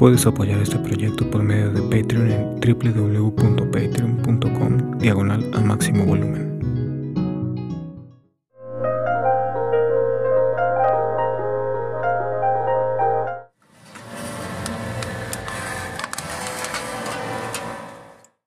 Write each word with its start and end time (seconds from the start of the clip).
Puedes 0.00 0.24
apoyar 0.24 0.62
este 0.62 0.78
proyecto 0.78 1.30
por 1.30 1.42
medio 1.42 1.70
de 1.72 1.82
Patreon 1.82 2.30
en 2.30 2.58
www.patreon.com 2.58 4.96
diagonal 4.96 5.50
a 5.52 5.60
máximo 5.60 6.06
volumen. 6.06 6.58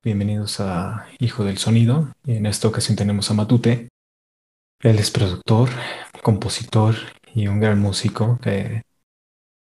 Bienvenidos 0.01 0.59
a 0.59 1.05
Hijo 1.20 1.43
del 1.43 1.59
Sonido. 1.59 2.15
En 2.25 2.47
esta 2.47 2.67
ocasión 2.67 2.95
tenemos 2.95 3.29
a 3.29 3.35
Matute. 3.35 3.89
Él 4.81 4.97
es 4.97 5.11
productor, 5.11 5.70
compositor 6.23 6.95
y 7.35 7.45
un 7.45 7.59
gran 7.59 7.79
músico 7.79 8.39
que 8.41 8.81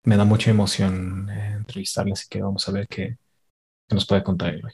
me 0.03 0.17
da 0.17 0.25
mucha 0.25 0.49
emoción 0.49 1.29
eh, 1.29 1.53
entrevistarle, 1.57 2.13
así 2.13 2.27
que 2.29 2.41
vamos 2.41 2.67
a 2.67 2.71
ver 2.71 2.87
qué, 2.87 3.17
nos 3.89 4.05
puede 4.05 4.23
contar 4.23 4.55
hoy. 4.55 4.73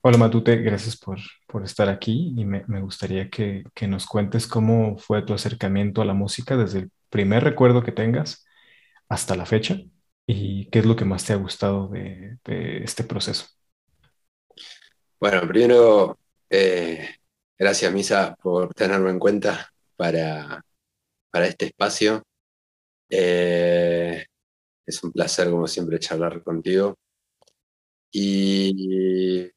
Hola 0.00 0.16
Matute, 0.16 0.56
gracias 0.56 0.96
por, 0.96 1.18
por 1.46 1.64
estar 1.64 1.88
aquí 1.88 2.32
y 2.36 2.44
me, 2.44 2.64
me 2.68 2.80
gustaría 2.80 3.28
que, 3.28 3.64
que 3.74 3.88
nos 3.88 4.06
cuentes 4.06 4.46
cómo 4.46 4.96
fue 4.96 5.22
tu 5.22 5.34
acercamiento 5.34 6.00
a 6.00 6.04
la 6.04 6.14
música 6.14 6.56
desde 6.56 6.80
el 6.80 6.90
primer 7.10 7.42
recuerdo 7.42 7.82
que 7.82 7.92
tengas 7.92 8.46
hasta 9.08 9.34
la 9.34 9.44
fecha 9.44 9.80
y 10.26 10.66
qué 10.70 10.78
es 10.78 10.86
lo 10.86 10.94
que 10.94 11.04
más 11.04 11.24
te 11.24 11.32
ha 11.32 11.36
gustado 11.36 11.88
de, 11.88 12.38
de 12.44 12.84
este 12.84 13.02
proceso. 13.02 13.46
Bueno, 15.18 15.40
primero, 15.48 16.18
eh, 16.48 17.16
gracias 17.58 17.92
Misa 17.92 18.36
por 18.40 18.72
tenerme 18.72 19.10
en 19.10 19.18
cuenta 19.18 19.72
para, 19.96 20.62
para 21.30 21.46
este 21.46 21.66
espacio. 21.66 22.22
Eh, 23.10 24.24
es 24.86 25.02
un 25.04 25.12
placer, 25.12 25.50
como 25.50 25.66
siempre, 25.66 25.98
charlar 25.98 26.42
contigo. 26.42 26.96
Y 28.12 29.50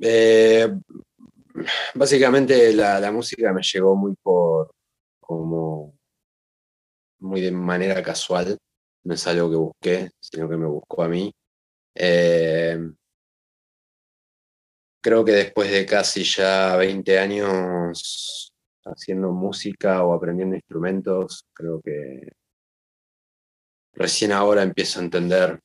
eh, 0.00 0.68
básicamente 1.94 2.72
la, 2.72 3.10
música 3.12 3.52
me 3.52 3.62
llegó 3.62 3.96
muy 3.96 4.14
por 4.22 4.70
como 5.20 5.98
muy 7.20 7.40
de 7.40 7.52
manera 7.52 8.02
casual, 8.02 8.58
no 9.04 9.14
es 9.14 9.26
algo 9.26 9.50
que 9.50 9.56
busqué, 9.56 10.10
sino 10.20 10.48
que 10.48 10.56
me 10.56 10.66
buscó 10.66 11.02
a 11.02 11.08
mí. 11.08 11.32
Eh, 11.94 12.78
creo 15.02 15.24
que 15.24 15.32
después 15.32 15.70
de 15.70 15.86
casi 15.86 16.24
ya 16.24 16.76
20 16.76 17.18
años 17.18 18.49
haciendo 18.84 19.30
música 19.32 20.04
o 20.04 20.14
aprendiendo 20.14 20.56
instrumentos, 20.56 21.46
creo 21.52 21.80
que 21.80 22.32
recién 23.94 24.32
ahora 24.32 24.62
empiezo 24.62 25.00
a 25.00 25.04
entender 25.04 25.60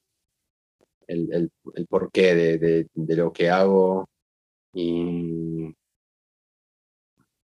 el, 1.08 1.52
el, 1.76 1.88
porqué 1.88 2.36
de, 2.36 2.58
de, 2.58 2.88
de, 2.94 3.16
lo 3.16 3.32
que 3.32 3.50
hago 3.50 4.10
y 4.74 5.74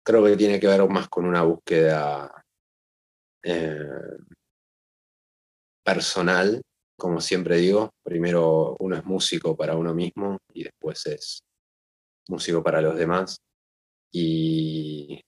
creo 0.03 0.23
que 0.25 0.35
tiene 0.35 0.59
que 0.59 0.67
ver 0.67 0.87
más 0.89 1.07
con 1.09 1.25
una 1.25 1.43
búsqueda 1.43 2.43
eh, 3.43 3.77
personal, 5.83 6.61
como 6.97 7.21
siempre 7.21 7.57
digo. 7.57 7.91
Primero 8.03 8.75
uno 8.79 8.95
es 8.95 9.05
músico 9.05 9.55
para 9.55 9.75
uno 9.75 9.93
mismo 9.93 10.37
y 10.53 10.63
después 10.63 11.05
es 11.07 11.41
músico 12.27 12.63
para 12.63 12.81
los 12.81 12.97
demás. 12.97 13.37
Y, 14.11 15.21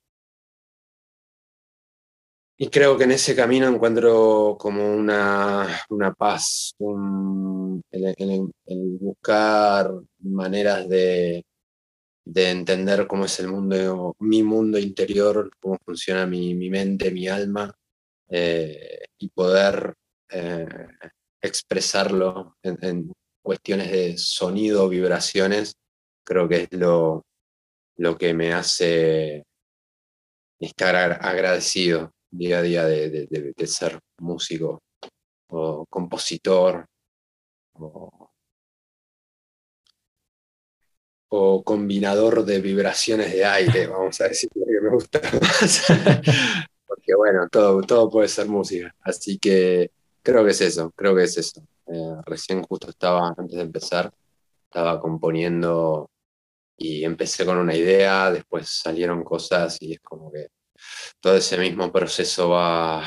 y 2.64 2.70
creo 2.70 2.98
que 2.98 3.04
en 3.04 3.12
ese 3.12 3.36
camino 3.36 3.68
encuentro 3.68 4.56
como 4.58 4.96
una, 4.96 5.68
una 5.90 6.14
paz, 6.14 6.74
un, 6.78 7.82
el, 7.92 8.54
buscar 9.02 9.92
maneras 10.20 10.88
de, 10.88 11.44
de 12.24 12.50
entender 12.52 13.06
cómo 13.06 13.26
es 13.26 13.38
el 13.42 13.50
mundo, 13.50 14.16
mi 14.20 14.44
mundo 14.44 14.80
interior, 14.80 15.52
cómo 15.60 15.78
funciona 15.84 16.26
mi, 16.26 16.56
mi 16.56 16.70
mente, 16.70 17.12
mi 17.12 17.28
alma, 17.28 17.76
eh, 18.30 19.08
y 19.18 19.28
poder 19.28 19.96
eh, 20.30 20.88
expresarlo 21.42 22.56
en, 22.64 22.78
en, 22.82 23.14
cuestiones 23.42 23.92
de 23.92 24.18
sonido, 24.18 24.88
vibraciones, 24.88 25.76
creo 26.26 26.48
que 26.48 26.62
es 26.64 26.72
lo, 26.72 27.26
lo 27.98 28.18
que 28.18 28.34
me 28.34 28.54
hace 28.54 29.44
estar 30.62 30.96
agradecido 30.96 32.14
día 32.34 32.60
a 32.60 32.62
día 32.62 32.86
de, 32.86 33.10
de, 33.10 33.54
de 33.56 33.68
ser 33.68 34.00
músico 34.20 34.82
o 35.50 35.86
compositor 35.90 36.86
o, 37.74 38.32
o, 41.30 41.64
combinador 41.64 42.46
de 42.46 42.60
vibraciones 42.60 43.32
de 43.32 43.46
aire, 43.46 43.88
vamos 43.88 44.20
a 44.22 44.28
decir, 44.28 44.50
que 44.54 44.82
me 44.82 44.90
gusta 44.90 45.22
más. 45.42 45.84
porque 46.88 47.16
bueno, 47.16 47.48
todo, 47.50 47.82
todo 47.82 48.10
puede 48.10 48.28
ser 48.28 48.48
música. 48.48 48.94
Así 49.02 49.38
que 49.38 49.92
creo 50.22 50.44
que 50.44 50.52
es 50.52 50.62
eso, 50.62 50.92
creo 50.96 51.16
que 51.16 51.24
es 51.24 51.38
eso. 51.38 51.62
Eh, 51.88 52.16
recién 52.26 52.64
justo 52.64 52.90
estaba, 52.90 53.34
antes 53.38 53.58
de 53.58 53.62
empezar, 53.62 54.12
estaba 54.66 55.00
componiendo 55.00 56.10
y 56.78 57.04
empecé 57.04 57.46
con 57.46 57.58
una 57.58 57.76
idea, 57.76 58.32
después 58.32 58.68
salieron 58.70 59.24
cosas 59.24 59.78
y 59.82 59.94
es 59.94 60.00
como 60.02 60.32
que 60.32 60.48
todo 61.20 61.38
ese 61.38 61.58
mismo 61.58 61.92
proceso 61.92 62.50
va, 62.50 63.04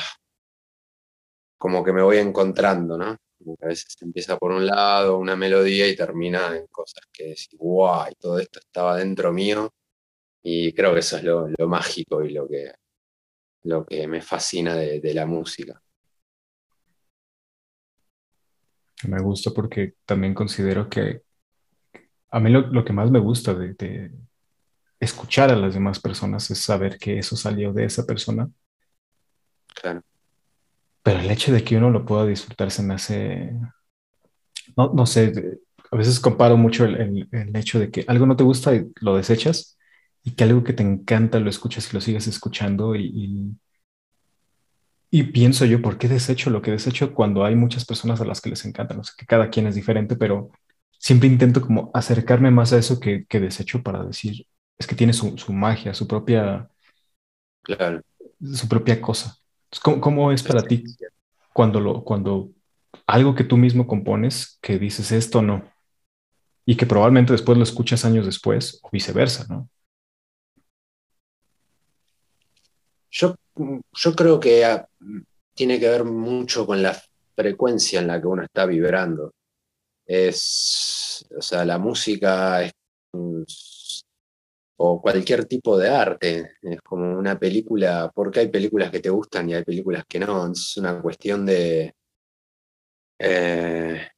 como 1.58 1.82
que 1.84 1.92
me 1.92 2.02
voy 2.02 2.18
encontrando, 2.18 2.96
¿no? 2.96 3.16
A 3.60 3.66
veces 3.66 3.96
empieza 4.00 4.36
por 4.38 4.52
un 4.52 4.66
lado 4.66 5.18
una 5.18 5.36
melodía 5.36 5.86
y 5.86 5.96
termina 5.96 6.56
en 6.56 6.66
cosas 6.68 7.04
que 7.12 7.24
decís, 7.24 7.50
guau, 7.52 8.10
y 8.10 8.14
todo 8.14 8.38
esto 8.38 8.60
estaba 8.60 8.96
dentro 8.96 9.32
mío. 9.32 9.72
Y 10.42 10.72
creo 10.72 10.92
que 10.92 11.00
eso 11.00 11.16
es 11.16 11.24
lo, 11.24 11.48
mágico 11.68 12.22
y 12.22 12.32
lo 12.32 12.48
que, 12.48 12.72
lo 13.64 13.84
que 13.84 14.06
me 14.06 14.22
fascina 14.22 14.74
de, 14.74 15.00
de, 15.00 15.14
la 15.14 15.26
música. 15.26 15.80
Me 19.08 19.20
gusta 19.20 19.50
porque 19.50 19.94
también 20.04 20.34
considero 20.34 20.88
que 20.88 21.22
a 22.30 22.40
mí 22.40 22.50
lo, 22.50 22.60
lo 22.68 22.84
que 22.84 22.92
más 22.92 23.10
me 23.10 23.18
gusta 23.18 23.54
de, 23.54 23.74
de, 23.74 24.12
escuchar 25.00 25.50
a 25.50 25.56
las 25.56 25.74
demás 25.74 26.00
personas 26.00 26.50
es 26.50 26.58
saber 26.58 26.98
que 26.98 27.18
eso 27.18 27.36
salió 27.36 27.72
de 27.72 27.84
esa 27.84 28.06
persona. 28.06 28.48
Claro. 29.74 30.02
Pero 31.02 31.20
el 31.20 31.30
hecho 31.30 31.52
de 31.52 31.62
que 31.62 31.76
uno 31.76 31.90
lo 31.90 32.04
pueda 32.04 32.26
disfrutar 32.26 32.70
se 32.70 32.82
me 32.82 32.94
hace, 32.94 33.52
no, 34.76 34.92
no 34.92 35.06
sé, 35.06 35.60
a 35.90 35.96
veces 35.96 36.20
comparo 36.20 36.56
mucho 36.56 36.84
el, 36.84 36.96
el, 36.96 37.28
el 37.30 37.56
hecho 37.56 37.78
de 37.78 37.90
que 37.90 38.04
algo 38.08 38.26
no 38.26 38.36
te 38.36 38.44
gusta 38.44 38.74
y 38.74 38.90
lo 39.00 39.16
desechas 39.16 39.78
y 40.24 40.32
que 40.32 40.44
algo 40.44 40.64
que 40.64 40.72
te 40.72 40.82
encanta 40.82 41.38
lo 41.38 41.48
escuchas 41.48 41.88
y 41.88 41.94
lo 41.94 42.00
sigues 42.00 42.26
escuchando 42.26 42.96
y, 42.96 43.04
y, 43.04 43.56
y, 45.20 45.22
pienso 45.24 45.64
yo, 45.64 45.80
¿por 45.80 45.98
qué 45.98 46.08
desecho 46.08 46.50
lo 46.50 46.62
que 46.62 46.72
desecho 46.72 47.14
cuando 47.14 47.44
hay 47.44 47.54
muchas 47.54 47.84
personas 47.84 48.20
a 48.20 48.24
las 48.24 48.40
que 48.40 48.50
les 48.50 48.64
encanta? 48.64 48.94
No 48.94 49.04
sé, 49.04 49.12
que 49.16 49.26
cada 49.26 49.50
quien 49.50 49.68
es 49.68 49.76
diferente, 49.76 50.16
pero 50.16 50.50
siempre 50.98 51.28
intento 51.28 51.60
como 51.60 51.92
acercarme 51.94 52.50
más 52.50 52.72
a 52.72 52.78
eso 52.78 52.98
que, 52.98 53.24
que 53.26 53.38
desecho 53.38 53.84
para 53.84 54.02
decir, 54.02 54.46
es 54.78 54.86
que 54.86 54.94
tiene 54.94 55.12
su, 55.12 55.36
su 55.38 55.52
magia, 55.52 55.94
su 55.94 56.06
propia, 56.06 56.68
claro. 57.62 58.02
su 58.52 58.68
propia 58.68 59.00
cosa. 59.00 59.36
¿Cómo, 59.82 60.00
¿Cómo, 60.00 60.32
es 60.32 60.42
para 60.42 60.62
ti 60.62 60.84
cuando, 61.52 61.80
lo, 61.80 62.04
cuando 62.04 62.50
algo 63.06 63.34
que 63.34 63.44
tú 63.44 63.56
mismo 63.56 63.86
compones, 63.86 64.58
que 64.60 64.78
dices 64.78 65.12
esto 65.12 65.42
no, 65.42 65.70
y 66.64 66.76
que 66.76 66.86
probablemente 66.86 67.32
después 67.32 67.56
lo 67.56 67.64
escuchas 67.64 68.04
años 68.04 68.26
después 68.26 68.80
o 68.82 68.90
viceversa, 68.90 69.46
¿no? 69.48 69.68
Yo, 73.10 73.34
yo 73.92 74.14
creo 74.14 74.38
que 74.38 74.64
a, 74.64 74.86
tiene 75.54 75.80
que 75.80 75.88
ver 75.88 76.04
mucho 76.04 76.66
con 76.66 76.82
la 76.82 77.00
frecuencia 77.34 78.00
en 78.00 78.08
la 78.08 78.20
que 78.20 78.26
uno 78.26 78.42
está 78.42 78.66
vibrando. 78.66 79.32
Es, 80.04 81.26
o 81.36 81.40
sea, 81.40 81.64
la 81.64 81.78
música 81.78 82.62
es, 82.62 82.72
o 84.78 85.00
cualquier 85.00 85.46
tipo 85.46 85.78
de 85.78 85.88
arte, 85.88 86.52
es 86.62 86.80
como 86.82 87.18
una 87.18 87.38
película, 87.38 88.10
porque 88.14 88.40
hay 88.40 88.48
películas 88.48 88.90
que 88.90 89.00
te 89.00 89.10
gustan 89.10 89.48
y 89.48 89.54
hay 89.54 89.64
películas 89.64 90.04
que 90.06 90.18
no, 90.18 90.50
es 90.50 90.76
una 90.76 91.00
cuestión 91.00 91.46
de... 91.46 91.94
Eh, 93.18 94.08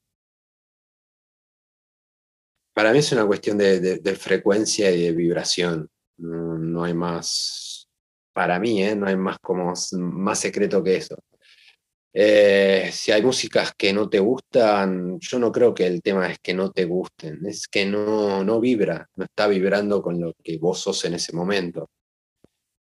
para 2.75 2.93
mí 2.93 2.99
es 2.99 3.12
una 3.12 3.26
cuestión 3.26 3.58
de, 3.58 3.81
de, 3.81 4.14
frecuencia 4.16 4.90
y 4.90 5.02
de 5.02 5.12
vibración, 5.12 5.88
no, 6.19 6.58
no 6.58 6.84
hay 6.84 6.94
más 6.94 7.88
para 8.32 8.58
mí, 8.60 8.82
¿eh? 8.82 8.94
no 8.94 9.06
hay 9.06 9.16
más, 9.16 9.38
como, 9.40 9.72
más 9.99 10.38
secreto 10.38 10.82
que 10.82 10.96
eso. 10.96 11.16
Eh, 12.12 12.90
si 12.93 13.12
hay 13.12 13.22
músicas 13.22 13.72
que 13.76 13.93
no 13.93 14.08
te 14.08 14.19
gustan, 14.19 15.19
yo 15.20 15.38
no 15.38 15.52
creo 15.52 15.75
que 15.75 15.87
el 15.87 16.02
tema 16.02 16.31
es 16.31 16.38
que 16.40 16.55
no 16.55 16.70
te 16.70 16.84
gusten, 16.84 17.44
es 17.46 17.69
que 17.69 17.87
no, 17.87 18.43
no 18.44 18.60
vibra, 18.60 19.06
no 19.16 19.25
está 19.25 19.46
vibrando 19.46 20.02
con 20.02 20.20
lo 20.20 20.32
que 20.43 20.58
vos 20.58 20.81
sos 20.81 21.05
en 21.05 21.14
ese 21.14 21.34
momento. 21.34 21.88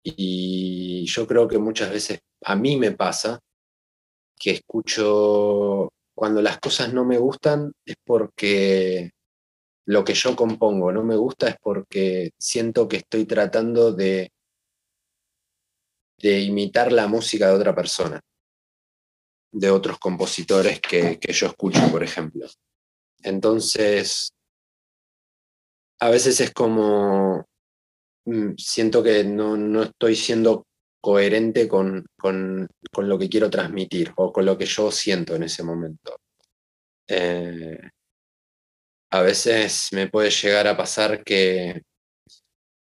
Y 0.03 1.05
yo 1.05 1.27
creo 1.27 1.47
que 1.47 1.59
muchas 1.59 1.91
veces 1.91 2.19
a 2.43 2.55
mí 2.55 2.77
me 2.77 2.91
pasa 2.91 3.39
que 4.39 4.51
escucho 4.51 5.89
cuando 6.15 6.41
las 6.41 6.59
cosas 6.59 6.93
no 6.93 7.05
me 7.05 7.17
gustan 7.17 7.71
es 7.85 7.95
porque 8.03 9.11
lo 9.85 10.03
que 10.03 10.13
yo 10.13 10.35
compongo 10.35 10.91
no 10.91 11.03
me 11.03 11.15
gusta 11.15 11.49
es 11.49 11.57
porque 11.61 12.31
siento 12.39 12.87
que 12.87 12.97
estoy 12.97 13.25
tratando 13.25 13.91
de, 13.91 14.31
de 16.17 16.39
imitar 16.41 16.91
la 16.91 17.07
música 17.07 17.47
de 17.47 17.53
otra 17.53 17.75
persona, 17.75 18.19
de 19.51 19.69
otros 19.69 19.99
compositores 19.99 20.79
que, 20.79 21.19
que 21.19 21.33
yo 21.33 21.47
escucho, 21.47 21.79
por 21.91 22.03
ejemplo. 22.03 22.47
Entonces, 23.23 24.33
a 25.99 26.09
veces 26.09 26.39
es 26.39 26.51
como, 26.51 27.45
mm, 28.25 28.53
siento 28.57 29.03
que 29.03 29.23
no, 29.23 29.57
no 29.57 29.83
estoy 29.83 30.15
siendo 30.15 30.65
coherente 31.01 31.67
con, 31.67 32.05
con, 32.17 32.67
con, 32.91 33.09
lo 33.09 33.17
que 33.17 33.29
quiero 33.29 33.49
transmitir 33.49 34.11
o 34.17 34.31
con 34.31 34.45
lo 34.45 34.57
que 34.57 34.65
yo 34.65 34.91
siento 34.91 35.35
en 35.35 35.43
ese 35.43 35.63
momento. 35.63 36.17
Eh, 37.07 37.79
a 39.11 39.21
veces 39.21 39.89
me 39.91 40.07
puede 40.07 40.29
llegar 40.29 40.67
a 40.67 40.77
pasar 40.77 41.23
que 41.23 41.81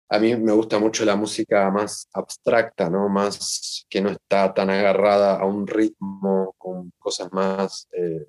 a 0.10 0.20
mí 0.20 0.36
me 0.36 0.52
gusta 0.54 0.80
mucho 0.80 1.06
la 1.06 1.16
música 1.16 1.70
más 1.72 2.08
abstracta, 2.14 2.90
¿no? 2.90 3.10
Más 3.10 3.86
que 3.90 4.02
no 4.02 4.10
está 4.10 4.54
tan 4.54 4.70
agarrada 4.70 5.40
a 5.40 5.46
un 5.46 5.68
ritmo, 5.68 6.56
con 6.58 6.92
cosas 7.00 7.32
más 7.34 7.88
eh, 7.94 8.26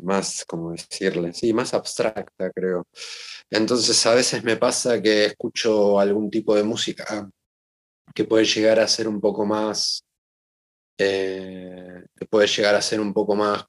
más, 0.00 0.44
como 0.46 0.72
decirle, 0.72 1.32
sí, 1.32 1.52
más 1.52 1.74
abstracta, 1.74 2.50
creo. 2.52 2.86
Entonces 3.50 4.04
a 4.06 4.14
veces 4.14 4.44
me 4.44 4.56
pasa 4.56 5.00
que 5.02 5.26
escucho 5.26 5.98
algún 5.98 6.30
tipo 6.30 6.54
de 6.54 6.62
música 6.64 7.28
que 8.14 8.24
puede 8.24 8.44
llegar 8.44 8.80
a 8.80 8.88
ser 8.88 9.08
un 9.08 9.20
poco 9.20 9.44
más, 9.46 10.04
eh, 10.98 12.04
que 12.16 12.26
puede 12.26 12.46
llegar 12.48 12.74
a 12.74 12.82
ser 12.82 13.00
un 13.00 13.12
poco 13.12 13.36
más, 13.36 13.64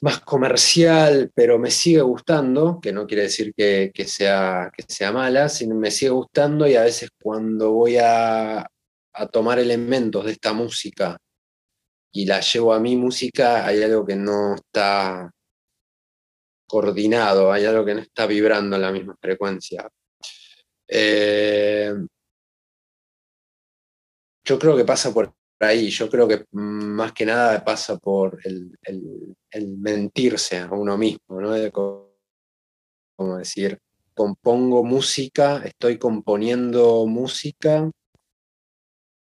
más 0.00 0.20
comercial, 0.20 1.30
pero 1.34 1.58
me 1.58 1.70
sigue 1.70 2.00
gustando, 2.02 2.80
que 2.80 2.92
no 2.92 3.06
quiere 3.06 3.24
decir 3.24 3.54
que, 3.54 3.92
sea, 4.06 4.70
que 4.76 4.84
sea 4.86 5.12
mala, 5.12 5.48
sino 5.48 5.74
me 5.74 5.90
sigue 5.90 6.10
gustando 6.10 6.66
y 6.66 6.76
a 6.76 6.82
veces 6.82 7.10
cuando 7.20 7.72
voy 7.72 7.96
a, 7.98 8.58
a 8.60 9.26
tomar 9.28 9.58
elementos 9.58 10.24
de 10.24 10.32
esta 10.32 10.52
música 10.52 11.16
y 12.12 12.26
la 12.26 12.40
llevo 12.40 12.74
a 12.74 12.80
mi 12.80 12.96
música, 12.96 13.66
hay 13.66 13.82
algo 13.82 14.04
que 14.04 14.16
no 14.16 14.54
está 14.56 15.30
coordinado, 16.66 17.52
hay 17.52 17.64
algo 17.64 17.84
que 17.84 17.94
no 17.94 18.00
está 18.00 18.26
vibrando 18.26 18.76
en 18.76 18.82
la 18.82 18.92
misma 18.92 19.16
frecuencia. 19.20 19.88
Eh, 20.88 21.94
yo 24.44 24.58
creo 24.58 24.76
que 24.76 24.84
pasa 24.84 25.12
por 25.12 25.34
ahí, 25.60 25.90
yo 25.90 26.08
creo 26.10 26.28
que 26.28 26.44
más 26.52 27.12
que 27.12 27.26
nada 27.26 27.64
pasa 27.64 27.96
por 27.98 28.38
el, 28.44 28.76
mentirse 29.78 30.58
a 30.58 30.70
uno 30.70 30.98
mismo, 30.98 31.40
¿no? 31.40 31.54
como 33.16 33.38
decir, 33.38 33.78
compongo 34.14 34.84
música, 34.84 35.62
estoy 35.64 35.98
componiendo 35.98 37.06
música 37.06 37.90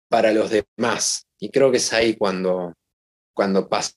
para 0.09 0.31
los 0.31 0.49
demás. 0.49 1.25
Y 1.39 1.49
creo 1.49 1.71
que 1.71 1.77
es 1.77 1.93
ahí 1.93 2.15
cuando, 2.15 2.73
cuando 3.33 3.67
pasa 3.67 3.93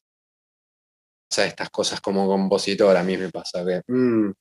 estas 1.37 1.71
cosas 1.71 2.01
como 2.01 2.27
compositor, 2.27 2.97
a 2.97 3.05
mí 3.05 3.17
me 3.17 3.31
pasa 3.31 3.65
que 3.65 3.83
mm, 3.87 4.33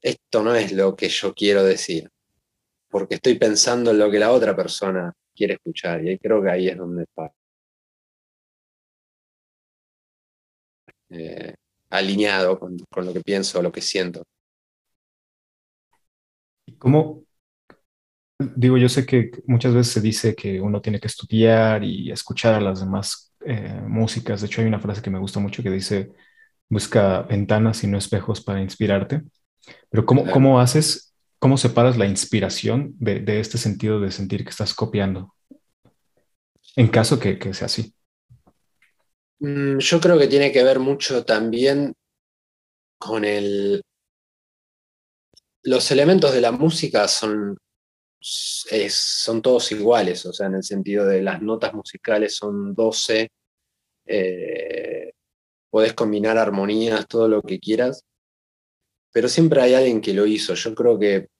esto 0.00 0.42
no 0.42 0.54
es 0.54 0.72
lo 0.72 0.94
que 0.94 1.08
yo 1.08 1.34
quiero 1.34 1.62
decir, 1.64 2.08
porque 2.88 3.16
estoy 3.16 3.38
pensando 3.38 3.90
en 3.90 3.98
lo 3.98 4.10
que 4.10 4.18
la 4.18 4.30
otra 4.30 4.54
persona 4.54 5.12
quiere 5.34 5.54
escuchar, 5.54 6.04
y 6.04 6.10
ahí 6.10 6.18
creo 6.18 6.42
que 6.42 6.50
ahí 6.50 6.68
es 6.68 6.76
donde 6.78 7.04
está. 7.04 7.32
Eh, 11.10 11.54
alineado 11.90 12.58
con, 12.58 12.76
con, 12.90 13.06
lo 13.06 13.12
que 13.12 13.20
pienso, 13.20 13.62
lo 13.62 13.72
que 13.72 13.80
siento. 13.80 14.24
¿Cómo, 16.78 17.24
digo, 18.38 18.76
yo 18.78 18.88
sé 18.88 19.06
que 19.06 19.30
muchas 19.46 19.74
veces 19.74 19.92
se 19.92 20.00
dice 20.00 20.34
que 20.34 20.60
uno 20.60 20.80
tiene 20.80 21.00
que 21.00 21.06
estudiar 21.06 21.84
y 21.84 22.10
escuchar 22.10 22.54
a 22.54 22.60
las 22.60 22.80
demás 22.80 23.34
eh, 23.46 23.80
músicas. 23.86 24.40
De 24.40 24.46
hecho, 24.46 24.60
hay 24.60 24.66
una 24.66 24.80
frase 24.80 25.02
que 25.02 25.10
me 25.10 25.18
gusta 25.18 25.40
mucho 25.40 25.62
que 25.62 25.70
dice, 25.70 26.12
busca 26.68 27.22
ventanas 27.22 27.82
y 27.84 27.86
no 27.86 27.98
espejos 27.98 28.42
para 28.42 28.60
inspirarte. 28.60 29.22
Pero 29.90 30.04
¿cómo, 30.06 30.30
cómo 30.30 30.60
haces, 30.60 31.13
cómo 31.44 31.58
separas 31.58 31.98
la 31.98 32.06
inspiración 32.06 32.94
de, 32.98 33.38
este 33.38 33.58
sentido 33.58 34.00
de 34.00 34.10
sentir 34.10 34.44
que 34.44 34.48
estás 34.48 34.72
copiando? 34.72 35.34
En 36.74 36.88
caso 36.88 37.20
que, 37.20 37.38
que 37.38 37.52
sea 37.52 37.66
así. 37.66 37.94
Mm, 39.40 39.76
yo 39.76 40.00
creo 40.00 40.18
que 40.18 40.26
tiene 40.26 40.50
que 40.50 40.64
ver 40.64 40.78
mucho 40.78 41.22
también 41.22 41.92
con 42.98 43.26
el... 43.26 43.82
Los 45.64 45.90
elementos 45.90 46.32
de 46.32 46.40
la 46.40 46.50
música 46.50 47.06
son 47.08 47.58
son 48.88 49.42
todos 49.42 49.70
iguales, 49.72 50.24
o 50.24 50.32
sea, 50.32 50.46
en 50.46 50.54
el 50.54 50.62
sentido 50.62 51.04
de 51.04 51.20
las 51.20 51.42
notas 51.42 51.74
musicales 51.74 52.34
son 52.34 52.74
12, 52.74 53.28
eh, 54.06 55.12
podés 55.68 55.92
combinar 55.92 56.38
armonías, 56.38 57.06
todo 57.06 57.28
lo 57.28 57.42
que 57.42 57.60
quieras, 57.60 58.02
pero 59.12 59.28
siempre 59.28 59.60
hay 59.60 59.74
alguien 59.74 60.00
que 60.00 60.14
lo 60.14 60.24
hizo. 60.24 60.54
Yo 60.54 60.74
creo 60.74 60.98
que 60.98 61.33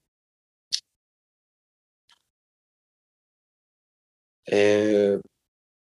eh, 4.45 5.19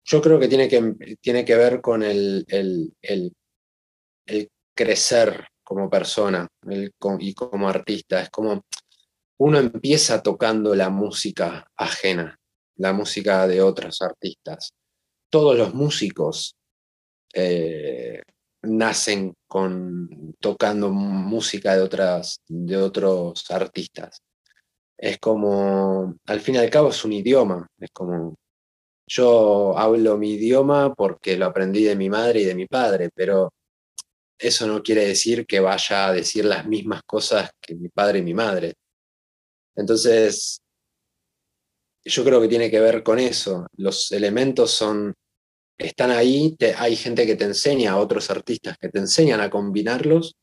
yo 0.05 0.23
creo 0.23 0.39
que 0.39 0.49
tiene 0.49 0.69
que, 0.69 1.17
tiene 1.21 1.45
que 1.45 1.57
ver 1.57 1.81
con 1.81 2.03
el, 2.03 2.45
el, 2.49 2.93
el, 3.03 3.33
crecer 4.75 5.49
como 5.65 5.91
persona 5.91 6.47
y 6.71 7.35
como 7.35 7.69
artista. 7.69 8.23
Es 8.23 8.31
como 8.31 8.63
uno 9.39 9.59
empieza 9.59 10.23
tocando 10.23 10.75
la 10.75 10.89
música 10.89 11.67
ajena, 11.77 12.39
la 12.77 12.93
música 12.93 13.47
de 13.47 13.61
otros 13.61 14.01
artistas. 14.03 14.71
Todos 15.31 15.57
los 15.59 15.75
músicos 15.75 16.55
eh, 17.35 18.23
nacen 18.63 19.35
con, 19.47 20.35
tocando 20.41 20.91
música 20.91 21.77
de, 21.77 21.83
otras, 21.83 22.41
de 22.49 22.77
otros 22.77 23.51
artistas. 23.51 24.23
Es 24.97 25.19
como, 25.19 26.17
al 26.27 26.41
fin 26.41 26.57
y 26.57 26.59
al 26.59 26.71
cabo 26.71 26.89
es 26.89 27.05
un 27.05 27.13
idioma, 27.13 27.67
es 27.79 27.91
como, 27.93 28.35
yo 29.09 29.77
hablo 29.77 30.17
mi 30.19 30.35
idioma 30.35 30.95
porque 30.95 31.37
lo 31.37 31.47
aprendí 31.47 31.85
de 31.85 31.97
mi 31.97 32.09
madre 32.11 32.43
y 32.43 32.45
de 32.45 32.55
mi 32.55 32.67
padre, 32.67 33.11
pero 33.15 33.53
eso 34.39 34.67
no 34.67 34.83
quiere 34.83 35.07
decir 35.07 35.47
que 35.47 35.61
vaya 35.61 36.09
a 36.09 36.13
decir 36.13 36.45
las 36.45 36.67
mismas 36.67 37.03
cosas 37.05 37.51
que 37.61 37.75
mi 37.75 37.89
padre 37.89 38.21
y 38.21 38.23
mi 38.23 38.35
madre. 38.35 38.75
Entonces, 39.75 40.61
yo 42.05 42.25
creo 42.25 42.41
que 42.41 42.49
tiene 42.49 42.71
que 42.71 42.81
ver 42.81 43.03
con 43.03 43.19
eso. 43.19 43.67
Los 43.77 44.13
elementos 44.13 44.71
son, 44.71 45.15
están 45.79 46.11
ahí, 46.11 46.57
hay 46.77 46.97
gente 46.97 47.27
que 47.27 47.37
te 47.37 47.45
enseña, 47.45 47.99
otros 47.99 48.31
artistas 48.31 48.77
que 48.79 48.89
te 48.89 48.99
enseñan 48.99 49.41
a 49.41 49.51
combinarlos, 49.51 50.35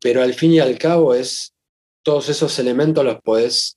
pero 0.00 0.22
al 0.22 0.34
fin 0.34 0.52
y 0.52 0.60
al 0.60 0.78
cabo 0.78 1.14
es, 1.14 1.52
todos 2.02 2.28
esos 2.30 2.58
elementos 2.58 3.04
los 3.04 3.18
puedes 3.22 3.76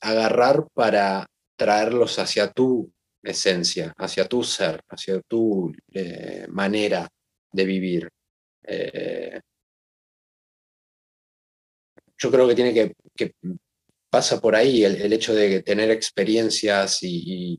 agarrar 0.00 0.66
para 0.74 1.26
traerlos 1.56 2.18
hacia 2.18 2.50
tu 2.50 2.90
esencia, 3.22 3.92
hacia 3.96 4.26
tu 4.26 4.42
ser, 4.42 4.82
hacia 4.88 5.20
tu 5.22 5.72
eh, 5.92 6.46
manera 6.48 7.08
de 7.52 7.64
vivir. 7.64 8.08
Eh, 8.62 9.40
yo 12.18 12.30
creo 12.30 12.48
que 12.48 12.54
tiene 12.54 12.72
que, 12.72 12.94
que 13.16 13.32
pasa 14.14 14.40
por 14.40 14.54
ahí 14.54 14.84
el, 14.84 15.12
hecho 15.12 15.34
de 15.34 15.62
tener 15.62 15.90
experiencias 15.90 16.98
y, 17.02 17.58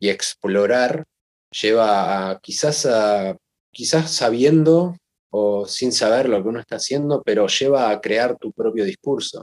explorar 0.00 1.02
lleva 1.50 2.30
a 2.30 2.38
quizás 2.38 2.84
a 2.84 3.34
quizás 3.72 4.10
sabiendo 4.10 4.94
o 5.30 5.66
sin 5.66 5.92
saber 5.92 6.28
lo 6.28 6.42
que 6.42 6.48
uno 6.50 6.60
está 6.60 6.76
haciendo, 6.76 7.22
pero 7.24 7.46
lleva 7.48 7.90
a 7.90 8.00
crear 8.00 8.36
tu 8.38 8.52
propio 8.52 8.84
discurso. 8.84 9.42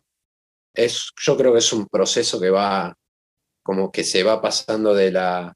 Es, 0.74 1.10
yo 1.20 1.36
creo 1.36 1.52
que 1.52 1.60
es 1.60 1.74
un 1.74 1.88
proceso 1.88 2.40
que 2.40 2.52
va 2.52 2.96
como 3.64 3.92
que 3.92 4.04
se 4.04 4.24
va 4.24 4.42
pasando 4.42 4.94
de 4.94 5.12
la 5.12 5.54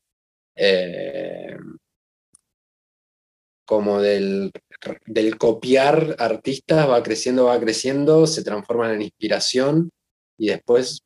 eh, 0.56 1.58
como 3.66 4.00
del 4.00 4.52
del 5.06 5.38
copiar 5.38 6.16
artistas 6.20 6.90
va 6.90 7.02
creciendo, 7.02 7.46
va 7.46 7.60
creciendo, 7.60 8.28
se 8.28 8.44
transforman 8.44 8.92
en 8.92 9.02
inspiración 9.04 9.90
y 10.38 10.48
después 10.48 11.02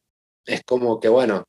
es 0.46 0.64
como 0.64 1.00
que, 1.00 1.10
bueno, 1.10 1.46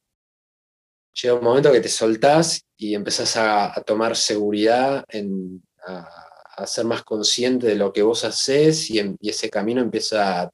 llega 1.14 1.34
un 1.34 1.44
momento 1.44 1.72
que 1.72 1.80
te 1.80 1.88
soltás 1.88 2.62
y 2.76 2.94
empezás 2.94 3.36
a, 3.36 3.82
tomar 3.86 4.16
seguridad, 4.16 5.04
en, 5.08 5.62
a, 5.86 6.66
ser 6.66 6.84
más 6.84 7.02
consciente 7.04 7.66
de 7.66 7.74
lo 7.74 7.92
que 7.92 8.02
vos 8.02 8.22
haces 8.24 8.90
y, 8.90 9.00
ese 9.22 9.48
camino 9.48 9.80
empieza, 9.80 10.50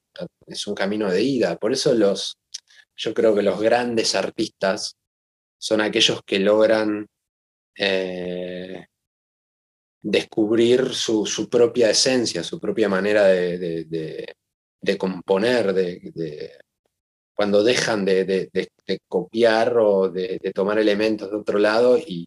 es 0.47 0.67
un 0.67 0.75
camino 0.75 1.11
de 1.11 1.21
ida. 1.21 1.57
Por 1.57 1.73
eso 1.73 1.93
los, 1.95 2.37
yo 2.97 3.15
creo 3.15 3.35
que 3.35 3.43
los 3.43 3.61
grandes 3.61 4.15
artistas 4.15 4.97
son 5.59 5.81
aquellos 5.81 6.23
que 6.25 6.38
logran 6.38 7.07
eh, 7.76 8.87
descubrir 10.03 10.95
su, 10.95 11.49
propia 11.50 11.91
esencia, 11.91 12.43
su 12.43 12.61
propia 12.61 12.88
manera 12.88 13.25
de, 13.25 14.35
componer, 14.99 15.73
de, 15.75 16.53
cuando 17.35 17.62
dejan 17.62 18.05
de, 18.05 18.50
copiar 19.09 19.76
o 19.79 20.09
de, 20.09 20.38
tomar 20.55 20.79
elementos 20.79 21.31
de 21.31 21.37
otro 21.37 21.59
lado 21.59 21.99
y 21.99 22.26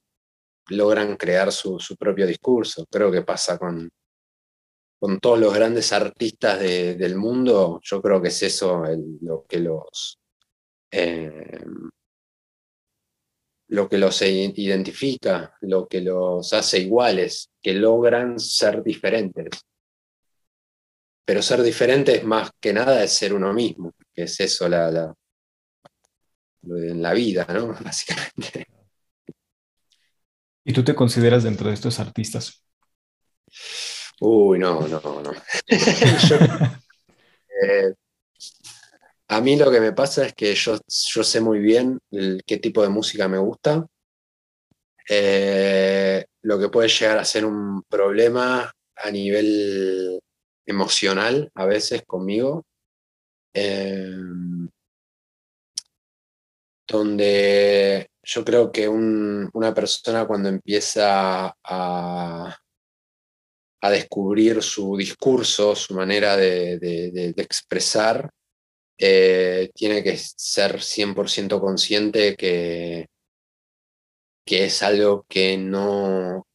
logran 0.69 1.15
crear 1.15 1.51
su, 1.51 1.79
propio 1.97 2.27
discurso. 2.27 2.85
Creo 2.91 3.11
que 3.11 3.21
pasa 3.21 3.57
con, 3.57 3.89
con 4.99 5.19
todos 5.19 5.39
los 5.39 5.53
grandes 5.53 5.93
artistas 5.93 6.59
del 6.59 7.15
mundo, 7.15 7.79
yo 7.81 8.01
creo 8.01 8.21
que 8.21 8.27
es 8.27 8.43
eso 8.43 8.83
lo 9.21 9.45
que 9.47 9.59
los... 9.59 10.18
Eh, 10.91 11.63
lo 13.69 13.87
que 13.87 13.97
los 13.97 14.21
identifica, 14.21 15.55
lo 15.61 15.87
que 15.87 16.01
los 16.01 16.51
hace 16.53 16.79
iguales, 16.79 17.51
que 17.61 17.73
logran 17.73 18.39
ser 18.39 18.83
diferentes. 18.83 19.49
Pero 21.23 21.41
ser 21.43 21.61
diferentes 21.61 22.23
más 22.23 22.49
que 22.59 22.73
nada 22.73 23.03
es 23.03 23.13
ser 23.13 23.33
uno 23.33 23.53
mismo, 23.53 23.93
que 24.13 24.23
es 24.23 24.39
eso 24.39 24.67
la, 24.67 24.89
la, 24.89 25.13
en 26.63 27.01
la 27.01 27.13
vida, 27.13 27.45
¿no? 27.53 27.67
Básicamente. 27.83 28.65
¿Y 30.63 30.73
tú 30.73 30.83
te 30.83 30.95
consideras 30.95 31.43
dentro 31.43 31.69
de 31.69 31.75
estos 31.75 31.99
artistas? 31.99 32.63
Uy, 34.19 34.59
no, 34.59 34.87
no, 34.87 35.21
no. 35.21 35.31
Eh, 37.61 37.93
a 39.31 39.41
mí 39.41 39.55
lo 39.55 39.69
que 39.71 39.79
me 39.79 39.93
pasa 39.93 40.25
es 40.25 40.33
que 40.33 40.55
yo, 40.55 40.75
yo 40.87 41.23
sé 41.23 41.39
muy 41.39 41.59
bien 41.59 41.99
qué 42.45 42.57
tipo 42.57 42.81
de 42.81 42.89
música 42.89 43.27
me 43.27 43.37
gusta. 43.37 43.85
Eh, 45.07 46.25
lo 46.41 46.59
que 46.59 46.69
puede 46.69 46.89
llegar 46.89 47.19
a 47.19 47.25
ser 47.25 47.45
un 47.45 47.83
problema 47.83 48.71
a 48.95 49.11
nivel 49.11 50.19
emocional 50.65 51.51
a 51.53 51.65
veces 51.65 52.03
conmigo. 52.07 52.65
Eh, 53.53 54.17
donde 56.87 58.09
yo 58.23 58.43
creo 58.43 58.71
que 58.71 58.89
una 58.89 59.73
persona 59.75 60.25
cuando 60.25 60.49
empieza 60.49 61.55
a, 61.63 62.57
a, 63.81 63.91
descubrir 63.91 64.63
su 64.63 64.97
discurso, 64.97 65.75
su 65.75 65.93
manera 65.93 66.35
de 66.35 67.33
expresar, 67.37 68.31
eh, 68.99 69.71
tiene 69.73 70.03
que 70.03 70.17
ser 70.17 70.81
100% 70.81 71.59
consciente 71.61 72.35
que, 72.35 73.07
que 74.45 74.65
es 74.65 74.83
algo 74.83 75.25
que 75.29 75.57
no, 75.57 76.45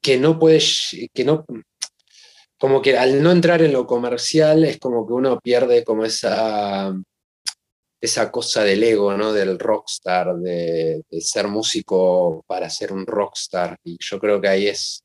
que 0.00 0.16
no 0.18 0.38
puede, 0.38 0.60
que 1.12 1.24
no, 1.24 1.44
como 2.58 2.80
que 2.80 2.96
al 2.96 3.22
no 3.22 3.30
entrar 3.30 3.60
en 3.62 3.72
lo 3.72 3.86
comercial 3.86 4.64
es 4.64 4.78
como 4.78 5.06
que 5.06 5.12
uno 5.12 5.38
pierde 5.40 5.84
como 5.84 6.04
esa, 6.06 6.94
esa 8.00 8.30
cosa 8.30 8.64
del 8.64 8.82
ego, 8.84 9.16
¿no? 9.18 9.34
Del 9.34 9.58
rockstar, 9.58 10.34
de, 10.36 11.02
de 11.10 11.20
ser 11.20 11.48
músico 11.48 12.42
para 12.46 12.70
ser 12.70 12.92
un 12.92 13.06
rockstar. 13.06 13.76
Y 13.84 13.98
yo 14.00 14.18
creo 14.18 14.40
que 14.40 14.48
ahí 14.48 14.68
es 14.68 15.02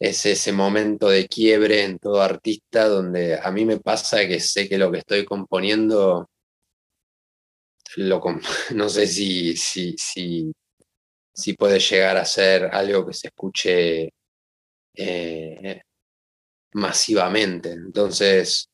es 0.00 0.24
ese 0.24 0.52
momento 0.52 1.10
de 1.10 1.28
quiebre 1.28 1.84
en 1.84 1.98
todo 1.98 2.22
artista 2.22 2.88
donde 2.88 3.38
a 3.38 3.50
mí 3.52 3.66
me 3.66 3.78
pasa 3.78 4.26
que 4.26 4.40
sé 4.40 4.66
que 4.66 4.78
lo 4.78 4.90
que 4.90 4.98
estoy 5.00 5.26
componiendo, 5.26 6.30
lo, 7.96 8.22
no 8.74 8.88
sé 8.88 9.06
si, 9.06 9.56
si, 9.56 9.94
si, 9.98 10.52
si, 11.34 11.52
puede 11.54 11.78
llegar 11.78 12.16
a 12.16 12.24
ser 12.24 12.64
algo 12.72 13.06
que 13.06 13.12
se 13.12 13.28
escuche 13.28 14.10
eh, 14.94 15.82
masivamente. 16.72 17.72
Entonces, 17.72 18.70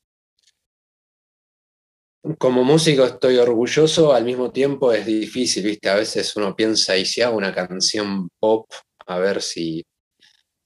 como 2.39 2.63
músico 2.65 3.05
estoy 3.05 3.37
orgulloso, 3.39 4.13
al 4.13 4.25
mismo 4.25 4.53
tiempo 4.53 4.93
es 4.93 5.07
difícil, 5.07 5.65
¿viste? 5.65 5.89
A 5.89 5.97
veces 5.97 6.37
uno 6.37 6.55
piensa, 6.55 6.97
y 6.97 7.05
si 7.05 7.21
hago 7.23 7.37
una 7.37 7.55
canción 7.55 8.29
pop, 8.39 8.69
a 9.07 9.19
ver 9.19 9.43
si 9.43 9.85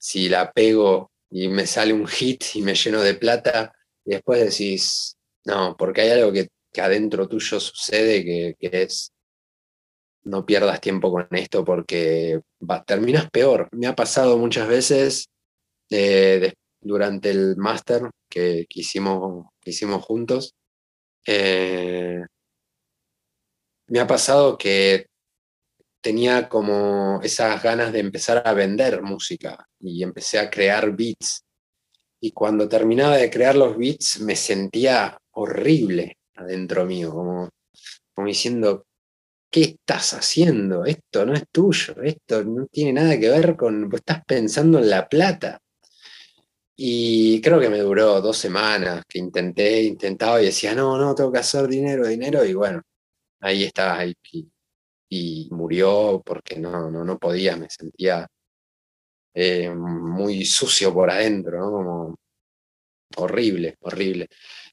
si 0.01 0.29
la 0.29 0.51
pego 0.51 1.13
y 1.31 1.49
me 1.49 1.67
sale 1.67 1.93
un 1.93 2.07
hit 2.09 2.43
y 2.55 2.63
me 2.63 2.75
lleno 2.75 3.03
de 3.03 3.15
plata, 3.15 3.73
y 4.05 4.13
después 4.13 4.41
decís, 4.41 5.17
no, 5.45 5.77
porque 5.77 6.01
hay 6.01 6.11
algo 6.11 6.33
que, 6.33 6.49
adentro 6.81 7.29
tuyo 7.29 7.61
sucede 7.61 8.25
que, 8.25 8.57
es, 8.61 9.13
no 10.25 10.47
pierdas 10.47 10.81
tiempo 10.81 11.11
con 11.11 11.29
esto 11.33 11.65
porque 11.65 12.41
terminas 12.87 13.31
peor. 13.31 13.69
Me 13.73 13.87
ha 13.87 13.95
pasado 13.95 14.39
muchas 14.39 14.69
veces 14.69 15.29
eh, 15.91 16.55
durante 16.81 17.31
el 17.31 17.57
máster 17.57 18.11
que, 18.29 18.67
hicimos, 18.71 19.47
hicimos 19.65 20.05
juntos. 20.05 20.55
Eh, 21.27 22.23
me 23.89 24.01
ha 24.01 24.07
pasado 24.07 24.57
que 24.57 25.10
tenía 26.01 26.49
como 26.49 27.21
esas 27.23 27.63
ganas 27.63 27.93
de 27.93 28.01
empezar 28.01 28.43
a 28.47 28.55
vender 28.55 29.03
música 29.03 29.67
y 29.79 30.03
empecé 30.03 30.39
a 30.39 30.51
crear 30.51 30.95
beats. 30.97 31.45
Y 32.21 32.33
cuando 32.33 32.69
terminaba 32.69 33.17
de 33.17 33.31
crear 33.31 33.57
los 33.57 33.77
beats 33.77 34.21
me 34.21 34.37
sentía 34.37 35.19
horrible 35.33 36.19
adentro 36.35 36.85
mío, 36.87 37.13
como, 37.13 37.49
diciendo, 38.27 38.87
¿qué 39.51 39.63
estás 39.63 40.13
haciendo? 40.15 40.85
Esto 40.85 41.25
no 41.25 41.35
es 41.35 41.45
tuyo, 41.51 41.95
esto 42.03 42.45
no 42.45 42.67
tiene 42.67 42.95
nada 42.95 43.19
que 43.19 43.31
ver 43.31 43.57
con, 43.57 43.91
estás 43.95 44.23
pensando 44.27 44.79
en 44.79 44.91
la 44.91 45.09
plata. 45.09 45.59
Y 46.77 47.41
creo 47.43 47.61
que 47.61 47.69
me 47.69 47.81
duró 47.81 48.21
dos 48.23 48.39
semanas 48.39 49.05
que 49.07 49.19
intenté, 49.19 49.83
intentaba 49.83 50.41
y 50.41 50.47
decía, 50.47 50.75
no, 50.75 50.97
no, 50.99 51.15
tengo 51.15 51.33
que 51.33 51.41
hacer 51.41 51.69
dinero, 51.69 52.07
dinero, 52.07 52.45
y 52.45 52.55
bueno, 52.55 52.83
ahí 53.41 53.65
estaba, 53.65 54.03
y 55.11 55.49
murió 55.51 56.23
porque 56.25 56.57
no, 56.59 56.91
no, 56.91 57.05
no 57.05 57.19
podía, 57.19 57.57
me 57.57 57.69
sentía 57.69 58.27
eh, 59.35 59.69
muy 59.71 60.45
sucio 60.45 60.95
por 60.95 61.11
adentro, 61.11 61.61
Como 61.61 62.17
horrible, 63.17 63.77
horrible. 63.81 64.29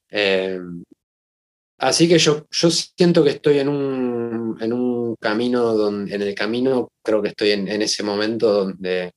Eh, 0.09 0.59
así 1.79 2.07
que 2.07 2.19
yo, 2.19 2.47
yo 2.51 2.69
siento 2.69 3.23
que 3.23 3.31
estoy 3.31 3.59
en 3.59 3.67
un, 3.69 4.57
en 4.61 4.73
un 4.73 5.15
camino 5.15 5.73
donde, 5.73 6.15
en 6.15 6.21
el 6.21 6.35
camino 6.35 6.89
creo 7.03 7.21
que 7.21 7.29
estoy 7.29 7.51
en, 7.51 7.81
ese 7.81 8.03
momento 8.03 8.51
donde 8.51 9.11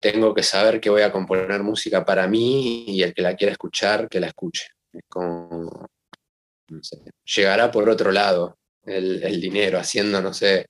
tengo 0.00 0.32
que 0.32 0.44
saber 0.44 0.80
que 0.80 0.90
voy 0.90 1.02
a 1.02 1.12
componer 1.12 1.60
música 1.64 2.04
para 2.04 2.28
mí 2.28 2.84
y 2.86 3.02
el 3.02 3.12
que 3.12 3.22
la 3.22 3.34
quiera 3.34 3.52
escuchar, 3.52 4.08
que 4.08 4.20
la 4.20 4.28
escuche. 4.28 4.68
Es 4.92 5.02
como, 5.08 5.88
llegará 7.24 7.70
por 7.70 7.88
otro 7.88 8.12
lado, 8.12 8.56
el, 8.90 9.40
dinero, 9.40 9.78
haciendo, 9.78 10.20
no 10.20 10.32
sé, 10.32 10.66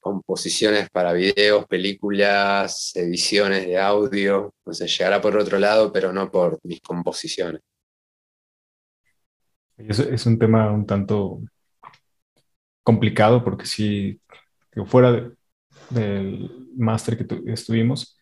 composiciones 0.00 0.90
para 0.90 1.12
videos, 1.12 1.66
películas, 1.66 2.92
ediciones 2.94 3.66
de 3.66 3.78
audio, 3.78 4.54
no 4.64 4.72
sé, 4.72 4.86
llegará 4.86 5.20
por 5.20 5.36
otro 5.36 5.58
lado, 5.58 5.92
pero 5.92 6.12
no 6.12 6.30
por 6.30 6.58
mis 6.64 6.80
composiciones. 6.80 7.60
Es, 9.76 9.98
es 9.98 10.26
un 10.26 10.38
tema 10.38 10.70
un 10.70 10.86
tanto 10.86 11.40
complicado 12.82 13.42
porque 13.44 13.66
si 13.66 14.20
fuera 14.86 15.30
del 15.90 16.68
máster 16.76 17.16
que 17.16 17.52
estuvimos, 17.52 18.18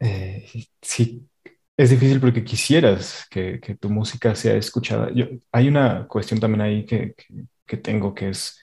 eh, 0.00 0.46
sí 0.80 1.28
es 1.78 1.90
difícil 1.90 2.20
porque 2.20 2.44
quisieras 2.44 3.24
que, 3.30 3.60
tu 3.80 3.88
música 3.88 4.34
sea 4.34 4.56
escuchada. 4.56 5.12
Yo, 5.14 5.26
hay 5.52 5.68
una 5.68 6.08
cuestión 6.08 6.40
también 6.40 6.60
ahí 6.60 6.84
que 6.84 7.14
tengo, 7.76 8.14
que 8.14 8.30
es 8.30 8.60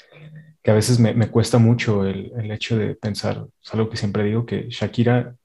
que 0.63 0.71
a 0.71 0.73
veces 0.73 0.99
me, 0.99 1.29
cuesta 1.29 1.59
mucho 1.59 2.05
el, 2.05 2.31
el, 2.39 2.51
hecho 2.51 2.75
de 2.75 2.95
pensar, 2.95 3.45
es 3.63 3.73
algo 3.73 3.89
que 3.89 3.97
siempre 3.97 4.23
digo, 4.23 4.47
que 4.47 4.67
Shakira 4.69 5.35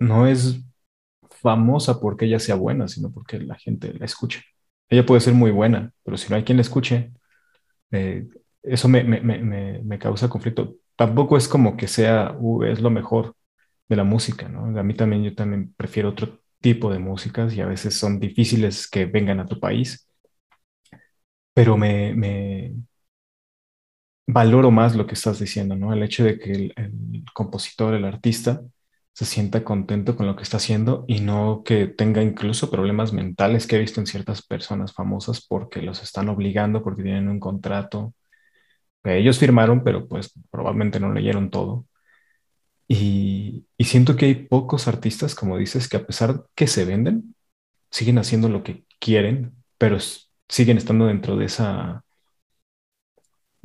no 0.00 0.26
es 0.26 0.60
famosa 1.30 2.00
porque 2.00 2.24
ella 2.26 2.40
sea 2.40 2.56
buena, 2.56 2.88
sino 2.88 3.12
porque 3.12 3.38
la 3.38 3.54
gente 3.56 3.94
la 3.94 4.06
escucha. 4.06 4.42
Ella 4.88 5.06
puede 5.06 5.20
ser 5.20 5.34
muy 5.34 5.50
buena, 5.52 5.92
pero 6.04 6.16
si 6.16 6.28
no 6.28 6.36
hay 6.36 6.44
quien 6.44 6.58
la 6.58 6.62
escuche, 6.62 7.12
eh, 7.92 8.26
eso 8.62 8.88
me, 8.88 9.04
me, 9.04 9.20
me, 9.82 9.98
causa 9.98 10.28
conflicto. 10.28 10.76
Tampoco 10.96 11.36
es 11.36 11.48
como 11.48 11.76
que 11.76 11.88
sea, 11.88 12.34
uh, 12.38 12.64
es 12.64 12.80
lo 12.80 12.90
mejor 12.90 13.36
de 13.88 13.96
la 13.96 14.04
música, 14.04 14.48
¿no? 14.48 14.78
A 14.78 14.82
mí 14.82 14.94
también, 14.94 15.22
yo 15.24 15.34
también 15.34 15.74
prefiero 15.76 16.10
otro 16.10 16.40
tipo 16.60 16.92
de 16.92 16.98
músicas 16.98 17.54
y 17.54 17.60
a 17.60 17.66
veces 17.66 17.94
son 17.94 18.18
difíciles 18.20 18.88
que 18.88 19.06
vengan 19.06 19.40
a 19.40 19.46
tu 19.46 19.60
país, 19.60 20.08
pero 21.54 21.76
me, 21.76 22.14
valoro 24.26 24.70
más 24.70 24.96
lo 24.96 25.06
que 25.06 25.14
estás 25.14 25.38
diciendo, 25.38 25.76
¿no? 25.76 25.92
El 25.92 26.02
hecho 26.02 26.24
de 26.24 26.38
que 26.38 26.52
el, 26.52 27.24
compositor, 27.34 27.94
el 27.94 28.04
artista, 28.04 28.62
se 29.12 29.24
sienta 29.24 29.64
contento 29.64 30.16
con 30.16 30.26
lo 30.26 30.36
que 30.36 30.42
está 30.42 30.58
haciendo 30.58 31.04
y 31.08 31.20
no 31.20 31.62
que 31.64 31.86
tenga 31.86 32.22
incluso 32.22 32.70
problemas 32.70 33.12
mentales 33.12 33.66
que 33.66 33.76
he 33.76 33.78
visto 33.80 34.00
en 34.00 34.06
ciertas 34.06 34.42
personas 34.46 34.92
famosas 34.92 35.44
porque 35.46 35.80
los 35.82 36.02
están 36.02 36.28
obligando, 36.28 36.82
porque 36.82 37.02
tienen 37.02 37.28
un 37.28 37.40
contrato 37.40 38.14
que 39.02 39.18
ellos 39.18 39.38
firmaron, 39.38 39.84
pero 39.84 40.08
pues 40.08 40.32
probablemente 40.50 41.00
no 41.00 41.12
leyeron 41.12 41.50
todo. 41.50 41.86
Y, 42.88 43.66
y 43.76 43.84
siento 43.84 44.16
que 44.16 44.26
hay 44.26 44.34
pocos 44.34 44.88
artistas, 44.88 45.34
como 45.34 45.58
dices, 45.58 45.88
que 45.88 45.96
a 45.96 46.06
pesar 46.06 46.44
que 46.54 46.66
se 46.66 46.84
venden, 46.84 47.34
siguen 47.90 48.18
haciendo 48.18 48.48
lo 48.48 48.62
que 48.62 48.84
quieren, 49.00 49.54
pero 49.78 49.98
siguen 50.48 50.78
estando 50.78 51.06
dentro 51.06 51.36
de 51.36 51.46
esa 51.46 52.05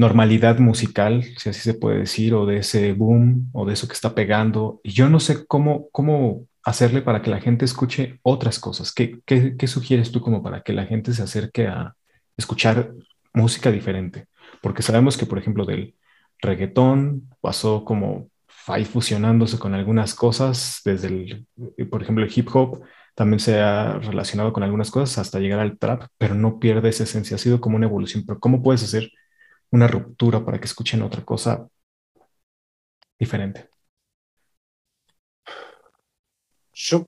normalidad 0.02 0.58
musical, 0.58 1.24
si 1.38 1.50
así 1.50 1.62
se 1.62 1.76
puede 1.76 2.00
decir, 2.00 2.34
o 2.34 2.46
de 2.48 2.58
ese 2.58 2.94
boom, 2.94 3.50
o 3.54 3.66
de 3.66 3.74
eso 3.74 3.88
que 3.88 3.94
está 3.94 4.16
pegando. 4.16 4.82
Y 4.84 4.92
yo 4.92 5.10
no 5.10 5.20
sé 5.20 5.46
cómo, 5.46 5.90
cómo 5.92 6.48
hacerle 6.64 7.02
para 7.04 7.22
que 7.22 7.30
la 7.30 7.40
gente 7.40 7.66
escuche 7.66 8.20
otras 8.24 8.60
cosas. 8.60 8.92
¿Qué, 8.94 9.20
qué, 9.26 9.68
sugieres 9.68 10.12
tú 10.12 10.20
como 10.20 10.42
para 10.42 10.62
que 10.62 10.74
la 10.74 10.86
gente 10.86 11.14
se 11.14 11.22
acerque 11.22 11.68
a 11.68 11.96
escuchar 12.36 12.94
música 13.34 13.72
diferente? 13.72 14.26
Porque 14.62 14.82
sabemos 14.82 15.18
que, 15.18 15.28
por 15.28 15.38
ejemplo, 15.38 15.66
del 15.66 15.94
reggaetón 16.40 17.30
pasó 17.40 17.86
como 17.86 18.30
ahí 18.68 18.86
fusionándose 18.86 19.60
con 19.60 19.76
algunas 19.76 20.16
cosas, 20.16 20.82
desde 20.84 21.08
el, 21.08 21.48
por 21.90 22.02
ejemplo, 22.02 22.24
el 22.24 22.32
hip 22.36 22.48
hop 22.54 22.82
también 23.14 23.40
se 23.40 23.60
ha 23.60 24.00
relacionado 24.00 24.52
con 24.52 24.64
algunas 24.64 24.90
cosas 24.90 25.20
hasta 25.20 25.40
llegar 25.40 25.60
al 25.60 25.78
trap, 25.78 26.04
pero 26.18 26.34
no 26.34 26.60
pierde 26.60 26.90
esa 26.90 27.04
esencia, 27.04 27.36
ha 27.36 27.40
sido 27.40 27.62
como 27.62 27.76
una 27.76 27.86
evolución. 27.86 28.24
Pero 28.26 28.40
¿cómo 28.40 28.64
puedes 28.64 28.84
hacer 28.84 29.12
una 29.72 29.88
ruptura 29.88 30.44
para 30.44 30.60
que 30.60 30.66
escuchen 30.66 31.02
otra 31.02 31.24
cosa 31.26 31.68
diferente. 33.18 33.70
Yo, 36.74 37.06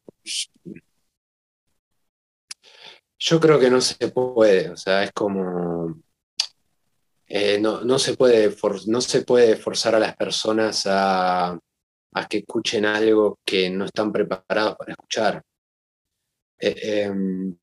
creo 3.40 3.60
que 3.60 3.70
no 3.70 3.82
se 3.82 4.08
puede, 4.10 4.70
o 4.70 4.78
sea, 4.78 5.04
es 5.04 5.12
como... 5.12 6.02
Eh, 7.28 7.60
no, 7.60 7.98
se 7.98 8.16
puede 8.16 8.56
no 8.88 9.02
se 9.02 9.24
puede 9.24 9.56
forzar 9.56 9.96
a 9.96 10.00
las 10.00 10.16
personas 10.16 10.86
a, 10.86 11.58
a, 12.14 12.28
que 12.30 12.40
escuchen 12.40 12.86
algo 12.86 13.40
que 13.44 13.70
no 13.72 13.86
están 13.86 14.12
preparados 14.12 14.76
para 14.78 14.92
escuchar. 14.92 15.42
Eh, 16.60 17.06
em, 17.06 17.58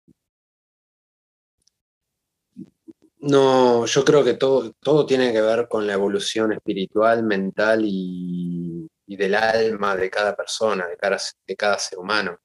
No, 3.23 3.85
yo 3.85 4.05
creo 4.05 4.25
que 4.25 4.35
todo, 4.35 4.73
todo 4.81 5.05
tiene 5.05 5.33
que 5.33 5.43
ver 5.43 5.69
con 5.69 5.87
la 5.87 5.93
evolución 5.93 6.53
espiritual, 6.53 7.23
mental 7.23 7.83
y, 7.85 8.89
del 9.07 9.35
alma 9.35 9.95
de 9.97 10.09
cada 10.09 10.35
persona, 10.35 10.87
de 10.87 10.97
cada, 10.97 11.19
de 11.47 11.57
cada 11.57 11.79
ser 11.79 11.99
humano. 11.99 12.39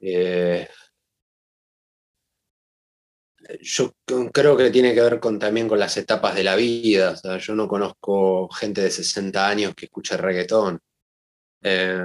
Eh, 0.00 0.68
yo 3.60 3.92
creo 4.32 4.56
que 4.56 4.70
tiene 4.70 4.94
que 4.94 5.00
ver 5.00 5.20
también 5.38 5.68
con 5.68 5.78
las 5.78 5.96
etapas 5.96 6.34
de 6.34 6.44
la 6.44 6.56
vida. 6.56 7.14
yo 7.38 7.54
no 7.54 7.68
conozco 7.68 8.48
gente 8.50 8.82
de 8.82 8.90
60 8.90 9.48
años 9.48 9.74
que 9.74 9.86
escuche 9.86 10.16
reggaetón. 10.16 10.80
Eh, 11.62 11.98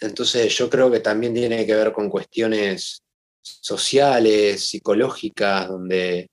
entonces 0.00 0.56
yo 0.56 0.68
creo 0.68 0.90
que 0.90 1.00
también 1.00 1.34
tiene 1.34 1.64
que 1.66 1.74
ver 1.74 1.92
con 1.92 2.10
cuestiones 2.10 3.03
sociales, 3.44 4.66
psicológicas, 4.66 5.68
donde 5.68 6.28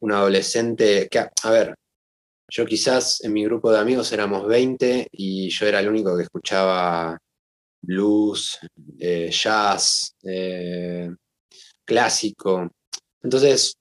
un 0.00 0.12
adolescente, 0.12 1.08
que, 1.10 1.18
a 1.18 1.50
ver, 1.50 1.74
yo 2.48 2.66
quizás 2.66 3.22
en 3.24 3.32
mi 3.32 3.44
grupo 3.44 3.72
de 3.72 3.78
amigos 3.78 4.12
éramos 4.12 4.46
20 4.46 5.08
y 5.12 5.48
yo 5.50 5.66
era 5.66 5.80
el 5.80 5.88
único 5.88 6.16
que 6.16 6.24
escuchaba 6.24 7.18
blues, 7.82 8.58
eh, 8.98 9.30
jazz, 9.30 10.14
eh, 10.22 11.10
clásico. 11.84 12.68
Entonces, 13.22 13.74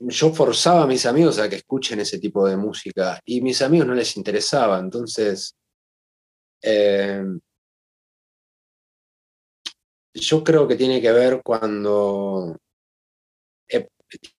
yo, 0.00 0.32
forzaba 0.32 0.84
a 0.84 0.86
mis 0.86 1.06
amigos 1.06 1.38
a 1.38 1.48
que 1.48 1.56
escuchen 1.56 2.00
ese 2.00 2.18
tipo 2.18 2.46
de 2.46 2.56
música 2.56 3.20
y 3.24 3.40
mis 3.40 3.62
amigos 3.62 3.86
no 3.86 3.94
les 3.94 4.16
interesaba. 4.16 4.78
Entonces, 4.78 5.54
eh, 6.62 7.24
yo 10.14 10.44
creo 10.44 10.68
que 10.68 10.76
tiene 10.76 11.00
que 11.00 11.12
ver 11.12 11.42
cuando... 11.42 12.56
Eh, 13.68 13.88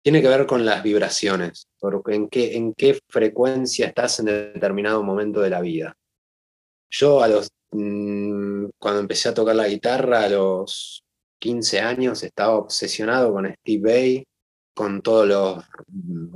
tiene 0.01 0.21
que 0.21 0.29
ver 0.29 0.45
con 0.45 0.65
las 0.65 0.81
vibraciones, 0.81 1.67
porque 1.79 2.15
en 2.15 2.29
qué, 2.29 2.55
en 2.55 2.73
qué 2.73 2.99
frecuencia 3.09 3.87
estás 3.87 4.19
en 4.19 4.27
determinado 4.27 5.03
momento 5.03 5.41
de 5.41 5.49
la 5.49 5.61
vida. 5.61 5.95
Yo 6.89 7.21
a 7.21 7.27
los, 7.27 7.49
mm, 7.71 8.67
cuando 8.79 9.01
empecé 9.01 9.29
a 9.29 9.33
tocar 9.33 9.55
la 9.55 9.67
guitarra 9.67 10.23
a 10.23 10.29
los 10.29 11.03
15 11.39 11.81
años 11.81 12.23
estaba 12.23 12.55
obsesionado 12.55 13.33
con 13.33 13.53
Steve 13.53 13.81
Vai, 13.81 14.25
con 14.73 15.01
todos 15.01 15.27
los 15.27 15.63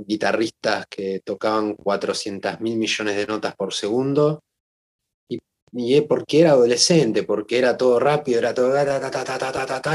guitarristas 0.06 0.86
que 0.90 1.22
tocaban 1.24 1.76
400 1.76 2.60
mil 2.62 2.78
millones 2.78 3.16
de 3.16 3.28
notas 3.28 3.56
por 3.56 3.74
segundo 3.74 4.42
y 5.72 6.02
porque 6.02 6.42
era 6.42 6.52
adolescente, 6.52 7.24
porque 7.24 7.58
era 7.58 7.78
todo 7.78 8.00
rápido, 8.00 8.40
era 8.40 8.54
todo 8.54 8.74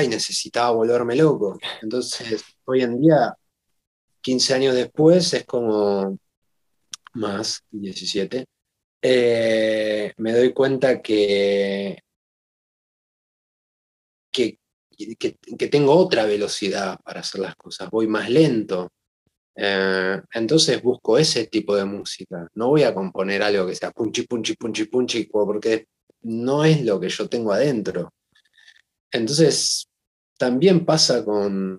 y 0.03 0.09
necesitaba 0.09 0.71
volverme 0.71 1.17
loco. 1.17 1.59
Entonces, 1.83 2.43
hoy 2.65 2.83
en 2.83 3.01
día, 3.01 3.35
15 4.21 4.55
años 4.55 4.75
después, 4.75 5.33
es 5.35 5.45
como 5.45 6.19
más, 7.15 7.63
17, 7.71 8.47
eh, 9.03 10.13
me 10.17 10.33
doy 10.33 10.53
cuenta 10.53 11.01
que, 11.01 11.99
que, 14.31 14.59
que 15.59 15.69
tengo 15.69 15.95
otra 15.95 16.25
velocidad 16.25 16.99
para 17.05 17.21
hacer 17.21 17.41
las 17.41 17.57
cosas, 17.57 17.91
voy 17.91 18.07
más 18.07 18.31
lento. 18.31 18.91
Eh, 19.57 20.21
entonces 20.33 20.83
busco 20.83 21.19
ese 21.19 21.47
tipo 21.47 21.77
de 21.77 21.85
música. 21.85 22.49
No 22.55 22.69
voy 22.69 22.83
a 22.83 22.95
componer 22.95 23.43
algo 23.43 23.67
que 23.67 23.75
sea 23.75 23.91
punchi, 23.93 24.23
punchi, 24.27 24.55
punchi, 24.57 24.85
punchi, 24.87 25.25
porque 25.25 25.87
no 26.23 26.65
es 26.65 26.85
lo 26.85 26.99
que 27.01 27.09
yo 27.09 27.29
tengo 27.29 27.53
adentro. 27.53 28.13
Entonces, 29.13 29.87
también 30.39 30.85
pasa 30.85 31.25
con... 31.25 31.79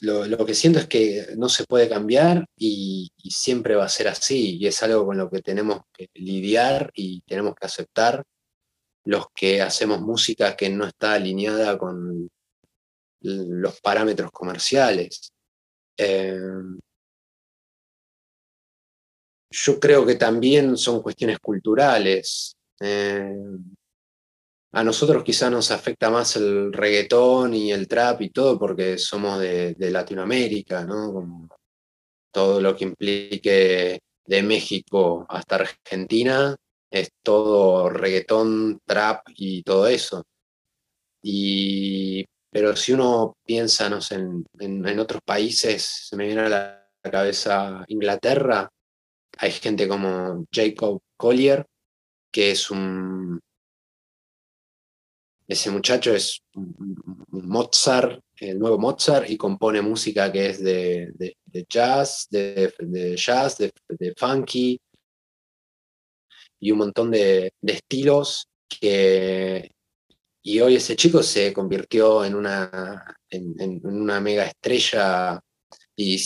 Lo, 0.00 0.44
que 0.44 0.54
siento 0.54 0.78
es 0.78 0.86
que 0.86 1.28
no 1.38 1.48
se 1.48 1.64
puede 1.64 1.88
cambiar 1.88 2.44
y, 2.54 3.10
siempre 3.30 3.74
va 3.76 3.86
a 3.86 3.88
ser 3.88 4.08
así. 4.08 4.58
Y 4.58 4.66
es 4.66 4.82
algo 4.82 5.06
con 5.06 5.16
lo 5.16 5.30
que 5.30 5.40
tenemos 5.40 5.80
que 5.92 6.08
lidiar 6.14 6.90
y 6.94 7.22
tenemos 7.22 7.54
que 7.54 7.66
aceptar 7.66 8.22
los 9.04 9.26
que 9.34 9.62
hacemos 9.62 10.00
música 10.02 10.56
que 10.56 10.68
no 10.68 10.86
está 10.86 11.14
alineada 11.14 11.78
con 11.78 12.28
los 13.22 13.80
parámetros 13.80 14.30
comerciales. 14.32 15.32
Em, 15.96 16.78
yo 19.50 19.80
creo 19.80 20.04
que 20.04 20.16
también 20.16 20.76
son 20.76 21.02
cuestiones 21.02 21.38
culturales. 21.38 22.54
Em, 22.80 23.74
a 24.72 24.84
nosotros 24.84 25.24
quizá 25.24 25.48
nos 25.48 25.70
afecta 25.70 26.10
más 26.10 26.36
el 26.36 26.72
reggaetón 26.72 27.54
y 27.54 27.72
el 27.72 27.88
trap 27.88 28.20
y 28.22 28.30
todo 28.30 28.58
porque 28.58 28.98
somos 28.98 29.40
de, 29.40 29.74
Latinoamérica, 29.78 30.84
¿no? 30.84 31.48
todo 32.30 32.60
lo 32.60 32.76
que 32.76 32.84
implique 32.84 34.00
de 34.26 34.42
México 34.42 35.24
hasta 35.28 35.56
Argentina 35.56 36.54
es 36.90 37.08
todo 37.22 37.88
reggaetón, 37.88 38.80
trap 38.86 39.26
y 39.36 39.62
todo 39.62 39.86
eso. 39.86 40.22
Y 41.22 42.24
pero 42.56 42.74
si 42.74 42.94
uno 42.94 43.36
piensa 43.44 43.86
en, 43.86 44.98
otros 44.98 45.20
países, 45.22 46.06
se 46.08 46.16
me 46.16 46.24
viene 46.24 46.40
a 46.40 46.48
la 46.48 46.88
cabeza 47.02 47.84
Inglaterra, 47.88 48.66
hay 49.36 49.50
gente 49.50 49.86
como 49.86 50.46
Jacob 50.50 51.02
Collier, 51.18 51.66
que 52.32 52.52
es 52.52 52.70
un... 52.70 53.38
Ese 55.46 55.70
muchacho 55.70 56.14
es 56.14 56.40
Mozart, 57.28 58.22
el 58.36 58.58
nuevo 58.58 58.78
Mozart, 58.78 59.28
y 59.28 59.36
compone 59.36 59.82
música 59.82 60.32
que 60.32 60.46
es 60.46 60.64
de, 60.64 61.12
jazz, 61.68 62.26
de, 62.30 62.72
jazz, 63.18 63.58
de, 63.58 64.14
funky, 64.16 64.80
y 66.58 66.70
un 66.70 66.78
montón 66.78 67.10
de, 67.10 67.52
estilos 67.60 68.48
que 68.66 69.75
y 70.46 70.60
hoy 70.60 70.76
ese 70.76 70.94
chico 70.94 71.24
se 71.24 71.52
convirtió 71.52 72.24
en 72.24 72.36
una, 72.36 73.18
en, 73.28 73.80
una 73.84 74.20
mega 74.20 74.44
estrella 74.44 75.40
y 75.96 76.16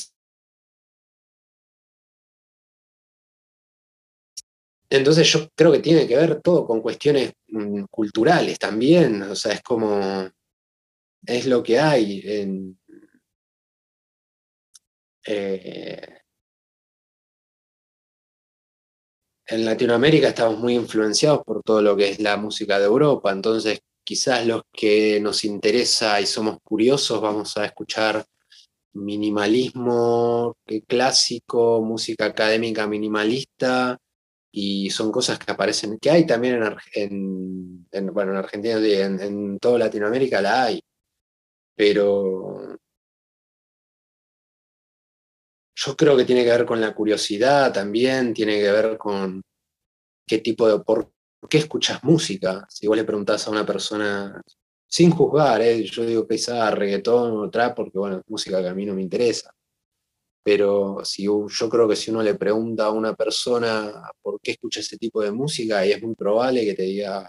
Entonces 4.91 5.27
yo 5.33 5.49
creo 5.55 5.73
que 5.73 5.79
tiene 5.79 6.07
que 6.07 6.17
ver 6.17 6.43
todo 6.43 6.67
con 6.67 6.83
cuestiones 6.83 7.33
mm, 7.49 7.85
culturales 7.91 8.59
también, 8.59 9.23
o 9.23 9.37
sea, 9.37 9.53
es 9.55 9.63
como, 9.63 10.29
es 11.25 11.47
lo 11.47 11.63
que 11.63 11.79
hay. 11.79 12.21
En, 12.25 12.79
eh, 15.27 16.19
en 19.47 19.65
Latinoamérica 19.65 20.29
estamos 20.29 20.59
muy 20.59 20.75
influenciados 20.75 21.43
por 21.45 21.63
todo 21.63 21.81
lo 21.81 21.97
que 21.97 22.11
es 22.11 22.21
la 22.21 22.37
música 22.37 22.79
de 22.79 22.85
Europa, 22.87 23.33
entonces 23.33 23.81
quizás 24.05 24.47
los 24.47 24.63
que 24.73 25.21
nos 25.21 25.45
interesa 25.45 26.21
y 26.21 26.27
somos 26.27 26.59
curiosos 26.63 27.21
vamos 27.21 27.57
a 27.57 27.65
escuchar 27.67 28.25
minimalismo 28.93 30.57
clásico, 30.87 31.83
música 31.83 32.27
académica 32.27 32.87
minimalista, 32.87 33.99
y 34.53 34.91
son 34.91 35.13
cosas 35.13 35.39
que 35.39 35.53
aparecen, 35.53 35.99
que 35.99 36.11
hay 36.11 36.27
también 36.27 36.61
en, 36.95 37.87
bueno, 38.13 38.33
en 38.33 38.39
Argentina, 38.39 38.77
en, 38.79 39.59
toda 39.59 39.79
Latinoamérica 39.79 40.43
la 40.43 40.65
hay, 40.65 40.81
pero 41.77 42.77
yo 45.75 45.97
creo 45.97 46.17
que 46.17 46.25
tiene 46.25 46.45
que 46.45 46.51
ver 46.51 46.67
con 46.67 46.81
la 46.81 46.95
curiosidad 46.95 47.73
también, 47.73 48.35
tiene 48.35 48.59
que 48.61 48.73
ver 48.73 48.99
con 48.99 49.43
qué 50.27 50.39
tipo 50.39 50.69
de, 50.69 50.83
por 51.41 51.49
qué 51.49 51.59
escuchas 51.59 52.05
música. 52.05 52.67
Si 52.69 52.87
vos 52.87 52.97
le 52.97 53.05
preguntás 53.05 53.47
a 53.47 53.51
una 53.51 53.65
persona, 53.67 54.41
sin 54.87 55.11
juzgar, 55.11 55.63
¿eh? 55.63 55.83
yo 55.85 56.05
digo 56.05 56.29
quizá 56.29 56.71
reggaetón 56.71 57.33
o 57.39 57.51
trap, 57.51 57.77
porque 57.77 57.99
bueno, 57.99 58.19
es 58.19 58.25
música 58.29 58.61
que 58.61 58.69
a 58.69 58.75
mí 58.75 58.85
no 58.87 58.95
me 58.95 59.03
interesa. 59.03 59.53
Pero 60.43 61.01
si, 61.05 61.25
yo 61.25 61.69
creo 61.71 61.89
que 61.89 61.97
si 61.97 62.11
uno 62.11 62.23
le 62.23 62.35
pregunta 62.35 62.87
a 62.87 62.93
una 62.93 63.15
persona 63.15 63.93
por 64.23 64.41
qué 64.41 64.53
escucha 64.53 64.81
ese 64.81 64.99
tipo 64.99 65.23
de 65.23 65.33
música, 65.33 65.85
y 65.87 65.93
es 65.93 66.03
muy 66.03 66.15
probable 66.15 66.65
que 66.65 66.75
te 66.75 66.83
diga, 66.85 67.29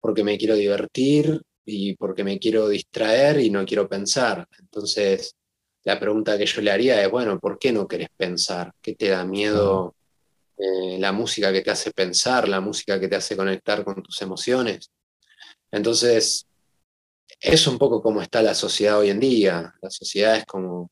porque 0.00 0.24
me 0.24 0.38
quiero 0.38 0.54
divertir 0.54 1.40
y 1.64 1.96
porque 1.96 2.24
me 2.24 2.38
quiero 2.38 2.68
distraer 2.68 3.40
y 3.40 3.50
no 3.50 3.64
quiero 3.64 3.88
pensar. 3.88 4.46
Entonces, 4.58 5.34
la 5.84 5.98
pregunta 6.00 6.36
que 6.38 6.46
yo 6.46 6.60
le 6.62 6.70
haría 6.70 7.02
es, 7.02 7.10
bueno, 7.10 7.38
¿por 7.38 7.58
qué 7.58 7.72
no 7.72 7.86
querés 7.86 8.08
pensar? 8.16 8.72
¿Qué 8.82 8.94
te 8.94 9.08
da 9.10 9.24
miedo 9.24 9.94
eh, 10.60 10.98
la 10.98 11.12
música 11.12 11.52
que 11.52 11.62
te 11.62 11.70
hace 11.70 11.90
pensar, 11.92 12.48
la 12.48 12.60
música 12.60 12.98
que 13.00 13.08
te 13.08 13.16
hace 13.16 13.36
conectar 13.36 13.84
con 13.84 14.02
tus 14.02 14.20
emociones? 14.22 14.90
Entonces, 15.70 16.46
es 17.40 17.66
un 17.66 17.78
poco 17.78 18.02
como 18.02 18.22
está 18.22 18.42
la 18.42 18.54
sociedad 18.54 18.98
hoy 18.98 19.10
en 19.10 19.20
día. 19.20 19.74
La 19.80 19.90
sociedad 19.90 20.36
es 20.36 20.44
como, 20.46 20.90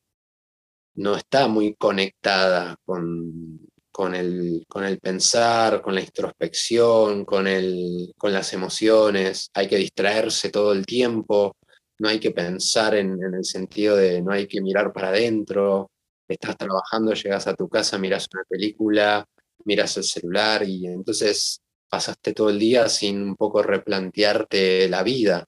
no 0.95 1.15
está 1.15 1.47
muy 1.47 1.75
conectada 1.75 2.75
con, 2.85 3.59
con, 3.91 4.15
el, 4.15 4.65
con 4.67 4.83
el 4.85 4.99
pensar, 4.99 5.81
con 5.81 5.95
la 5.95 6.01
introspección, 6.01 7.25
con, 7.25 7.47
el, 7.47 8.13
con 8.17 8.33
las 8.33 8.53
emociones. 8.53 9.49
Hay 9.53 9.67
que 9.67 9.77
distraerse 9.77 10.49
todo 10.49 10.73
el 10.73 10.85
tiempo 10.85 11.55
no 11.99 12.09
hay 12.09 12.19
que 12.19 12.31
pensar 12.31 12.95
en, 12.95 13.21
el 13.21 13.45
sentido 13.45 13.95
de 13.95 14.21
no 14.21 14.31
hay 14.31 14.47
que 14.47 14.61
mirar 14.61 14.91
para 14.91 15.09
adentro, 15.09 15.91
estás 16.27 16.57
trabajando, 16.57 17.13
llegas 17.13 17.47
a 17.47 17.55
tu 17.55 17.67
casa, 17.67 17.97
miras 17.97 18.27
una 18.33 18.43
película, 18.47 19.25
miras 19.65 19.97
el 19.97 20.03
celular 20.03 20.63
y 20.67 20.85
entonces 20.87 21.61
pasaste 21.89 22.33
todo 22.33 22.49
el 22.49 22.59
día 22.59 22.87
sin 22.89 23.21
un 23.21 23.35
poco 23.35 23.63
replantearte 23.63 24.87
la 24.89 25.03
vida. 25.03 25.45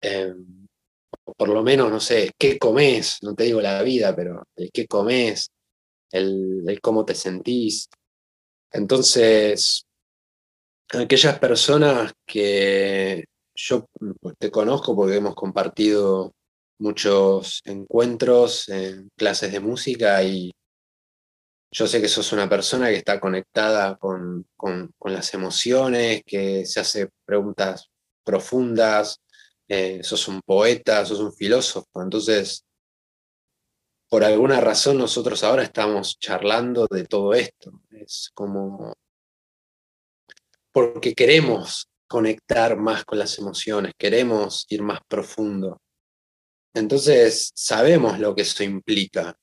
Em, 0.00 0.66
por 1.36 1.48
lo 1.48 1.62
menos, 1.62 1.90
no 1.90 2.00
sé, 2.00 2.32
qué 2.38 2.58
comes, 2.58 3.18
no 3.22 3.34
te 3.34 3.44
digo 3.44 3.60
la 3.60 3.82
vida, 3.82 4.14
pero 4.14 4.44
el 4.56 4.70
qué 4.72 4.86
comes, 4.86 5.50
el, 6.10 6.62
el 6.66 6.80
cómo 6.80 7.04
te 7.04 7.14
sentís. 7.14 7.88
Entonces, 8.72 9.86
aquellas 10.90 11.38
personas 11.38 12.12
que 12.26 13.24
yo 13.54 13.86
pues, 14.20 14.36
te 14.38 14.50
conozco 14.50 14.94
porque 14.94 15.16
hemos 15.16 15.34
compartido 15.34 16.32
muchos 16.78 17.62
encuentros 17.64 18.68
en 18.68 19.08
clases 19.16 19.52
de 19.52 19.60
música 19.60 20.22
y 20.22 20.52
yo 21.70 21.86
sé 21.86 22.00
que 22.00 22.08
sos 22.08 22.32
una 22.32 22.48
persona 22.48 22.88
que 22.88 22.96
está 22.96 23.20
conectada 23.20 23.96
con, 23.96 24.46
las 25.04 25.34
emociones, 25.34 26.22
que 26.24 26.64
se 26.64 26.80
hace 26.80 27.10
preguntas 27.24 27.90
profundas, 28.24 29.20
eh, 29.68 30.02
sos 30.02 30.28
un 30.28 30.40
poeta, 30.42 31.04
sos 31.04 31.20
un 31.20 31.32
filósofo. 31.32 32.02
Entonces, 32.02 32.64
por 34.08 34.24
alguna 34.24 34.60
razón 34.60 34.98
nosotros 34.98 35.42
ahora 35.42 35.62
estamos 35.62 36.18
charlando 36.18 36.86
de 36.90 37.04
todo 37.04 37.34
esto. 37.34 37.80
Es 37.90 38.30
como 38.34 38.94
porque 40.72 41.14
queremos 41.14 41.88
conectar 42.06 42.76
más 42.76 43.04
con 43.04 43.18
las 43.18 43.38
emociones, 43.38 43.94
queremos 43.96 44.66
ir 44.68 44.82
más 44.82 45.00
profundo. 45.08 45.80
Entonces 46.74 47.50
sabemos 47.54 48.18
lo 48.18 48.34
que 48.34 48.42
eso 48.42 48.62
implica. 48.62 49.34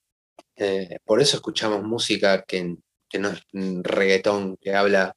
Eh, 0.56 0.98
por 1.06 1.22
eso 1.22 1.38
escuchamos 1.38 1.84
música 1.84 2.44
que, 2.44 2.78
no 3.20 3.30
es 3.30 3.44
reggaetón, 3.84 4.58
que 4.58 4.74
habla 4.74 5.16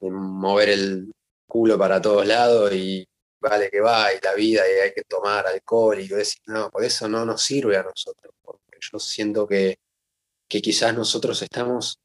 de 0.00 0.10
mover 0.10 0.70
el 0.70 1.12
culo 1.46 1.78
para 1.78 2.00
todos 2.00 2.26
lados 2.26 2.72
y 2.72 3.06
vale 3.40 3.70
que 3.70 3.80
va, 3.80 4.12
y 4.12 4.18
la 4.22 4.34
vida, 4.34 4.62
y 4.68 4.80
hay 4.80 4.92
que 4.92 5.02
tomar 5.04 5.46
alcohol, 5.46 6.00
y 6.00 6.08
no, 6.46 6.70
por 6.70 6.84
eso 6.84 7.08
no 7.08 7.24
nos 7.24 7.42
sirve 7.42 7.76
a 7.76 7.82
nosotros, 7.82 8.34
porque 8.42 8.78
yo 8.80 8.98
siento 8.98 9.46
que, 9.46 9.78
que 10.48 10.60
quizás 10.60 10.94
nosotros 10.94 11.40
estamos, 11.42 12.00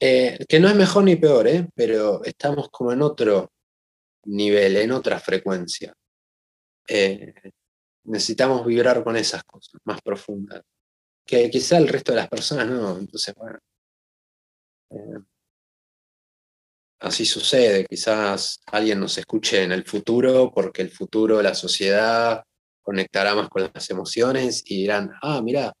eh, 0.00 0.38
que 0.48 0.60
no 0.60 0.68
es 0.68 0.74
mejor 0.74 1.04
ni 1.04 1.16
peor, 1.16 1.46
eh, 1.46 1.68
pero 1.74 2.24
estamos 2.24 2.68
como 2.70 2.92
en 2.92 3.02
otro, 3.02 3.50
nivel, 4.24 4.76
en 4.76 4.92
otra 4.92 5.18
frecuencia. 5.18 5.94
Eh, 6.88 7.34
necesitamos 8.04 8.66
vibrar 8.66 9.04
con 9.04 9.16
esas 9.16 9.44
cosas 9.44 9.80
más 9.84 10.00
profundas, 10.02 10.62
que 11.30 11.48
quizá 11.50 11.78
el 11.78 11.88
resto 11.88 12.12
de 12.12 12.16
las 12.16 12.28
personas 12.28 12.66
no. 12.68 12.98
Entonces, 12.98 13.34
bueno, 13.36 13.58
eh, 14.90 15.20
así 17.00 17.24
sucede. 17.24 17.86
Quizás 17.88 18.60
alguien 18.66 19.00
nos 19.00 19.16
escuche 19.18 19.62
en 19.62 19.72
el 19.72 19.84
futuro, 19.84 20.50
porque 20.52 20.82
el 20.82 20.90
futuro, 20.90 21.40
la 21.40 21.54
sociedad 21.54 22.42
conectará 22.82 23.34
más 23.34 23.48
con 23.48 23.70
las 23.72 23.90
emociones 23.90 24.62
y 24.66 24.82
dirán, 24.82 25.12
ah, 25.22 25.40
mira, 25.42 25.72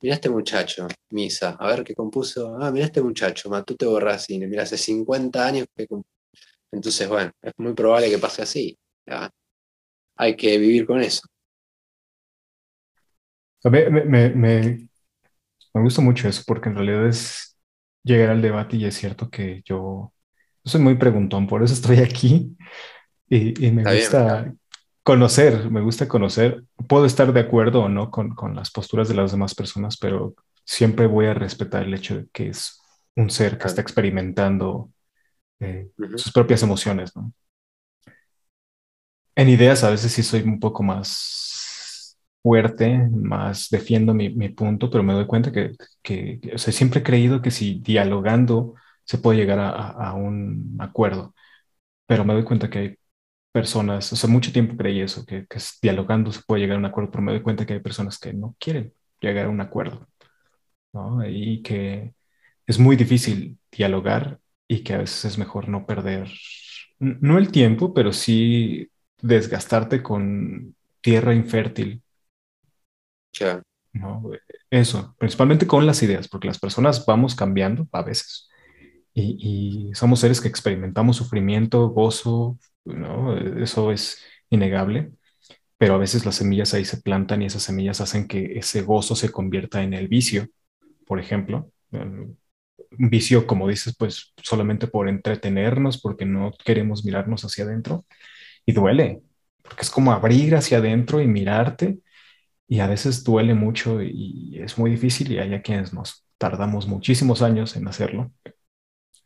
mira 0.00 0.14
este 0.14 0.28
muchacho, 0.28 0.86
Misa, 1.10 1.56
a 1.58 1.66
ver 1.68 1.82
qué 1.84 1.94
compuso, 1.94 2.56
ah, 2.60 2.70
mira 2.70 2.86
este 2.86 3.02
muchacho, 3.02 3.50
Matute 3.50 3.86
Borracine, 3.86 4.46
mira, 4.46 4.62
hace 4.62 4.76
50 4.78 5.44
años 5.46 5.66
que 5.76 5.86
entonces, 6.72 7.06
bueno, 7.08 7.30
es 7.42 7.52
muy 7.58 7.74
probable 7.74 8.10
que 8.10 8.18
pase 8.18 8.42
así. 8.42 8.78
Hay 10.16 10.36
que 10.36 10.58
vivir 10.58 10.86
con 10.86 11.00
eso. 11.02 11.22
Me, 13.64 14.88
gusta 15.80 16.02
mucho 16.02 16.28
eso 16.28 16.42
porque 16.46 16.68
en 16.68 16.76
realidad 16.76 17.06
es 17.06 17.56
llegar 18.04 18.30
al 18.30 18.42
debate 18.42 18.76
y 18.76 18.84
es 18.84 18.94
cierto 18.94 19.30
que 19.30 19.62
yo, 19.64 20.12
soy 20.64 20.80
muy 20.80 20.96
preguntón, 20.96 21.46
por 21.46 21.62
eso 21.62 21.74
estoy 21.74 21.98
aquí 21.98 22.56
y, 23.28 23.70
me 23.70 23.82
gusta 23.82 24.52
conocer, 25.02 25.70
me 25.70 25.80
gusta 25.80 26.06
conocer. 26.06 26.64
Puedo 26.86 27.06
estar 27.06 27.32
de 27.32 27.40
acuerdo 27.40 27.82
o 27.84 27.88
no 27.88 28.10
con, 28.10 28.34
con 28.34 28.54
las 28.54 28.70
posturas 28.70 29.08
de 29.08 29.14
las 29.14 29.30
demás 29.32 29.54
personas, 29.54 29.96
pero 29.96 30.34
siempre 30.64 31.06
voy 31.06 31.26
a 31.26 31.34
respetar 31.34 31.84
el 31.84 31.94
hecho 31.94 32.16
de 32.16 32.28
que 32.32 32.48
es 32.48 32.80
un 33.16 33.30
ser 33.30 33.58
que 33.58 33.66
está 33.66 33.80
experimentando 33.80 34.90
eh, 35.60 35.90
sus 36.16 36.32
propias 36.32 36.62
emociones, 36.62 37.14
¿no? 37.16 37.32
En 39.34 39.48
ideas 39.48 39.82
a 39.82 39.90
veces 39.90 40.12
sí 40.12 40.22
soy 40.22 40.42
un 40.42 40.60
poco 40.60 40.82
más 40.82 41.61
fuerte, 42.42 43.08
más 43.10 43.68
defiendo 43.70 44.14
mi, 44.14 44.30
punto, 44.50 44.90
pero 44.90 45.02
me 45.04 45.12
doy 45.14 45.26
cuenta 45.26 45.52
que, 45.52 45.72
que 46.02 46.40
siempre 46.58 47.00
he 47.00 47.02
creído 47.04 47.42
que 47.42 47.50
si 47.50 47.80
dialogando 47.80 48.74
se 49.04 49.18
puede 49.18 49.38
llegar 49.38 49.58
a, 49.60 50.14
un 50.14 50.76
acuerdo, 50.80 51.34
pero 52.06 52.24
me 52.24 52.34
doy 52.34 52.44
cuenta 52.44 52.70
que 52.70 52.78
hay 52.78 52.96
personas, 53.52 54.12
o 54.12 54.16
sea, 54.16 54.30
mucho 54.30 54.52
tiempo 54.52 54.76
creí 54.76 55.00
eso, 55.00 55.24
que, 55.26 55.46
que 55.46 55.60
dialogando 55.82 56.32
se 56.32 56.42
puede 56.46 56.62
llegar 56.62 56.76
a 56.76 56.80
un 56.80 56.86
acuerdo, 56.86 57.10
pero 57.10 57.22
me 57.22 57.32
doy 57.32 57.42
cuenta 57.42 57.66
que 57.66 57.74
hay 57.74 57.80
personas 57.80 58.18
que 58.18 58.32
no 58.32 58.56
quieren 58.58 58.94
llegar 59.20 59.46
a 59.46 59.50
un 59.50 59.60
acuerdo, 59.60 60.08
¿no? 60.92 61.26
Y 61.28 61.62
que 61.62 62.14
es 62.66 62.78
muy 62.78 62.96
difícil 62.96 63.58
dialogar 63.70 64.40
y 64.68 64.82
que 64.84 64.94
a 64.94 64.98
veces 64.98 65.24
es 65.26 65.38
mejor 65.38 65.68
no 65.68 65.86
perder, 65.86 66.30
no 66.98 67.38
el 67.38 67.50
tiempo, 67.52 67.94
pero 67.94 68.12
sí 68.12 68.90
desgastarte 69.20 70.02
con 70.02 70.76
tierra 71.00 71.34
infértil. 71.34 72.02
Ya. 73.32 73.62
¿no? 73.92 74.30
Eso, 74.70 75.14
principalmente 75.18 75.66
con 75.66 75.86
las 75.86 76.02
ideas, 76.02 76.28
porque 76.28 76.48
las 76.48 76.58
personas 76.58 77.04
vamos 77.06 77.34
cambiando 77.34 77.86
a 77.92 78.02
veces 78.02 78.48
y, 79.14 79.90
somos 79.94 80.20
seres 80.20 80.40
que 80.40 80.48
experimentamos 80.48 81.16
sufrimiento, 81.16 81.88
gozo, 81.88 82.58
¿no? 82.84 83.36
Eso 83.36 83.92
es 83.92 84.22
innegable, 84.48 85.12
pero 85.76 85.94
a 85.94 85.98
veces 85.98 86.24
las 86.24 86.36
semillas 86.36 86.72
ahí 86.72 86.86
se 86.86 87.02
plantan 87.02 87.42
y 87.42 87.46
esas 87.46 87.62
semillas 87.62 88.00
hacen 88.00 88.26
que 88.26 88.58
ese 88.58 88.80
gozo 88.82 89.14
se 89.14 89.30
convierta 89.30 89.82
en 89.82 89.92
el 89.92 90.08
vicio, 90.08 90.48
por 91.06 91.20
ejemplo 91.20 91.70
un 92.98 93.10
vicio, 93.10 93.46
como 93.46 93.68
dices, 93.68 93.94
pues 93.96 94.32
solamente 94.42 94.86
por 94.86 95.08
entretenernos, 95.08 96.00
porque 96.00 96.24
no 96.26 96.52
queremos 96.64 97.04
mirarnos 97.04 97.44
hacia 97.44 97.64
adentro. 97.64 98.04
Y 98.66 98.72
duele, 98.72 99.22
porque 99.62 99.82
es 99.82 99.90
como 99.90 100.12
abrir 100.12 100.54
hacia 100.54 100.78
adentro 100.78 101.20
y 101.20 101.26
mirarte. 101.26 101.98
Y 102.72 102.80
a 102.80 102.86
veces 102.86 103.22
duele 103.22 103.52
mucho 103.52 104.00
y 104.02 104.58
es 104.58 104.78
muy 104.78 104.92
difícil 104.92 105.30
y 105.30 105.38
hay 105.38 105.52
a 105.52 105.60
quienes 105.60 105.92
nos 105.92 106.24
tardamos 106.38 106.86
muchísimos 106.86 107.42
años 107.42 107.76
en 107.76 107.86
hacerlo. 107.86 108.32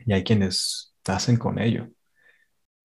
y 0.00 0.12
hay 0.12 0.24
quienes 0.24 0.94
hacen 1.06 1.36
con 1.36 1.58
ello. 1.60 1.88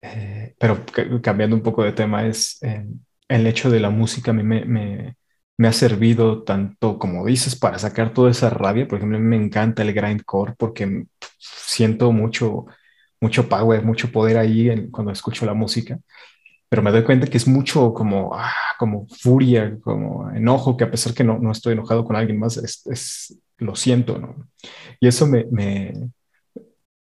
Eh, 0.02 0.54
pero 0.58 0.84
cambiando 1.22 1.56
un 1.56 1.62
poco 1.62 1.82
de 1.84 1.92
tema, 1.92 2.26
es 2.26 2.62
eh, 2.62 2.86
el 3.28 3.46
hecho 3.46 3.70
de 3.70 3.80
la 3.80 3.90
música 3.90 4.32
me, 4.32 4.44
me, 4.44 5.16
me, 5.58 5.68
ha 5.68 5.72
servido 5.72 6.44
tanto, 6.44 6.98
como 6.98 7.26
dices, 7.26 7.56
para 7.56 7.78
sacar 7.80 8.14
toda 8.14 8.30
esa 8.30 8.50
rabia. 8.50 8.86
Por 8.88 8.98
ejemplo, 8.98 9.18
a 9.18 9.20
mí 9.20 9.26
me 9.26 9.44
encanta 9.44 9.82
el 9.82 9.92
grindcore 9.92 10.54
porque 10.58 11.06
siento 11.38 12.12
mucho, 12.12 12.66
mucho 13.20 13.48
power, 13.48 13.84
mucho 13.84 14.12
poder 14.12 14.38
ahí 14.38 14.90
cuando 14.92 15.12
escucho 15.12 15.44
la 15.46 15.54
música. 15.54 15.98
Pero 16.72 16.80
me 16.80 16.90
doy 16.90 17.04
cuenta 17.04 17.26
que 17.26 17.36
es 17.36 17.46
mucho 17.46 17.92
como, 17.92 18.34
ah, 18.34 18.50
como 18.78 19.06
furia, 19.06 19.78
como 19.82 20.30
enojo, 20.30 20.74
que 20.74 20.84
a 20.84 20.90
pesar 20.90 21.12
que 21.12 21.22
no, 21.22 21.38
no 21.38 21.52
estoy 21.52 21.74
enojado 21.74 22.02
con 22.02 22.16
alguien 22.16 22.38
más, 22.38 22.56
es, 22.56 22.86
es 22.86 23.38
lo 23.58 23.76
siento, 23.76 24.18
¿no? 24.18 24.48
Y 24.98 25.06
eso 25.06 25.26
me, 25.26 25.44
me, 25.50 25.92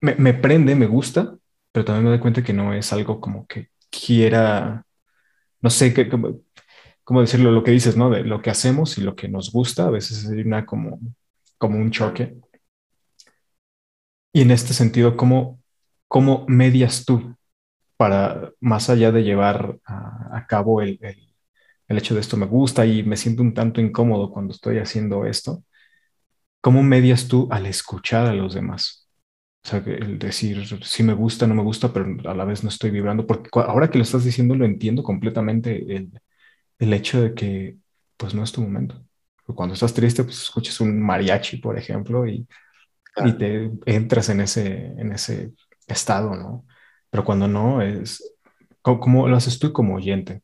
me, 0.01 0.15
me 0.15 0.33
prende, 0.33 0.73
me 0.73 0.87
gusta, 0.87 1.37
pero 1.71 1.85
también 1.85 2.05
me 2.05 2.09
doy 2.09 2.19
cuenta 2.19 2.43
que 2.43 2.53
no 2.53 2.73
es 2.73 2.91
algo 2.91 3.21
como 3.21 3.45
que 3.45 3.67
quiera, 3.91 4.83
no 5.61 5.69
sé, 5.69 5.93
qué 5.93 6.09
cómo 7.03 7.21
decirlo, 7.21 7.51
lo 7.51 7.63
que 7.63 7.69
dices, 7.69 7.95
¿no? 7.95 8.09
De 8.09 8.23
lo 8.23 8.41
que 8.41 8.49
hacemos 8.49 8.97
y 8.97 9.01
lo 9.01 9.15
que 9.15 9.27
nos 9.27 9.51
gusta, 9.51 9.85
a 9.85 9.91
veces 9.91 10.27
hay 10.27 10.41
una 10.41 10.65
como, 10.65 10.99
como 11.59 11.77
un 11.77 11.91
choque. 11.91 12.35
Y 14.33 14.41
en 14.41 14.49
este 14.49 14.73
sentido, 14.73 15.15
¿cómo, 15.15 15.59
cómo 16.07 16.45
medias 16.47 17.05
tú 17.05 17.35
para, 18.01 18.51
más 18.59 18.89
allá 18.89 19.11
de 19.11 19.21
llevar 19.21 19.77
a, 19.85 20.47
cabo 20.47 20.81
el, 20.81 20.97
el, 21.03 21.35
el, 21.87 21.97
hecho 21.99 22.15
de 22.15 22.21
esto 22.21 22.35
me 22.35 22.47
gusta 22.47 22.83
y 22.83 23.03
me 23.03 23.15
siento 23.15 23.43
un 23.43 23.53
tanto 23.53 23.79
incómodo 23.79 24.31
cuando 24.31 24.53
estoy 24.53 24.79
haciendo 24.79 25.27
esto, 25.27 25.63
¿cómo 26.61 26.81
medias 26.81 27.27
tú 27.27 27.47
al 27.51 27.67
escuchar 27.67 28.25
a 28.25 28.33
los 28.33 28.55
demás? 28.55 29.07
O 29.63 29.67
sea, 29.67 29.83
el 29.85 30.17
decir 30.17 30.65
si 30.83 31.03
me 31.03 31.13
gusta, 31.13 31.45
no 31.45 31.53
me 31.53 31.61
gusta, 31.61 31.93
pero 31.93 32.07
a 32.27 32.33
la 32.33 32.43
vez 32.43 32.63
no 32.63 32.69
estoy 32.69 32.89
vibrando, 32.89 33.27
porque 33.27 33.51
ahora 33.53 33.91
que 33.91 33.99
lo 33.99 34.03
estás 34.03 34.25
diciendo 34.25 34.55
lo 34.55 34.65
entiendo 34.65 35.03
completamente 35.03 35.95
el, 35.95 36.09
el 36.79 36.93
hecho 36.93 37.21
de 37.21 37.35
que 37.35 37.77
pues 38.17 38.33
no 38.33 38.43
es 38.43 38.51
tu 38.51 38.61
momento. 38.63 38.99
Cuando 39.45 39.75
estás 39.75 39.93
triste, 39.93 40.23
pues 40.23 40.41
escuchas 40.41 40.81
un 40.81 40.99
mariachi, 40.99 41.57
por 41.57 41.77
ejemplo, 41.77 42.25
y, 42.25 42.47
y 43.25 43.33
te 43.33 43.69
entras 43.85 44.29
en 44.29 44.41
ese, 44.41 44.87
en 44.97 45.11
ese 45.11 45.53
estado, 45.87 46.35
¿no? 46.35 46.65
Pero 47.11 47.23
cuando 47.23 47.47
no, 47.47 47.81
es 47.81 48.35
como 48.81 49.27
lo 49.27 49.37
haces 49.37 49.59
tú 49.59 49.71
como 49.71 49.95
oyente. 49.95 50.41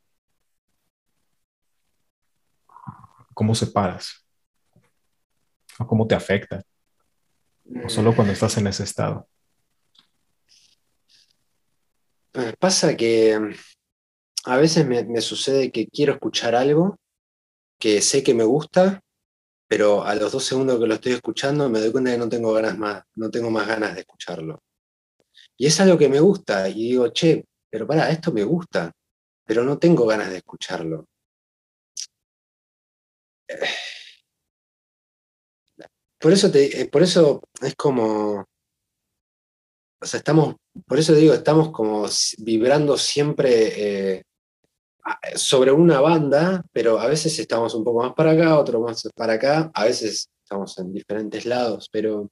¿Cómo 3.33 3.55
separas? 3.55 4.25
¿O 5.79 5.87
cómo 5.87 6.05
te 6.07 6.15
afecta? 6.15 6.61
o 7.83 7.89
solo 7.89 8.15
cuando 8.15 8.33
estás 8.33 8.57
en 8.57 8.67
ese 8.67 8.83
estado? 8.83 9.27
Eh, 12.33 12.53
pasa 12.59 12.95
que 12.95 13.37
mm, 13.37 13.53
a 14.45 14.57
veces 14.57 14.85
me, 14.87 15.21
sucede 15.21 15.71
que 15.71 15.87
quiero 15.87 16.13
escuchar 16.13 16.55
algo 16.55 16.97
que 17.79 18.01
sé 18.01 18.23
que 18.23 18.33
me 18.33 18.43
gusta, 18.43 19.01
pero 19.67 20.03
a 20.03 20.15
los 20.15 20.31
dos 20.31 20.45
segundos 20.45 20.79
que 20.79 20.87
lo 20.87 20.93
estoy 20.95 21.13
escuchando 21.13 21.69
me 21.69 21.79
doy 21.79 21.91
cuenta 21.91 22.11
que 22.11 22.17
no 22.17 22.29
tengo 22.29 22.53
ganas 22.53 22.77
más, 22.77 23.03
no 23.15 23.29
tengo 23.29 23.51
más 23.51 23.67
ganas 23.67 23.93
de 23.93 24.01
escucharlo. 24.01 24.61
Y 25.57 25.67
es 25.67 25.79
algo 25.79 25.97
que 25.97 26.09
me 26.09 26.19
gusta 26.19 26.69
y 26.69 26.89
digo, 26.89 27.09
che, 27.09 27.45
pero 27.69 27.87
para, 27.87 28.09
esto 28.09 28.31
me 28.31 28.43
gusta, 28.43 28.91
pero 29.45 29.63
no 29.63 29.77
tengo 29.79 30.05
ganas 30.05 30.29
de 30.29 30.37
escucharlo. 30.37 31.05
Por 36.19 36.33
eso, 36.33 36.51
te, 36.51 36.81
eh, 36.81 36.87
por 36.87 37.03
eso 37.03 37.43
es 37.61 37.75
como, 37.75 38.43
o 40.01 40.05
sea, 40.05 40.17
estamos, 40.17 40.55
por 40.87 40.97
eso 40.97 41.13
digo, 41.13 41.33
estamos 41.33 41.71
como 41.71 42.07
vibrando 42.39 42.97
siempre 42.97 44.15
eh, 44.17 44.23
sobre 45.35 45.71
una 45.71 46.01
banda, 46.01 46.63
pero 46.71 46.99
a 46.99 47.07
veces 47.07 47.37
estamos 47.39 47.73
un 47.75 47.83
poco 47.83 48.01
más 48.03 48.13
para 48.13 48.31
acá, 48.31 48.59
otro 48.59 48.79
más 48.81 49.07
para 49.15 49.33
acá, 49.33 49.71
a 49.73 49.85
veces 49.85 50.29
estamos 50.43 50.77
en 50.79 50.91
diferentes 50.91 51.45
lados, 51.45 51.87
pero 51.91 52.29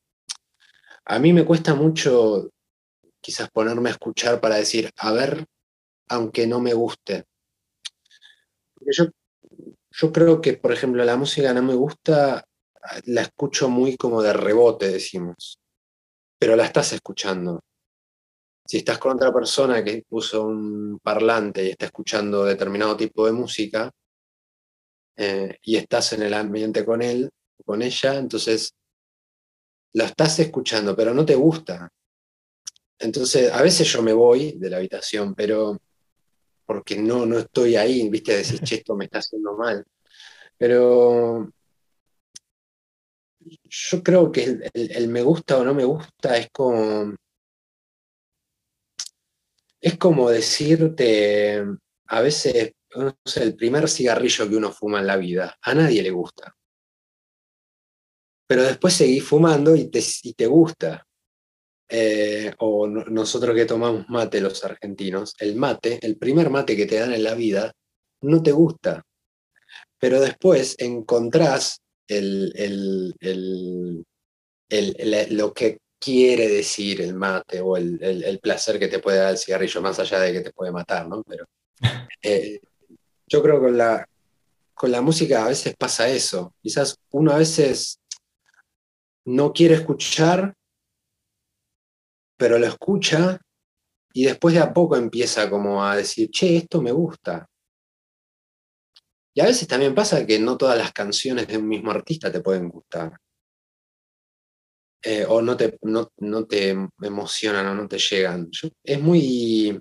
a 1.05 1.19
mí 1.19 1.33
me 1.33 1.45
cuesta 1.45 1.75
mucho 1.75 2.49
quizás 3.25 3.49
ponerme 3.49 3.89
a 3.89 3.93
escuchar 3.93 4.39
para 4.39 4.57
decir, 4.57 4.91
a 4.97 5.11
ver, 5.11 5.47
aunque 6.09 6.45
no 6.45 6.59
me 6.59 6.75
guste. 6.75 7.25
yo, 8.81 9.05
yo 9.89 10.11
creo 10.11 10.41
que, 10.41 10.53
por 10.53 10.71
ejemplo, 10.71 11.03
la 11.03 11.17
música 11.17 11.51
no 11.51 11.63
me 11.63 11.73
gusta 11.73 12.45
la 13.05 13.21
escucho 13.21 13.67
muy 13.67 13.97
como 13.97 14.21
de 14.21 14.31
rebote, 14.31 14.89
decimos, 14.89 15.59
pero 16.37 16.55
la 16.55 16.65
estás 16.65 16.93
escuchando. 16.93 17.61
Si 18.63 18.77
estás 18.77 18.99
con 18.99 19.15
otra 19.15 19.33
persona 19.33 19.83
que 19.83 20.03
puso 20.07 20.45
un 20.45 20.99
parlante 21.01 21.65
y 21.65 21.69
está 21.71 21.87
escuchando 21.87 22.45
determinado 22.45 22.95
tipo 22.95 23.25
de 23.25 23.31
música 23.31 23.91
eh, 25.17 25.57
y 25.63 25.77
estás 25.77 26.13
en 26.13 26.21
el 26.21 26.33
ambiente 26.35 26.85
con 26.85 27.01
él, 27.01 27.31
con 27.65 27.81
ella, 27.81 28.19
entonces 28.19 28.75
lo 29.93 30.03
estás 30.03 30.37
escuchando, 30.37 30.95
pero 30.95 31.11
no 31.11 31.25
te 31.25 31.33
gusta. 31.33 31.89
Entonces, 32.99 33.51
a 33.51 33.61
veces 33.61 33.87
yo 33.91 34.01
me 34.01 34.13
voy 34.13 34.53
de 34.57 34.69
la 34.69 34.77
habitación, 34.77 35.35
pero 35.35 35.77
porque 36.65 36.97
no, 36.97 37.25
no 37.25 37.39
estoy 37.39 37.75
ahí, 37.75 38.09
viste, 38.09 38.37
decir, 38.37 38.59
che, 38.61 38.75
esto 38.75 38.95
me 38.95 39.05
está 39.05 39.19
haciendo 39.19 39.55
mal. 39.55 39.85
Pero 40.57 41.49
yo 43.69 44.03
creo 44.03 44.31
que 44.31 44.59
el, 44.73 45.07
me 45.07 45.21
gusta 45.21 45.57
o 45.57 45.63
no 45.63 45.73
me 45.73 45.85
gusta 45.85 46.37
es 46.37 46.49
como. 46.51 47.13
Es 49.79 49.97
como 49.97 50.29
decirte, 50.31 51.63
a 52.07 52.21
veces, 52.21 52.73
el 53.35 53.55
primer 53.55 53.87
cigarrillo 53.87 54.49
que 54.49 54.55
uno 54.55 54.71
fuma 54.71 54.99
en 54.99 55.07
la 55.07 55.17
vida, 55.17 55.55
a 55.61 55.75
nadie 55.75 56.01
le 56.01 56.09
gusta. 56.09 56.55
Pero 58.47 58.63
después 58.63 58.93
seguís 58.93 59.23
fumando 59.23 59.75
y 59.75 59.89
te, 59.89 60.03
te 60.35 60.47
gusta. 60.47 61.04
Eh, 61.87 62.51
o 62.59 62.87
nosotros 62.87 63.55
que 63.55 63.65
tomamos 63.65 64.09
mate, 64.09 64.41
los 64.41 64.63
argentinos, 64.65 65.35
el 65.39 65.55
mate, 65.55 65.99
el 66.01 66.17
primer 66.17 66.49
mate 66.49 66.75
que 66.75 66.87
te 66.87 66.99
dan 66.99 67.13
en 67.13 67.23
la 67.23 67.35
vida, 67.35 67.71
no 68.21 68.41
te 68.41 68.51
gusta. 68.51 69.03
Pero 69.99 70.19
después 70.19 70.75
encontrás 70.79 71.79
el, 72.07 73.13
lo 75.29 75.53
que 75.53 75.77
quiere 75.99 76.47
decir 76.47 77.01
el 77.01 77.13
mate 77.13 77.61
o 77.61 77.77
el, 77.77 78.39
placer 78.41 78.79
que 78.79 78.87
te 78.87 78.99
puede 78.99 79.19
dar 79.19 79.31
el 79.31 79.37
cigarrillo, 79.37 79.81
más 79.81 79.99
allá 79.99 80.19
de 80.19 80.33
que 80.33 80.41
te 80.41 80.53
puede 80.53 80.71
matar, 80.71 81.07
¿no? 81.07 81.23
Pero 81.23 81.45
eh, 82.21 82.59
yo 83.27 83.41
creo 83.41 83.55
que 83.55 83.65
con 83.67 83.77
la, 83.77 84.07
con 84.73 84.91
la 84.91 85.01
música 85.01 85.45
a 85.45 85.49
veces 85.49 85.75
pasa 85.77 86.07
eso. 86.09 86.53
Quizás 86.61 86.97
uno 87.11 87.31
a 87.31 87.37
veces 87.37 87.99
no 89.25 89.53
quiere 89.53 89.75
escuchar, 89.75 90.54
pero 92.37 92.57
lo 92.57 92.67
escucha 92.67 93.39
y 94.13 94.25
después 94.25 94.55
de 94.55 94.61
a 94.61 94.73
poco 94.73 94.95
empieza 94.95 95.49
como 95.49 95.83
a 95.83 95.95
decir, 95.95 96.29
che, 96.31 96.57
esto 96.57 96.81
me 96.81 96.91
gusta. 96.91 97.47
Y 99.33 99.41
a 99.41 99.45
veces 99.45 99.67
también 99.67 99.93
pasa 99.93 100.25
que 100.25 100.39
no 100.39 100.57
todas 100.57 100.77
las 100.77 100.93
canciones 100.93 101.47
de 101.47 101.57
un 101.57 101.67
mismo 101.67 101.91
artista 101.91 102.31
te 102.31 102.39
pueden 102.39 102.69
gustar. 102.69 103.17
Eh, 105.03 105.25
o 105.27 105.41
no 105.41 105.55
te, 105.57 105.77
no, 105.81 106.07
te 106.47 106.75
emocionan 107.01 107.67
o 107.67 107.75
no 107.75 107.87
te 107.87 107.99
llegan. 107.99 108.49
es 108.83 109.01
muy... 109.01 109.79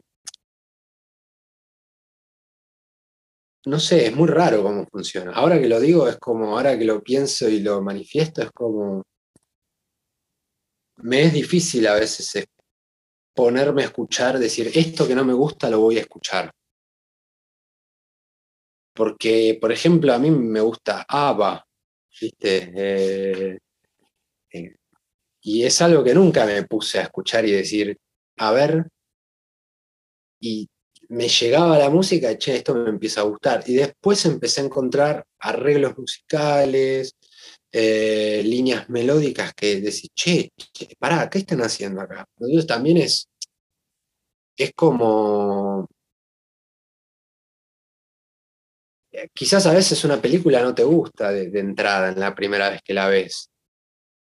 No 3.67 3.81
sé, 3.81 4.07
es 4.07 4.14
muy 4.14 4.29
raro 4.29 4.62
cómo 4.62 4.85
funciona. 4.87 5.33
Ahora 5.33 5.59
que 5.59 5.69
lo 5.69 5.81
digo, 5.81 6.09
es 6.09 6.19
como, 6.19 6.57
ahora 6.57 6.77
que 6.79 6.85
lo 6.85 7.03
pienso 7.03 7.49
y 7.49 7.61
lo 7.61 7.81
manifiesto, 7.81 8.43
es 8.43 8.51
como... 8.51 9.05
Me 10.97 11.23
es 11.23 11.33
difícil 11.33 11.87
a 11.87 11.95
veces 11.95 12.47
ponerme 13.35 13.83
a 13.83 13.87
escuchar, 13.87 14.39
decir, 14.39 14.71
esto 14.75 15.07
que 15.07 15.15
no 15.15 15.25
me 15.25 15.33
gusta 15.33 15.69
lo 15.69 15.81
voy 15.81 15.99
a 15.99 16.03
escuchar. 16.03 16.51
Porque, 18.95 19.59
por 19.61 19.73
ejemplo, 19.73 20.13
a 20.13 20.19
mí 20.19 20.31
me 20.31 20.61
gusta 20.61 21.05
ABBA, 21.09 21.67
¿viste? 22.21 22.73
Eh, 22.77 23.59
eh, 24.53 24.75
y 25.43 25.65
es 25.65 25.83
algo 25.83 26.05
que 26.05 26.15
nunca 26.15 26.47
me 26.47 26.63
puse 26.63 27.01
a 27.01 27.03
escuchar 27.03 27.45
y 27.45 27.51
decir, 27.51 27.99
a 28.39 28.53
ver, 28.53 28.89
y 30.41 30.69
me 31.09 31.29
llegaba 31.29 31.79
la 31.79 31.91
música, 31.91 32.37
che, 32.39 32.57
esto 32.57 32.75
me 32.75 32.89
empieza 32.89 33.21
a 33.21 33.25
gustar. 33.25 33.65
Y 33.67 33.75
después 33.75 34.25
empecé 34.27 34.61
a 34.61 34.65
encontrar 34.65 35.25
arreglos 35.39 35.99
musicales, 35.99 37.17
eh, 37.77 38.43
líneas 38.45 38.89
melódicas 38.89 39.53
que 39.53 39.81
decís, 39.81 40.11
che, 40.15 40.51
che, 40.57 40.95
pará, 40.97 41.29
¿qué 41.29 41.39
están 41.39 41.61
haciendo 41.61 42.01
acá? 42.01 42.25
Entonces 42.39 42.67
también 42.69 42.99
es, 42.99 43.29
es 44.57 44.73
como 44.75 45.89
quizás 49.33 49.67
a 49.67 49.73
veces 49.73 50.05
una 50.05 50.21
película 50.21 50.63
no 50.63 50.75
te 50.75 50.85
gusta 50.85 51.33
de, 51.33 51.59
entrada 51.59 52.11
en 52.13 52.21
la 52.21 52.35
primera 52.35 52.71
vez 52.71 52.81
que 52.83 52.95
la 52.95 53.09
ves. 53.09 53.51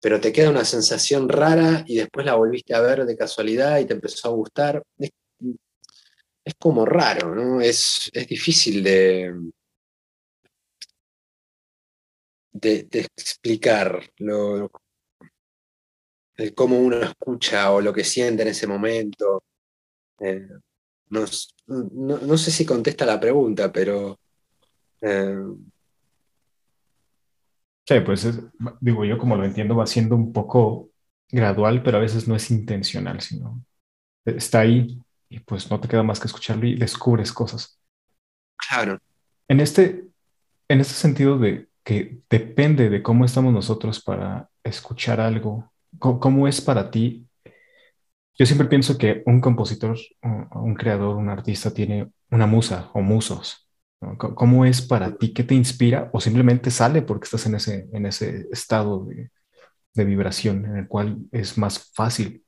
pero 0.01 0.21
te 0.21 0.31
queda 0.31 0.51
una 0.51 0.65
sensación 0.65 1.27
rara 1.29 1.83
y 1.87 1.97
después 1.97 2.25
la 2.25 2.35
volviste 2.35 2.75
a 2.75 2.81
ver 2.81 3.05
de 3.05 3.17
casualidad 3.17 3.79
y 3.79 3.85
te 3.85 3.93
empezó 3.93 4.29
a 4.29 4.31
gustar. 4.31 4.83
Es, 4.97 5.11
como 6.59 6.85
raro, 6.85 7.35
¿no? 7.35 7.61
Es, 7.61 8.09
difícil 8.27 8.83
de, 8.83 9.33
de, 12.51 12.87
explicar 13.15 14.01
lo, 14.17 14.71
cómo 16.55 16.77
uno 16.79 16.97
escucha 17.01 17.71
o 17.71 17.81
lo 17.81 17.93
que 17.93 18.03
siente 18.03 18.43
en 18.43 18.49
ese 18.49 18.67
momento. 18.67 19.43
Eh, 20.19 20.47
no, 21.09 21.27
sé 22.37 22.51
si 22.51 22.65
contesta 22.65 23.05
la 23.05 23.19
pregunta, 23.19 23.71
pero... 23.71 24.19
Eh, 25.01 25.37
Sí, 27.89 28.01
pues 28.01 28.39
digo 28.81 29.03
yo 29.03 29.17
como 29.17 29.35
lo 29.35 29.45
entiendo 29.45 29.75
va 29.75 29.87
siendo 29.87 30.15
un 30.15 30.31
poco 30.31 30.91
gradual, 31.31 31.81
pero 31.81 31.97
a 31.97 32.01
veces 32.01 32.27
no 32.27 32.35
es 32.35 32.51
intencional, 32.51 33.19
sino 33.19 33.65
está 34.25 34.59
ahí 34.59 35.01
y 35.27 35.39
pues 35.39 35.71
no 35.71 35.79
te 35.79 35.87
queda 35.87 36.03
más 36.03 36.19
que 36.19 36.27
escucharlo 36.27 36.67
y 36.67 36.75
descubres 36.75 37.33
cosas. 37.33 37.79
Claro. 38.57 38.99
En 39.47 39.59
este, 39.59 40.05
en 40.67 40.81
este 40.81 40.93
sentido 40.93 41.39
de 41.39 41.67
que 41.83 42.19
depende 42.29 42.89
de 42.89 43.01
cómo 43.01 43.25
estamos 43.25 43.53
nosotros 43.53 44.01
para 44.01 44.49
escuchar 44.63 45.19
algo, 45.19 45.71
cómo, 45.97 46.47
es 46.47 46.61
para 46.61 46.91
ti. 46.91 47.25
Yo 48.37 48.45
siempre 48.45 48.67
pienso 48.67 48.97
que 48.97 49.23
un 49.25 49.41
compositor, 49.41 49.97
un 50.21 50.75
creador, 50.75 51.17
un 51.17 51.29
artista 51.29 51.71
tiene 51.71 52.09
una 52.29 52.45
musa 52.45 52.89
o 52.93 53.01
musos 53.01 53.69
¿Cómo 54.17 54.65
es 54.65 54.81
para 54.81 55.17
ti? 55.17 55.33
¿Qué 55.33 55.43
te 55.43 55.55
inspira? 55.55 56.09
¿O 56.13 56.21
simplemente 56.21 56.71
sale 56.71 57.01
porque 57.01 57.25
estás 57.25 57.45
en 57.47 57.55
ese, 57.55 57.89
en 57.91 58.05
ese 58.05 58.47
estado 58.49 59.03
de, 59.05 59.29
de 59.93 60.05
vibración 60.05 60.65
en 60.65 60.77
el 60.77 60.87
cual 60.87 61.17
es 61.33 61.57
más 61.57 61.91
fácil? 61.93 62.45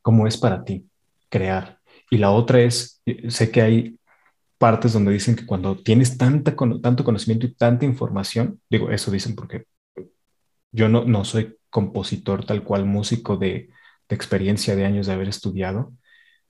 ¿Cómo 0.00 0.28
es 0.28 0.36
para 0.36 0.62
ti 0.62 0.88
crear? 1.28 1.80
Y 2.08 2.18
la 2.18 2.30
otra 2.30 2.60
es, 2.60 3.02
eh, 3.04 3.28
sé 3.30 3.50
que 3.50 3.62
hay 3.62 3.97
partes 4.58 4.92
donde 4.92 5.12
dicen 5.12 5.36
que 5.36 5.46
cuando 5.46 5.76
tienes 5.76 6.18
tanta, 6.18 6.54
tanto 6.82 7.04
conocimiento 7.04 7.46
y 7.46 7.54
tanta 7.54 7.84
información, 7.84 8.60
digo, 8.68 8.90
eso 8.90 9.10
dicen 9.10 9.34
porque 9.34 9.64
yo 10.72 10.88
no, 10.88 11.04
no 11.04 11.24
soy 11.24 11.56
compositor 11.70 12.44
tal 12.44 12.62
cual 12.64 12.84
músico 12.84 13.36
de, 13.36 13.70
experiencia 14.10 14.74
de 14.74 14.86
años 14.86 15.06
de 15.06 15.12
haber 15.12 15.28
estudiado, 15.28 15.92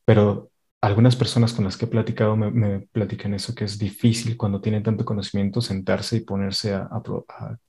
pero 0.05 0.53
algunas 0.81 1.17
personas 1.17 1.53
con 1.53 1.65
las 1.65 1.77
que 1.77 1.87
he 1.87 1.89
platicado 1.89 2.37
me, 2.37 2.87
platican 2.93 3.35
eso, 3.35 3.53
que 3.53 3.65
es 3.65 3.81
difícil 3.81 4.37
cuando 4.37 4.61
tienen 4.61 4.85
tanto 4.85 5.05
conocimiento 5.05 5.61
sentarse 5.61 6.19
y 6.19 6.21
ponerse 6.21 6.75
a, 6.75 6.89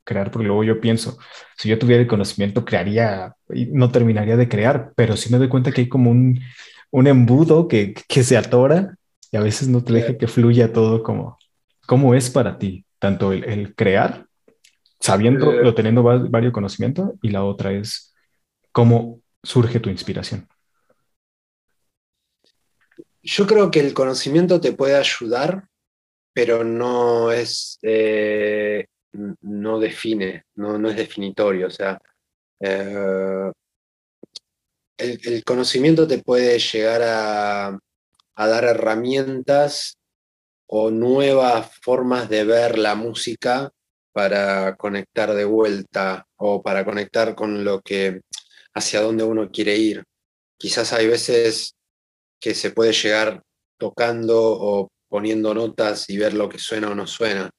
crear, 0.04 0.30
porque 0.30 0.46
luego 0.46 0.64
yo 0.64 0.80
pienso, 0.80 1.18
si 1.58 1.70
yo 1.70 1.80
tuviera 1.80 2.04
el 2.04 2.08
conocimiento, 2.08 2.64
crearía 2.64 3.34
y 3.52 3.66
no 3.66 3.92
terminaría 3.92 4.38
de 4.38 4.48
crear, 4.48 4.94
pero 4.96 5.18
sí 5.18 5.32
me 5.32 5.40
doy 5.40 5.50
cuenta 5.50 5.72
que 5.72 5.82
hay 5.82 5.90
como 5.90 6.12
un, 6.12 6.40
un 6.92 7.08
embudo 7.08 7.68
que, 7.68 7.96
que, 8.08 8.24
se 8.24 8.38
atora 8.38 8.96
y 9.32 9.38
a 9.38 9.42
veces 9.42 9.68
no 9.68 9.84
te 9.84 9.94
deja 9.94 10.18
que 10.18 10.28
fluya 10.28 10.74
todo 10.74 11.04
como, 11.04 11.38
como 11.86 12.16
es 12.16 12.30
para 12.30 12.58
ti, 12.58 12.86
tanto 13.00 13.32
el, 13.32 13.76
crear, 13.76 14.26
sabiendo 15.00 15.50
o 15.50 15.74
teniendo 15.74 16.04
varios 16.04 16.54
conocimientos, 16.54 17.12
y 17.22 17.30
la 17.30 17.44
otra 17.44 17.72
es 17.72 18.14
cómo 18.72 19.22
surge 19.44 19.80
tu 19.80 19.90
inspiración. 19.90 20.48
Yo 23.22 23.46
creo 23.46 23.70
que 23.70 23.80
el 23.80 23.94
conocimiento 23.94 24.60
te 24.60 24.74
puede 24.74 24.96
ayudar, 24.96 25.68
pero 26.34 26.64
no 26.64 27.32
es, 27.32 27.78
eh, 27.82 28.86
no 29.42 29.80
define, 29.80 30.46
no, 30.56 30.90
es 30.90 30.96
definitorio. 30.96 31.68
O 31.68 31.70
sea, 31.70 32.00
eh, 32.62 33.52
el, 34.98 35.44
conocimiento 35.44 36.08
te 36.08 36.20
puede 36.20 36.58
llegar 36.60 37.02
a, 37.04 37.80
a 38.40 38.48
dar 38.48 38.64
herramientas 38.64 39.98
o 40.66 40.92
nuevas 40.92 41.76
formas 41.82 42.30
de 42.30 42.46
ver 42.46 42.80
la 42.80 42.96
música 42.96 43.70
para 44.14 44.78
conectar 44.78 45.34
de 45.34 45.44
vuelta 45.44 46.26
o 46.38 46.64
para 46.64 46.86
conectar 46.86 47.36
con 47.36 47.66
lo 47.66 47.82
que 47.82 48.22
hacia 48.74 49.02
dónde 49.02 49.26
uno 49.26 49.52
quiere 49.52 49.76
ir. 49.76 50.04
Quizás 50.58 50.94
hay 50.94 51.08
veces 51.08 51.74
que 52.40 52.56
se 52.56 52.72
puede 52.72 52.94
llegar 52.94 53.42
tocando 53.78 54.40
o 54.42 54.88
poniendo 55.10 55.54
notas 55.54 56.10
y 56.10 56.18
ver 56.18 56.34
lo 56.34 56.48
que 56.48 56.60
suena 56.60 56.92
o 56.92 56.96
no 56.96 57.08
suena. 57.08 57.50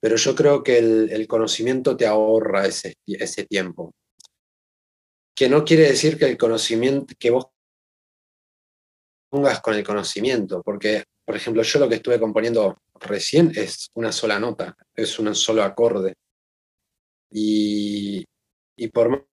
Pero 0.00 0.16
yo 0.16 0.34
creo 0.34 0.62
que 0.62 0.78
el, 0.78 1.26
conocimiento 1.26 1.98
te 1.98 2.06
ahorra 2.06 2.66
ese, 2.66 2.94
ese 3.06 3.44
tiempo. 3.44 3.92
Que 5.36 5.50
no 5.50 5.66
quiere 5.66 5.82
decir 5.82 6.16
que 6.16 6.24
el 6.24 6.38
conocimiento, 6.38 7.12
que 7.18 7.30
vos 7.30 7.46
pongas 9.34 9.60
con 9.60 9.74
el 9.74 9.82
conocimiento, 9.82 10.62
porque, 10.62 11.02
por 11.24 11.34
ejemplo, 11.34 11.60
yo 11.64 11.80
lo 11.80 11.88
que 11.88 11.96
estuve 11.96 12.20
componiendo 12.20 12.78
recién 13.00 13.50
es 13.56 13.88
una 13.94 14.12
sola 14.12 14.38
nota, 14.38 14.76
es 14.94 15.18
un 15.18 15.34
solo 15.34 15.64
acorde. 15.64 16.14
Y, 17.32 18.24
y 18.76 18.88
por 18.90 19.26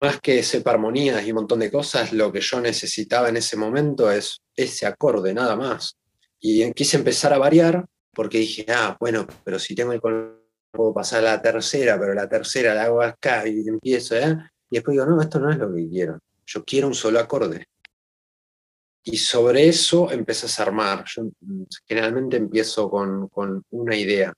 más 0.00 0.20
que 0.20 0.44
sepa 0.44 0.70
armonías 0.70 1.26
y 1.26 1.32
un 1.32 1.38
montón 1.38 1.58
de 1.58 1.72
cosas, 1.72 2.12
lo 2.12 2.30
que 2.30 2.40
yo 2.40 2.60
necesitaba 2.60 3.30
en 3.30 3.38
ese 3.38 3.56
momento 3.56 4.12
es 4.12 4.38
ese 4.54 4.86
acorde, 4.86 5.34
nada 5.34 5.56
más. 5.56 5.96
Y 6.38 6.72
quise 6.72 6.96
empezar 6.96 7.32
a 7.32 7.38
variar 7.38 7.84
porque 8.14 8.38
dije, 8.38 8.64
ah, 8.68 8.96
bueno, 9.00 9.26
pero 9.42 9.58
si 9.58 9.74
tengo 9.74 9.92
el 9.92 10.00
puedo 10.00 10.94
pasar 10.94 11.26
a 11.26 11.32
la 11.32 11.42
tercera, 11.42 11.98
pero 11.98 12.14
la 12.14 12.28
tercera 12.28 12.74
la 12.74 12.84
hago 12.84 13.02
acá 13.02 13.44
y 13.48 13.66
empiezo, 13.66 14.14
¿eh? 14.14 14.36
Y 14.70 14.76
después 14.76 14.94
digo, 14.94 15.04
no, 15.04 15.20
esto 15.20 15.40
no 15.40 15.50
es 15.50 15.58
lo 15.58 15.74
que 15.74 15.88
quiero. 15.88 16.20
Yo 16.46 16.64
quiero 16.64 16.86
un 16.86 16.94
solo 16.94 17.18
acorde. 17.18 17.66
Y 19.06 19.18
sobre 19.18 19.68
eso 19.68 20.10
empiezas 20.10 20.58
a 20.58 20.62
armar. 20.62 21.04
Yo 21.06 21.24
generalmente 21.86 22.38
empiezo 22.38 22.88
con, 22.88 23.28
con 23.28 23.62
una 23.70 23.94
idea, 23.94 24.32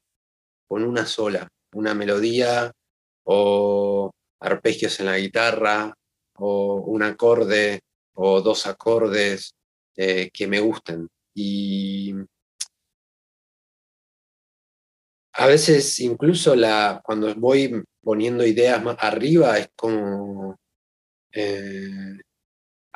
con 0.66 0.83
una 0.83 1.07
sola, 1.07 1.48
una 1.72 1.94
melodía 1.94 2.72
o 3.24 4.11
arpegios 4.40 4.98
en 4.98 5.07
la 5.07 5.18
guitarra 5.18 5.94
o 6.38 6.83
un 6.87 7.05
acorde 7.05 7.81
o 8.14 8.40
dos 8.40 8.66
acordes 8.66 9.55
eh, 9.94 10.31
que 10.33 10.48
me 10.48 10.59
gusten. 10.59 11.09
Y 11.33 12.12
a 15.35 15.46
veces 15.46 16.00
incluso 16.00 16.57
la, 16.57 17.00
cuando 17.05 17.33
voy 17.37 17.85
poniendo 18.02 18.44
ideas 18.44 18.83
más 18.83 18.96
arriba 18.98 19.59
es 19.59 19.68
como... 19.76 20.59
Eh, 21.31 22.18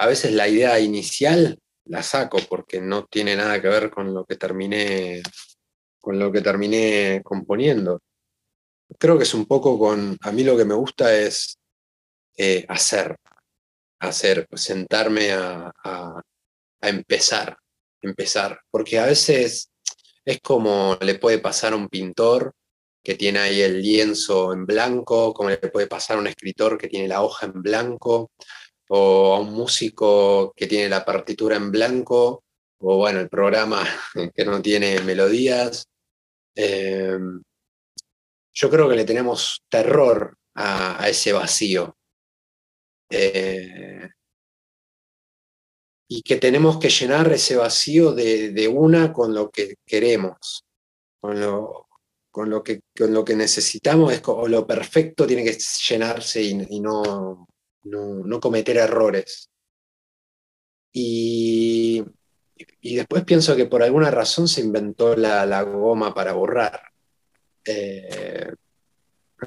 a 0.00 0.06
veces 0.06 0.32
la 0.32 0.48
idea 0.48 0.80
inicial 0.80 1.59
la 1.86 2.02
saco 2.02 2.38
porque 2.48 2.80
no 2.80 3.06
tiene 3.06 3.36
nada 3.36 3.60
que 3.60 3.68
ver 3.68 3.90
con 3.90 4.14
lo 4.14 4.24
que 4.24 4.36
terminé 4.36 5.22
con 6.00 6.18
lo 6.18 6.32
que 6.32 6.40
terminé 6.40 7.20
componiendo. 7.22 8.00
Creo 8.98 9.16
que 9.16 9.24
es 9.24 9.34
un 9.34 9.46
poco 9.46 9.78
con, 9.78 10.16
a 10.20 10.32
mí 10.32 10.42
lo 10.42 10.56
que 10.56 10.64
me 10.64 10.74
gusta 10.74 11.14
es 11.16 11.58
eh, 12.36 12.64
hacer, 12.68 13.16
hacer, 14.00 14.48
sentarme 14.54 15.32
a, 15.32 15.72
empezar, 16.80 17.58
empezar, 18.00 18.58
porque 18.70 18.98
a 18.98 19.04
veces 19.04 19.70
es 20.24 20.40
como 20.40 20.96
le 21.02 21.16
puede 21.16 21.38
pasar 21.38 21.74
a 21.74 21.76
un 21.76 21.88
pintor 21.88 22.54
que 23.04 23.14
tiene 23.14 23.38
ahí 23.38 23.60
el 23.60 23.82
lienzo 23.82 24.54
en 24.54 24.64
blanco, 24.64 25.34
como 25.34 25.50
le 25.50 25.58
puede 25.58 25.86
pasar 25.86 26.16
a 26.16 26.20
un 26.20 26.26
escritor 26.26 26.78
que 26.78 26.88
tiene 26.88 27.08
la 27.08 27.22
hoja 27.22 27.46
en 27.46 27.60
blanco, 27.60 28.30
o 28.92 29.34
a 29.36 29.40
un 29.40 29.52
músico 29.52 30.52
que 30.56 30.66
tiene 30.66 30.88
la 30.88 31.04
partitura 31.04 31.56
en 31.56 31.70
blanco, 31.70 32.44
o 32.80 32.96
bueno, 32.96 33.20
el 33.20 33.28
programa 33.28 33.84
que 34.34 34.44
no 34.44 34.60
tiene 34.60 35.00
melodías. 35.00 35.86
Eh, 36.54 37.18
yo 38.52 38.70
creo 38.70 38.88
que 38.88 38.96
le 38.96 39.04
tenemos 39.04 39.62
terror 39.68 40.36
a, 40.54 41.08
ese 41.08 41.32
vacío. 41.32 41.96
Eh, 43.08 44.08
y 46.08 46.22
que 46.22 46.36
tenemos 46.36 46.78
que 46.78 46.90
llenar 46.90 47.32
ese 47.32 47.56
vacío 47.56 48.12
de, 48.12 48.68
una 48.68 49.12
con 49.12 49.32
lo 49.32 49.50
que 49.50 49.76
queremos, 49.86 50.64
con 51.20 51.40
lo, 51.40 51.86
con 52.32 52.50
lo, 52.50 52.64
que, 52.64 52.80
con 52.96 53.14
lo 53.14 53.24
que 53.24 53.36
necesitamos, 53.36 54.12
es, 54.12 54.20
o 54.26 54.48
lo 54.48 54.66
perfecto 54.66 55.28
tiene 55.28 55.44
que 55.44 55.56
llenarse 55.88 56.42
y, 56.42 56.80
no, 56.80 57.46
no, 57.84 58.40
cometer 58.40 58.76
errores. 58.76 59.50
Y, 60.92 62.02
y, 62.80 62.96
después 62.96 63.24
pienso 63.24 63.54
que 63.54 63.66
por 63.66 63.82
alguna 63.82 64.10
razón 64.10 64.48
se 64.48 64.60
inventó 64.60 65.14
la, 65.16 65.46
la 65.46 65.62
goma 65.62 66.12
para 66.14 66.32
borrar. 66.32 66.80
Eh, 67.64 68.52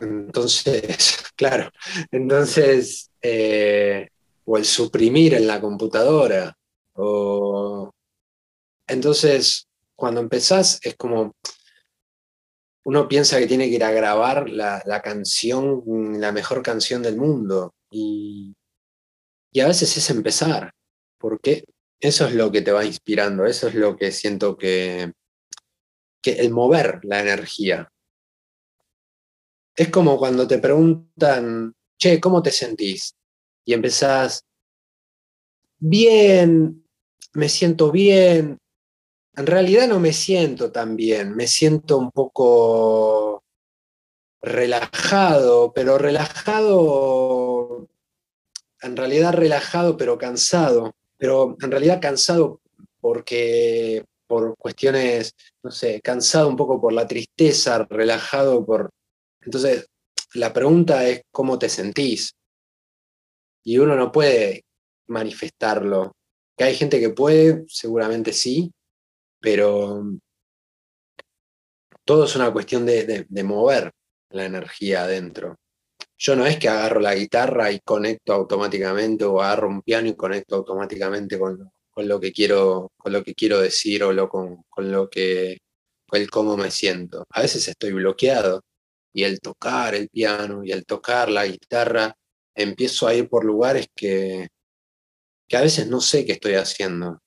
entonces, 0.02 1.24
claro, 1.36 1.72
entonces, 2.12 3.12
eh, 3.22 4.10
o 4.46 4.58
el 4.58 4.66
suprimir 4.66 5.34
en 5.34 5.48
la 5.48 5.62
computadora, 5.62 6.56
o... 6.94 7.92
Entonces, 8.86 9.68
cuando 9.96 10.20
empezás 10.20 10.80
es 10.84 10.96
como, 10.96 11.36
uno 12.86 13.08
piensa 13.08 13.40
que 13.40 13.48
tiene 13.48 13.70
que 13.70 13.76
ir 13.76 13.84
a 13.84 13.92
grabar 13.92 14.50
la, 14.50 15.02
canción, 15.02 15.84
la 16.20 16.32
mejor 16.32 16.62
canción 16.62 17.02
del 17.02 17.16
mundo. 17.16 17.74
Y, 17.96 18.56
y 19.52 19.60
a 19.60 19.68
veces 19.68 19.96
es 19.96 20.10
empezar, 20.10 20.72
porque 21.20 21.64
eso 22.00 22.26
es 22.26 22.34
lo 22.34 22.52
que 22.52 22.62
te 22.62 22.72
va 22.72 22.84
inspirando, 22.84 23.46
eso 23.46 23.68
es 23.68 23.76
lo 23.76 23.96
que 23.96 24.12
siento 24.12 24.58
que, 24.58 25.14
que 26.22 26.32
el 26.34 26.50
mover 26.52 27.02
la 27.04 27.22
energía. 27.22 27.88
Es 29.76 29.90
como 29.90 30.18
cuando 30.18 30.48
te 30.48 30.58
preguntan, 30.58 31.74
che, 32.00 32.20
¿cómo 32.20 32.42
te 32.42 32.52
sentís? 32.52 33.16
Y 33.64 33.74
empezás, 33.74 34.44
bien, 35.78 36.88
me 37.34 37.48
siento 37.48 37.92
bien, 37.92 38.58
en 39.36 39.48
realidad 39.48 39.88
no 39.88 40.00
me 40.00 40.14
siento 40.14 40.72
tan 40.72 40.96
bien, 40.96 41.36
me 41.36 41.48
siento 41.48 41.98
un 41.98 42.12
poco 42.12 43.43
relajado, 44.44 45.72
pero 45.74 45.98
relajado, 45.98 47.88
en 48.82 48.98
realidad 48.98 49.34
relajado 49.34 49.96
pero 49.98 50.18
cansado, 50.18 50.92
pero 51.18 51.56
en 51.62 51.72
realidad 51.72 52.02
cansado 52.02 52.60
porque 53.00 54.06
por 54.28 54.56
cuestiones, 54.58 55.34
no 55.64 55.72
sé, 55.72 56.02
cansado 56.02 56.50
un 56.50 56.58
poco 56.58 56.82
por 56.82 56.94
la 56.94 57.08
tristeza, 57.08 57.86
relajado 57.90 58.66
por... 58.66 58.90
Entonces, 59.42 59.88
la 60.34 60.52
pregunta 60.52 61.08
es 61.08 61.22
cómo 61.32 61.60
te 61.60 61.70
sentís. 61.70 62.34
Y 63.64 63.78
uno 63.78 63.96
no 63.96 64.12
puede 64.12 64.66
manifestarlo. 65.08 66.14
Que 66.58 66.64
hay 66.66 66.76
gente 66.76 67.00
que 67.00 67.10
puede, 67.10 67.64
seguramente 67.68 68.34
sí, 68.34 68.72
pero 69.40 70.04
todo 72.06 72.26
es 72.26 72.36
una 72.36 72.52
cuestión 72.52 72.86
de, 72.86 73.26
mover 73.44 73.92
la 74.34 74.46
energía 74.46 75.04
adentro. 75.04 75.58
Yo 76.18 76.36
no 76.36 76.46
es 76.46 76.58
que 76.58 76.70
agarro 76.70 77.00
la 77.00 77.16
guitarra 77.16 77.72
y 77.72 77.80
conecto 77.80 78.34
automáticamente 78.34 79.26
o 79.26 79.42
agarro 79.42 79.70
un 79.70 79.82
piano 79.82 80.08
y 80.08 80.16
conecto 80.16 80.56
automáticamente 80.56 81.40
con, 81.40 81.72
lo, 81.98 82.20
que 82.20 82.32
quiero, 82.32 82.92
con 82.98 83.14
lo 83.14 83.24
que 83.24 83.34
quiero 83.36 83.60
decir 83.60 84.04
o 84.04 84.14
lo, 84.14 84.30
con, 84.30 84.64
lo 84.78 85.10
que, 85.10 85.60
con 86.08 86.22
el 86.22 86.30
cómo 86.30 86.58
me 86.58 86.72
siento. 86.72 87.26
A 87.30 87.42
veces 87.42 87.68
estoy 87.68 87.94
bloqueado 87.94 88.62
y 89.14 89.24
el 89.24 89.40
tocar 89.40 89.96
el 89.96 90.10
piano 90.10 90.64
y 90.64 90.72
el 90.72 90.86
tocar 90.86 91.30
la 91.30 91.46
guitarra, 91.46 92.16
empiezo 92.56 93.08
a 93.08 93.14
ir 93.16 93.30
por 93.30 93.46
lugares 93.46 93.88
que, 93.96 94.48
que 95.48 95.58
a 95.58 95.62
veces 95.62 95.88
no 95.88 96.02
sé 96.02 96.26
qué 96.26 96.34
estoy 96.34 96.56
haciendo. 96.56 97.20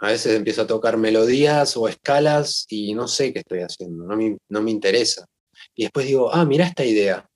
A 0.00 0.08
veces 0.08 0.34
empiezo 0.34 0.62
a 0.62 0.66
tocar 0.66 0.96
melodías 0.96 1.76
o 1.76 1.88
escalas 1.88 2.66
y 2.68 2.94
no 2.94 3.08
sé 3.08 3.32
qué 3.32 3.40
estoy 3.40 3.60
haciendo, 3.60 4.04
no 4.04 4.16
me, 4.16 4.36
no 4.48 4.62
me 4.62 4.70
interesa. 4.70 5.26
Y 5.74 5.84
después 5.84 6.06
digo, 6.06 6.32
ah, 6.32 6.44
mira 6.44 6.66
esta 6.66 6.84
idea. 6.84 7.28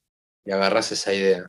Y 0.45 0.51
agarras 0.53 0.93
esa 0.93 1.15
idea. 1.15 1.47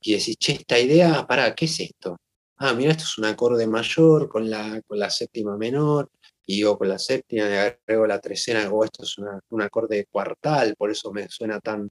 Y 0.00 0.14
decís, 0.14 0.36
che, 0.38 0.52
esta 0.52 0.78
idea, 0.78 1.26
para, 1.26 1.54
¿qué 1.54 1.66
es 1.66 1.80
esto? 1.80 2.18
Ah, 2.58 2.72
mira, 2.74 2.92
esto 2.92 3.04
es 3.04 3.18
un 3.18 3.26
acorde 3.26 3.66
mayor 3.66 4.28
con 4.28 4.48
la, 4.48 4.80
con 4.86 4.98
la 4.98 5.10
séptima 5.10 5.56
menor. 5.56 6.10
Y 6.46 6.56
digo, 6.56 6.78
con 6.78 6.88
la 6.88 6.98
séptima 6.98 7.46
le 7.46 7.58
agrego 7.58 8.06
la 8.06 8.20
trecena, 8.20 8.70
o 8.70 8.84
esto 8.84 9.02
es 9.04 9.16
un 9.18 9.62
acorde 9.62 10.06
cuartal, 10.10 10.74
por 10.76 10.90
eso 10.90 11.12
me 11.12 11.28
suena 11.28 11.60
tan 11.60 11.90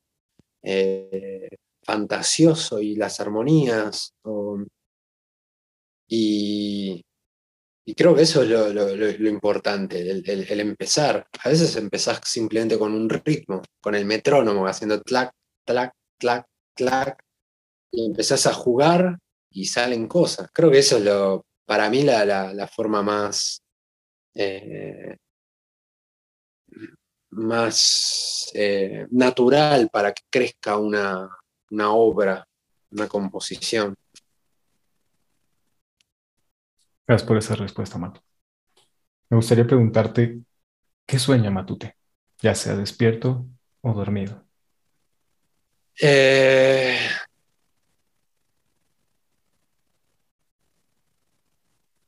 eh, 0.64 1.50
fantasioso 1.84 2.82
y 2.82 2.96
las 2.96 3.20
armonías. 3.20 4.14
y, 6.08 7.04
y 7.88 7.94
creo 7.94 8.16
que 8.16 8.24
eso 8.24 8.42
es 8.42 8.50
lo, 8.50 9.30
importante, 9.30 10.10
el, 10.10 10.60
empezar. 10.60 11.28
A 11.44 11.50
veces 11.50 11.76
empezás 11.76 12.20
simplemente 12.24 12.80
con 12.80 12.94
un 12.94 13.08
ritmo, 13.08 13.62
con 13.80 13.94
el 13.94 14.06
metrónomo, 14.06 14.66
haciendo 14.66 15.02
tlac, 15.02 15.32
tlac, 15.64 15.94
tlac, 16.18 16.48
tlac, 16.76 17.24
y 17.92 18.08
empezás 18.08 18.48
a 18.48 18.54
jugar 18.54 19.20
y 19.52 19.66
salen 19.66 20.08
cosas. 20.08 20.50
Creo 20.52 20.72
que 20.72 20.80
eso 20.80 20.98
es 20.98 21.04
lo, 21.04 21.46
para 21.66 21.88
mí 21.92 22.02
la, 22.02 22.68
forma 22.74 23.04
más, 23.04 23.62
eh, 24.34 25.18
más 27.30 28.50
eh, 28.56 29.06
natural 29.12 29.90
para 29.92 30.12
que 30.12 30.24
crezca 30.28 30.78
una, 30.78 31.30
una 31.70 31.92
obra, 31.92 32.48
una 32.90 33.08
composición. 33.08 33.94
Gracias 37.08 37.28
por 37.28 37.38
esa 37.38 37.56
respuesta, 37.56 37.98
Matu. 38.00 38.20
Me 39.30 39.38
gustaría 39.38 39.66
preguntarte, 39.66 40.40
¿qué 41.06 41.20
sueña 41.20 41.52
Matute? 41.52 41.98
Ya 42.40 42.56
sea 42.56 42.76
despierto 42.76 43.46
o 43.82 43.94
dormido. 43.94 44.44
Eh, 46.02 46.98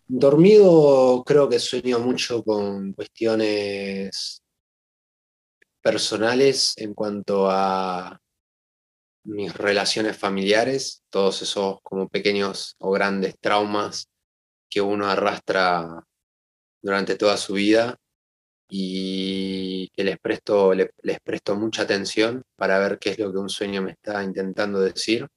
dormido 0.07 1.23
creo 1.25 1.47
que 1.47 1.59
sueño 1.59 1.99
mucho 1.99 2.43
con 2.43 2.93
cuestiones 2.93 4.41
personales 5.81 6.73
en 6.77 6.93
cuanto 6.93 7.49
a 7.49 8.19
mis 9.25 9.53
relaciones 9.55 10.17
familiares, 10.17 11.03
todos 11.09 11.41
esos 11.41 11.77
como 11.83 12.09
pequeños 12.09 12.75
o 12.79 12.91
grandes 12.91 13.37
traumas 13.39 14.09
que 14.69 14.81
uno 14.81 15.07
arrastra 15.07 16.03
durante 16.81 17.15
toda 17.15 17.37
su 17.37 17.53
vida 17.53 17.97
y 18.69 19.89
que 19.89 20.03
les 20.03 20.19
presto, 20.19 20.73
les, 20.73 21.19
presto 21.23 21.55
mucha 21.55 21.83
atención 21.83 22.43
para 22.55 22.79
ver 22.79 22.99
qué 22.99 23.11
es 23.11 23.19
lo 23.19 23.31
que 23.31 23.37
un 23.39 23.49
sueño 23.49 23.81
me 23.81 23.91
está 23.91 24.23
intentando 24.23 24.79
decir. 24.79 25.27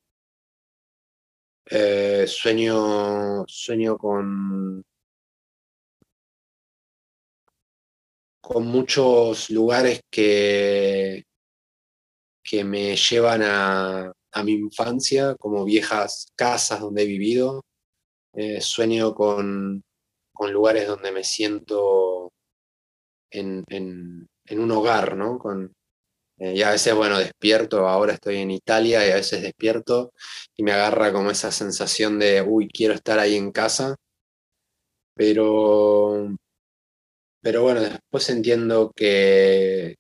Eh, 1.67 2.27
sueño, 2.27 3.45
sueño 3.47 3.97
con, 3.97 4.83
con 8.41 8.67
muchos 8.67 9.51
lugares 9.51 10.01
que, 10.11 11.25
que 12.43 12.65
me 12.65 12.97
llevan 12.97 13.43
a, 13.45 14.13
a 14.33 14.43
mi 14.43 14.53
infancia, 14.53 15.37
como 15.37 15.65
viejas 15.65 16.33
casas 16.35 16.81
donde 16.81 17.03
he 17.03 17.07
vivido, 17.07 17.65
eh, 18.35 18.61
sueño 18.61 19.15
con, 19.15 19.83
lugares 20.53 20.87
donde 20.89 21.13
me 21.13 21.25
siento 21.25 22.33
en, 23.31 23.65
un 24.51 24.71
hogar, 24.71 25.17
¿no? 25.17 25.39
Con, 25.39 25.73
eh, 26.39 26.55
y 26.57 26.63
a 26.63 26.71
veces, 26.71 26.95
bueno, 26.95 27.19
despierto, 27.19 27.87
ahora 27.89 28.15
estoy 28.15 28.39
en 28.39 28.51
Italia 28.51 29.07
y 29.07 29.11
a 29.11 29.17
veces 29.17 29.43
despierto 29.43 30.13
y 30.57 30.63
me 30.63 30.73
agarra 30.73 31.13
como 31.13 31.31
esa 31.31 31.53
sensación 31.53 32.19
de, 32.19 32.43
uy, 32.43 32.69
quiero 32.69 32.95
estar 32.95 33.19
ahí 33.19 33.37
en 33.37 33.53
casa, 33.53 33.97
pero, 35.15 36.35
pero 37.43 37.63
bueno, 37.63 37.81
después 37.83 38.29
entiendo 38.31 38.93
que, 38.97 39.97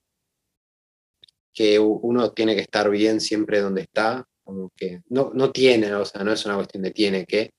que 1.52 1.78
uno 1.78 2.32
tiene 2.32 2.54
que 2.54 2.62
estar 2.62 2.90
bien 2.90 3.20
siempre 3.20 3.60
donde 3.60 3.82
está, 3.82 4.24
como 4.44 4.70
que 4.76 5.02
no, 5.08 5.30
no 5.34 5.52
tiene, 5.52 5.94
o 5.94 6.04
sea, 6.04 6.24
no 6.24 6.32
es 6.32 6.44
una 6.46 6.56
cuestión 6.56 6.82
de 6.82 6.90
tiene 6.92 7.26
que, 7.26 7.50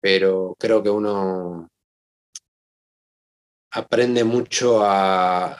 pero 0.00 0.54
creo 0.58 0.82
que 0.82 0.90
uno 0.90 1.68
aprende 3.70 4.24
mucho 4.24 4.82
a, 4.82 5.58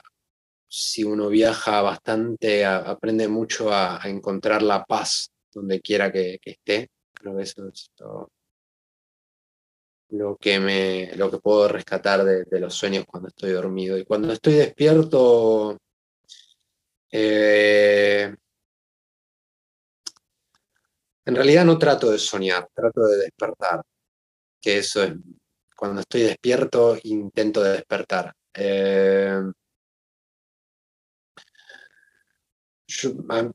si 0.67 1.03
uno 1.03 1.29
viaja 1.29 1.81
bastante, 1.81 2.65
aprende 2.65 3.27
mucho 3.27 3.73
a, 3.73 3.99
encontrar 4.05 4.61
la 4.61 4.83
paz 4.85 5.31
donde 5.51 5.81
quiera 5.81 6.11
que, 6.11 6.39
esté. 6.43 6.89
Creo 7.13 7.35
que 7.35 7.43
eso 7.43 7.67
es 7.67 7.91
lo, 10.09 10.37
que, 10.37 10.59
me, 10.59 11.11
lo 11.15 11.29
que 11.31 11.39
puedo 11.39 11.67
rescatar 11.67 12.23
de, 12.23 12.59
los 12.59 12.73
sueños 12.73 13.05
cuando 13.05 13.29
estoy 13.29 13.51
dormido. 13.51 13.97
Y 13.97 14.05
cuando 14.05 14.31
estoy 14.31 14.53
despierto, 14.53 15.77
eh, 17.11 18.33
en 21.25 21.35
realidad 21.35 21.65
no 21.65 21.77
trato 21.77 22.11
de 22.11 22.19
soñar, 22.19 22.67
trato 22.73 23.01
de 23.07 23.17
despertar 23.17 23.81
que 24.61 24.77
eso 24.79 25.03
es, 25.03 25.13
cuando 25.75 26.01
estoy 26.01 26.23
despierto, 26.23 26.97
intento 27.03 27.63
despertar. 27.63 28.33
Eh, 28.53 29.41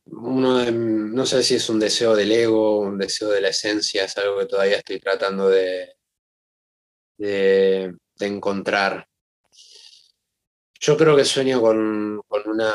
uno 0.06 0.70
no 0.70 1.26
sé 1.26 1.42
si 1.42 1.56
es 1.56 1.68
un 1.68 1.80
deseo 1.80 2.14
del 2.14 2.32
ego, 2.32 2.80
un 2.80 2.98
deseo 2.98 3.30
de 3.30 3.40
la 3.40 3.48
esencia, 3.48 4.04
es 4.04 4.16
algo 4.16 4.38
que 4.38 4.46
todavía 4.46 4.76
estoy 4.78 5.00
tratando 5.00 5.48
de, 5.48 5.94
de, 7.18 7.94
encontrar. 8.20 9.06
Yo 10.80 10.96
creo 10.96 11.16
que 11.16 11.24
sueño 11.24 11.60
con, 11.60 12.22
con, 12.28 12.42
una 12.48 12.72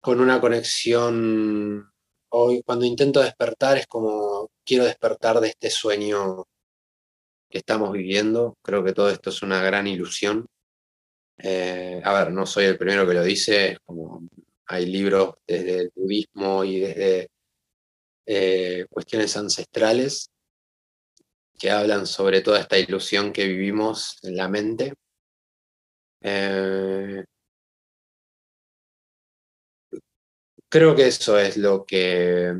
con 0.00 0.20
una 0.20 0.40
conexión 0.40 1.91
hoy 2.32 2.62
cuando 2.64 2.84
intento 2.84 3.20
despertar 3.20 3.78
es 3.78 3.86
como 3.86 4.50
quiero 4.64 4.84
despertar 4.84 5.40
de 5.40 5.48
este 5.48 5.70
sueño 5.70 6.44
que 7.48 7.58
estamos 7.58 7.92
viviendo. 7.92 8.56
Creo 8.62 8.82
que 8.84 8.92
todo 8.92 9.10
esto 9.10 9.30
es 9.30 9.42
una 9.42 9.62
gran 9.62 9.86
ilusión. 9.86 10.46
Eh, 11.38 12.00
a 12.04 12.12
ver, 12.12 12.32
no 12.32 12.46
soy 12.46 12.66
el 12.66 12.78
primero 12.78 13.06
que 13.06 13.14
lo 13.14 13.22
dice, 13.22 13.78
como 13.84 14.22
hay 14.66 14.86
libros 14.86 15.34
desde 15.46 15.80
el 15.80 15.92
budismo 15.94 16.64
y 16.64 16.80
desde 16.80 17.28
eh, 18.26 18.86
cuestiones 18.88 19.36
ancestrales 19.36 20.30
que 21.58 21.70
hablan 21.70 22.06
sobre 22.06 22.40
toda 22.40 22.60
esta 22.60 22.78
ilusión 22.78 23.32
que 23.32 23.46
vivimos 23.46 24.18
en 24.22 24.36
la 24.36 24.48
mente. 24.48 24.94
Eh, 26.22 27.24
creo 30.72 30.96
que 30.96 31.06
eso 31.06 31.38
es 31.38 31.58
lo 31.58 31.84
que, 31.84 32.54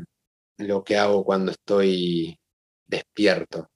lo 0.57 0.83
que 0.83 0.97
hago 0.97 1.25
cuando 1.25 1.51
estoy 1.51 2.37
despierto. 2.85 3.71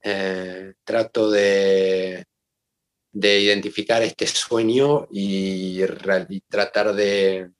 Eh, 0.00 0.74
trato 0.84 1.28
de, 1.28 2.24
de, 3.10 3.40
identificar 3.40 4.02
este 4.04 4.28
sueño 4.28 5.08
y, 5.10 5.80
tratar 6.48 6.94
de, 6.94 7.50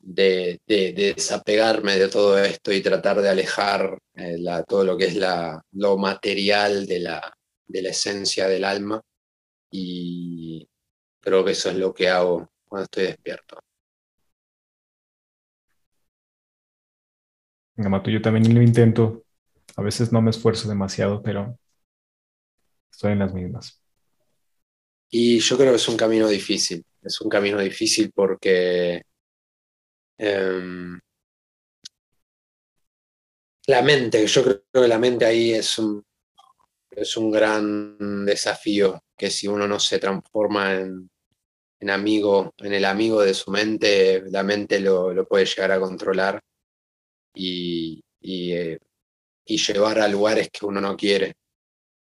de, 0.00 0.58
desapegarme 0.66 1.96
de 1.96 2.08
todo 2.08 2.36
esto 2.36 2.72
y 2.72 2.80
tratar 2.82 3.22
de 3.22 3.28
alejar 3.28 3.96
eh, 4.16 4.36
todo 4.66 4.84
lo 4.84 4.96
que 4.98 5.06
es 5.06 5.18
lo 5.72 5.96
material 5.96 6.86
de 6.86 7.00
la, 7.00 7.32
de 7.68 7.82
la 7.82 7.90
esencia 7.90 8.48
del 8.48 8.64
alma. 8.64 9.00
Y 9.70 10.68
creo 11.20 11.44
que 11.44 11.52
eso 11.52 11.70
es 11.70 11.76
lo 11.76 11.94
que 11.94 12.08
hago 12.08 12.50
cuando 12.68 12.84
estoy 12.84 13.04
despierto. 13.04 13.60
Yo 17.76 18.22
también 18.22 18.54
lo 18.54 18.62
intento. 18.62 19.24
A 19.76 19.82
veces 19.82 20.10
no 20.10 20.22
me 20.22 20.30
esfuerzo 20.30 20.68
demasiado, 20.68 21.22
pero 21.22 21.58
estoy 22.90 23.12
en 23.12 23.18
las 23.18 23.34
mismas. 23.34 23.82
Y 25.10 25.38
yo 25.38 25.56
creo 25.56 25.70
que 25.70 25.76
es 25.76 25.88
un 25.88 25.96
camino 25.96 26.26
difícil. 26.28 26.82
Es 27.02 27.20
un 27.20 27.28
camino 27.28 27.60
difícil 27.60 28.10
porque 28.14 29.02
em, 30.18 30.98
la 33.66 33.82
mente, 33.82 34.26
yo 34.26 34.42
creo 34.42 34.62
que 34.72 34.88
la 34.88 34.98
mente 34.98 35.26
ahí 35.26 35.52
es 35.52 35.78
un, 35.78 36.02
es 36.90 37.16
un 37.16 37.30
gran 37.30 38.24
desafío, 38.24 39.02
que 39.16 39.30
si 39.30 39.46
uno 39.46 39.68
no 39.68 39.78
se 39.78 39.98
transforma 39.98 40.74
en, 40.74 41.10
amigo, 41.90 42.54
en 42.58 42.72
el 42.72 42.86
amigo 42.86 43.20
de 43.22 43.34
su 43.34 43.50
mente, 43.50 44.22
la 44.30 44.42
mente 44.42 44.80
lo, 44.80 45.12
lo 45.12 45.28
puede 45.28 45.44
llegar 45.44 45.72
a 45.72 45.80
controlar 45.80 46.40
y, 47.36 48.02
eh, 48.22 48.78
y, 49.44 49.58
llevar 49.58 50.00
a 50.00 50.08
lugares 50.08 50.48
que 50.50 50.66
uno 50.66 50.80
no 50.80 50.96
quiere. 50.96 51.34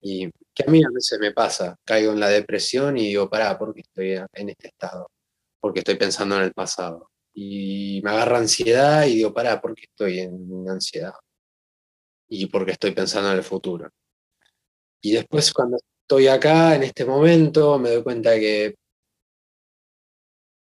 Y 0.01 0.29
que 0.53 0.63
a 0.67 0.71
mí 0.71 0.81
a 0.83 0.89
veces 0.93 1.19
me 1.19 1.33
pasa, 1.33 1.75
caigo 1.83 2.13
en 2.13 2.19
la 2.19 2.29
depresión 2.29 2.97
y 2.97 3.07
digo, 3.07 3.29
pará, 3.29 3.57
¿por 3.57 3.73
qué 3.73 3.81
estoy 3.81 4.11
en 4.13 4.49
este 4.49 4.69
estado? 4.69 5.09
Porque 5.59 5.79
estoy 5.79 5.95
pensando 5.95 6.35
en 6.37 6.43
el 6.43 6.53
pasado. 6.53 7.11
Y 7.33 8.01
me 8.03 8.11
agarra 8.11 8.37
ansiedad 8.37 9.05
y 9.05 9.15
digo, 9.15 9.33
pará, 9.33 9.59
¿por 9.61 9.75
qué 9.75 9.83
estoy 9.83 10.19
en 10.19 10.69
ansiedad? 10.69 11.13
Y 12.29 12.47
porque 12.47 12.71
estoy 12.71 12.91
pensando 12.91 13.31
en 13.31 13.37
el 13.37 13.43
futuro. 13.43 13.89
Y 15.01 15.11
después 15.11 15.51
cuando 15.53 15.77
estoy 16.01 16.27
acá, 16.27 16.75
en 16.75 16.83
este 16.83 17.05
momento, 17.05 17.77
me 17.77 17.89
doy 17.91 18.03
cuenta 18.03 18.35
que 18.35 18.75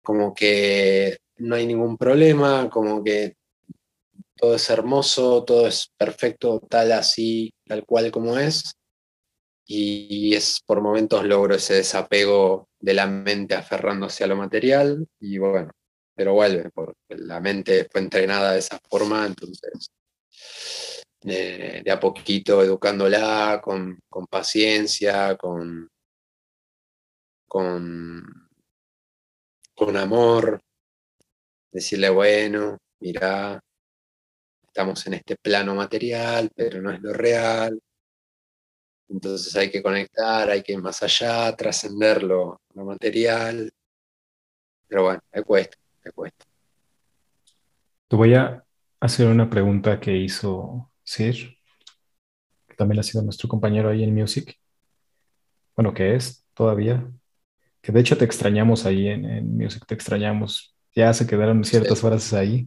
como 0.03 0.35
que 0.35 1.16
no 1.37 1.57
hay 1.57 1.66
ningún 1.66 1.97
problema, 1.97 2.68
como 2.70 3.03
que 3.03 3.35
todo 4.45 4.57
es 4.57 4.68
hermoso, 4.68 5.42
todo 5.42 5.66
es 5.66 5.90
perfecto, 5.97 6.61
tal 6.68 6.92
así, 6.92 7.51
tal 7.66 7.86
cual 7.86 8.11
como 8.11 8.38
es. 8.38 8.74
Y 9.66 10.34
es 10.34 10.61
por 10.66 10.82
momentos 10.82 11.24
logro 11.24 11.55
ese 11.55 11.74
desapego 11.74 12.68
de 12.78 12.92
la 12.92 13.07
mente 13.07 13.55
aferrándose 13.55 14.22
a 14.22 14.26
lo 14.26 14.36
material 14.36 15.07
y 15.18 15.38
bueno, 15.38 15.70
pero 16.14 16.34
vuelve, 16.34 16.68
porque 16.74 16.95
la 17.09 17.40
mente 17.40 17.88
fue 17.90 18.03
entrenada 18.03 18.53
de 18.53 18.59
esa 18.59 18.78
forma, 18.86 19.24
entonces 19.24 19.88
de, 21.22 21.82
a 21.90 21.99
poquito 21.99 22.62
educándola 22.62 23.62
con, 23.62 23.99
paciencia, 24.28 25.36
con, 25.38 25.88
con, 27.49 28.22
con 29.74 29.97
amor, 29.97 30.61
decirle, 31.72 32.11
bueno, 32.11 32.76
mira, 33.01 33.59
estamos 34.75 35.07
en 35.07 35.14
este 35.14 35.37
plano 35.37 35.72
material, 35.72 36.51
pero 36.53 36.83
no 36.83 36.91
es 36.91 37.01
lo 37.01 37.12
real. 37.12 37.81
Entonces 39.09 39.55
hay 39.55 39.70
que 39.70 39.81
conectar, 39.81 40.51
hay 40.51 40.64
que 40.64 40.72
ir 40.72 40.83
más 40.83 41.01
allá, 41.01 41.55
trascender 41.55 42.25
lo, 42.25 42.61
material. 42.75 43.70
Pero 44.89 45.05
bueno, 45.05 45.20
me 45.33 45.43
cuesta, 45.43 45.77
me 46.05 46.11
cuesta. 46.11 46.45
Te 48.09 48.16
voy 48.16 48.35
a 48.35 48.64
hacer 48.99 49.29
una 49.29 49.49
pregunta 49.49 50.01
que 50.01 50.16
hizo 50.16 50.91
Sir, 51.05 51.57
que 52.66 52.75
también 52.75 52.99
ha 52.99 53.05
sido 53.05 53.22
nuestro 53.22 53.49
compañero 53.49 53.91
ahí 53.91 54.03
en 54.03 54.12
Music. 54.12 54.59
Bueno, 55.77 55.95
que 55.95 56.16
es 56.16 56.45
todavía. 56.53 57.09
Que 57.81 57.93
de 57.93 58.01
hecho 58.01 58.18
te 58.18 58.25
extrañamos 58.25 58.87
ahí 58.87 59.07
en, 59.07 59.57
Music, 59.57 59.85
te 59.87 59.95
extrañamos. 59.95 60.75
Ya 60.97 61.12
se 61.14 61.29
quedaron 61.29 61.62
ciertas 61.62 62.01
frases 62.01 62.33
ahí. 62.33 62.66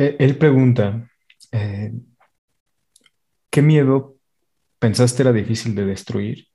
Eh, 0.00 0.16
él 0.18 0.38
pregunta, 0.38 1.10
eh, 1.52 1.92
¿qué 3.50 3.60
miedo 3.60 4.16
pensaste 4.78 5.20
era 5.20 5.30
difícil 5.30 5.74
de 5.74 5.84
destruir 5.84 6.46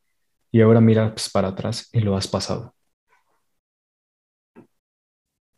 y 0.52 0.62
ahora 0.62 0.82
miras 0.82 1.30
para 1.30 1.50
atrás 1.50 1.88
y 1.94 2.00
lo 2.00 2.18
has 2.18 2.28
pasado? 2.28 2.74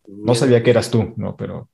No 0.06 0.36
sabía 0.36 0.62
que 0.62 0.72
eras 0.72 0.92
tú, 0.92 1.14
¿no? 1.16 1.38
Pero... 1.38 1.70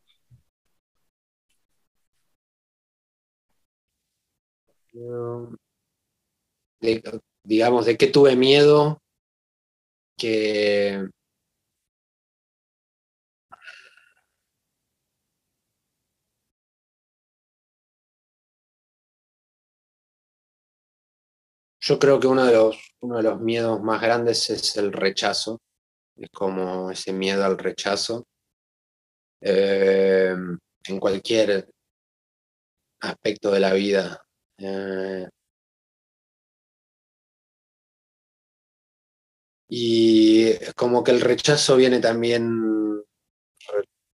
digamos, 7.44 7.88
de 7.88 7.98
qué 7.98 8.06
tuve 8.06 8.36
miedo 8.36 9.02
que 10.16 11.08
Yo 21.86 22.00
creo 22.00 22.18
que 22.18 22.28
uno 22.28 22.46
de 22.46 22.54
los, 22.54 22.94
uno 23.02 23.18
de 23.18 23.24
los 23.24 23.42
miedos 23.42 23.82
más 23.82 24.02
grandes 24.02 24.50
es 24.50 24.78
el 24.78 24.94
rechazo, 24.94 25.60
es 26.16 26.30
como 26.30 26.90
ese 26.90 27.12
miedo 27.12 27.44
al 27.44 27.58
rechazo. 27.58 28.26
Eh, 29.42 30.34
en 30.86 31.00
cualquier 31.02 31.70
aspecto 33.02 33.52
de 33.52 33.60
la 33.60 33.74
vida. 33.74 34.26
Eh, 34.58 35.28
y 39.68 40.56
como 40.76 41.04
que 41.04 41.12
el 41.12 41.20
rechazo 41.20 41.76
viene 41.76 42.00
también 42.00 43.04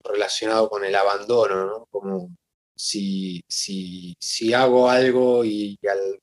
relacionado 0.04 0.68
con 0.70 0.84
el 0.84 0.94
abandono, 0.94 1.66
¿no? 1.66 1.86
Como 1.86 2.36
si, 2.76 3.42
si, 3.48 4.16
si 4.20 4.52
hago 4.52 4.88
algo 4.90 5.44
y 5.44 5.78
al, 5.90 6.20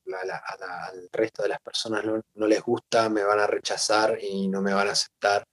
resto 1.12 1.42
de 1.42 1.48
las 1.50 1.60
personas 1.60 2.04
no, 2.04 2.46
les 2.46 2.62
gusta, 2.62 3.08
me 3.08 3.24
van 3.24 3.40
a 3.40 3.46
rechazar 3.46 4.18
y 4.22 4.48
no 4.48 4.62
me 4.62 4.72
van 4.72 4.88
a 4.88 4.92
aceptar 4.92 5.44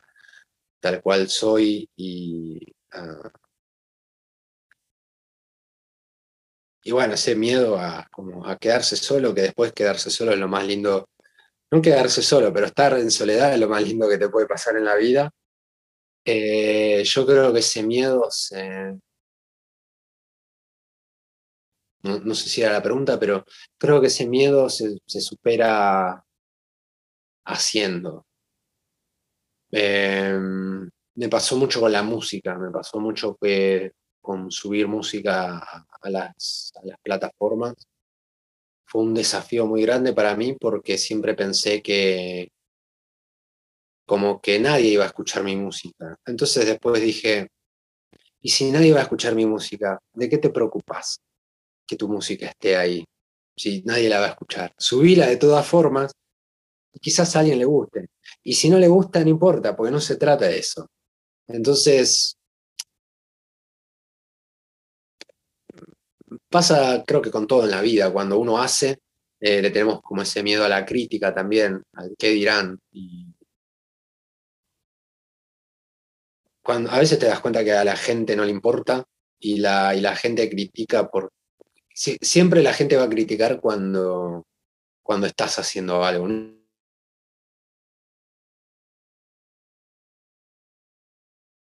tal 0.79 1.01
cual 1.01 1.29
soy 1.29 1.89
y, 1.95 2.59
ah, 2.93 3.31
y 6.83 6.91
bueno, 6.91 7.13
ese 7.15 7.35
miedo 7.35 7.77
a, 7.79 8.07
como 8.11 8.45
a 8.47 8.57
quedarse 8.57 8.95
solo, 8.95 9.33
que 9.33 9.41
después 9.41 9.73
quedarse 9.73 10.09
solo 10.09 10.31
es 10.31 10.39
lo 10.39 10.47
más 10.47 10.65
lindo, 10.65 11.09
no 11.71 11.81
quedarse 11.81 12.21
solo, 12.21 12.53
pero 12.53 12.67
estar 12.67 12.93
en 12.97 13.11
soledad 13.11 13.53
es 13.53 13.59
lo 13.59 13.69
más 13.69 13.83
lindo 13.83 14.09
que 14.09 14.17
te 14.17 14.29
puede 14.29 14.47
pasar 14.47 14.77
en 14.77 14.85
la 14.85 14.95
vida. 14.95 15.31
Eh, 16.25 17.03
yo 17.05 17.25
creo 17.25 17.53
que 17.53 17.59
ese 17.59 17.83
miedo 17.83 18.27
se, 18.31 18.99
no, 22.03 22.35
sé 22.35 22.49
si 22.49 22.61
era 22.61 22.73
la 22.73 22.83
pregunta, 22.83 23.19
pero 23.19 23.45
creo 23.77 24.01
que 24.01 24.07
ese 24.07 24.27
miedo 24.27 24.69
se, 24.69 24.99
supera 25.05 26.23
haciendo. 27.45 28.25
Em, 29.71 30.89
me 31.15 31.29
pasó 31.29 31.57
mucho 31.57 31.79
con 31.79 31.91
la 31.91 32.03
música, 32.03 32.57
me 32.57 32.71
pasó 32.71 32.99
mucho 32.99 33.37
que 33.39 33.91
con 34.21 34.51
subir 34.51 34.87
música 34.87 35.57
a, 35.57 36.09
las, 36.09 36.71
a 36.75 36.85
las 36.85 36.99
plataformas. 37.01 37.75
Fue 38.85 39.03
un 39.03 39.13
desafío 39.13 39.65
muy 39.65 39.83
grande 39.83 40.13
para 40.13 40.35
mí 40.35 40.55
porque 40.59 40.97
siempre 40.97 41.33
pensé 41.33 41.81
que 41.81 42.49
como 44.05 44.41
que 44.41 44.59
nadie 44.59 44.89
iba 44.89 45.05
a 45.05 45.07
escuchar 45.07 45.43
mi 45.43 45.55
música. 45.55 46.17
Entonces 46.25 46.65
después 46.65 47.01
dije, 47.01 47.47
¿y 48.41 48.49
si 48.49 48.69
nadie 48.69 48.91
va 48.93 48.99
a 48.99 49.03
escuchar 49.03 49.35
mi 49.35 49.45
música? 49.45 49.99
¿De 50.13 50.27
qué 50.27 50.37
te 50.37 50.49
preocupas? 50.49 51.21
Que 51.91 51.97
tu 51.97 52.07
música 52.07 52.47
esté 52.47 52.77
ahí, 52.77 53.03
si 53.55 53.83
nadie 53.83 54.09
la 54.09 54.19
va 54.19 54.27
a 54.27 54.29
escuchar. 54.29 54.73
Subíla 54.77 55.27
de 55.27 55.37
todas 55.37 55.67
formas 55.67 56.11
quizás 56.99 57.35
a 57.35 57.39
alguien 57.39 57.59
le 57.59 57.65
guste. 57.65 58.09
Y 58.43 58.53
si 58.53 58.69
no 58.69 58.79
le 58.79 58.87
gusta, 58.87 59.21
no 59.21 59.29
importa, 59.29 59.75
porque 59.75 59.91
no 59.91 59.99
se 59.99 60.15
trata 60.17 60.47
de 60.47 60.59
eso. 60.59 60.87
Entonces, 61.47 62.37
pasa 66.49 67.03
creo 67.05 67.21
que 67.21 67.31
con 67.31 67.47
todo 67.47 67.63
en 67.65 67.71
la 67.71 67.81
vida, 67.81 68.11
cuando 68.11 68.39
uno 68.39 68.57
hace, 68.61 68.99
eh, 69.39 69.61
le 69.61 69.71
tenemos 69.71 70.01
como 70.01 70.21
ese 70.21 70.43
miedo 70.43 70.63
a 70.65 70.69
la 70.69 70.85
crítica 70.85 71.33
también, 71.33 71.83
al 71.93 72.15
qué 72.17 72.29
dirán. 72.29 72.79
Y 72.91 73.27
cuando, 76.63 76.91
a 76.91 76.99
veces 76.99 77.19
te 77.19 77.25
das 77.25 77.39
cuenta 77.41 77.63
que 77.63 77.73
a 77.73 77.83
la 77.83 77.95
gente 77.95 78.35
no 78.35 78.45
le 78.45 78.51
importa 78.51 79.03
y 79.39 79.57
la, 79.57 79.95
y 79.95 80.01
la 80.01 80.15
gente 80.15 80.49
critica 80.49 81.09
por... 81.09 81.31
siempre 81.93 82.63
la 82.63 82.73
gente 82.73 82.97
va 82.97 83.03
a 83.03 83.09
criticar 83.09 83.59
cuando, 83.59 84.45
cuando 85.03 85.27
estás 85.27 85.59
haciendo 85.59 86.03
algo. 86.03 86.27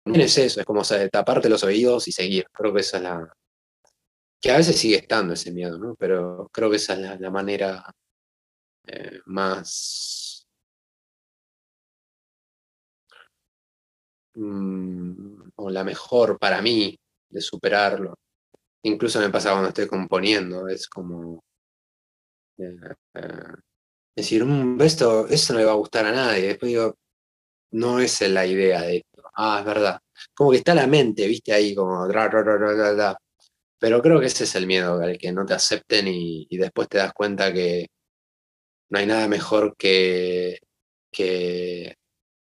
No 0.04 0.14
es 0.14 0.36
eso, 0.38 0.60
es 0.60 0.66
como 0.66 0.82
taparte 1.10 1.48
los 1.48 1.62
oídos 1.64 2.08
y 2.08 2.12
seguir. 2.12 2.46
Creo 2.52 2.72
que 2.74 2.80
esa 2.80 2.96
es 2.98 3.02
la. 3.04 3.32
Que 4.40 4.50
a 4.50 4.56
veces 4.56 4.76
sigue 4.76 4.96
estando 4.96 5.34
ese 5.34 5.52
miedo, 5.52 5.78
¿no? 5.78 5.94
Pero 5.96 6.48
creo 6.52 6.68
que 6.70 6.76
esa 6.76 6.94
es 6.94 7.20
la, 7.20 7.30
manera 7.30 7.84
eh, 8.86 9.20
más. 9.26 10.46
Mm, 14.34 15.50
o 15.56 15.70
la 15.70 15.84
mejor 15.84 16.38
para 16.38 16.60
mí 16.62 16.98
de 17.30 17.40
superarlo. 17.40 18.14
Incluso 18.84 19.20
me 19.20 19.30
pasa 19.30 19.50
cuando 19.50 19.68
estoy 19.68 19.86
componiendo, 19.86 20.68
es 20.68 20.88
como. 20.88 21.42
Eh, 22.58 22.76
eh, 23.14 23.20
decir, 24.16 24.44
mm, 24.44 24.80
esto, 24.82 25.26
esto 25.28 25.52
no 25.52 25.60
le 25.60 25.64
va 25.66 25.72
a 25.72 25.76
gustar 25.76 26.06
a 26.06 26.12
nadie. 26.12 26.48
Después 26.48 26.70
digo, 26.70 26.96
no 27.72 28.00
es 28.00 28.20
la 28.22 28.46
idea 28.46 28.82
de 28.82 28.98
esto. 28.98 29.22
Ah, 29.34 29.58
es 29.60 29.66
verdad. 29.66 30.00
Como 30.34 30.50
que 30.50 30.58
está 30.58 30.74
la 30.74 30.86
mente, 30.86 31.26
viste, 31.26 31.52
ahí 31.52 31.74
como... 31.74 32.06
Pero 33.78 34.00
creo 34.02 34.20
que 34.20 34.26
ese 34.26 34.44
es 34.44 34.54
el 34.54 34.66
miedo, 34.66 35.00
al 35.00 35.18
que 35.18 35.32
no 35.32 35.44
te 35.44 35.54
acepten 35.54 36.06
y, 36.08 36.46
después 36.56 36.88
te 36.88 36.98
das 36.98 37.12
cuenta 37.12 37.52
que 37.52 37.88
no 38.90 38.98
hay 38.98 39.06
nada 39.06 39.26
mejor 39.28 39.74
que, 39.76 40.58
que, 41.10 41.96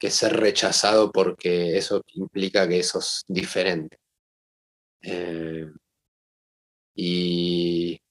ser 0.10 0.34
rechazado 0.38 1.12
porque 1.12 1.78
eso 1.78 2.02
implica 2.14 2.68
que 2.68 2.84
sos 2.84 3.24
diferente. 3.28 3.98
Eh, 5.02 5.68
y, 7.02 8.02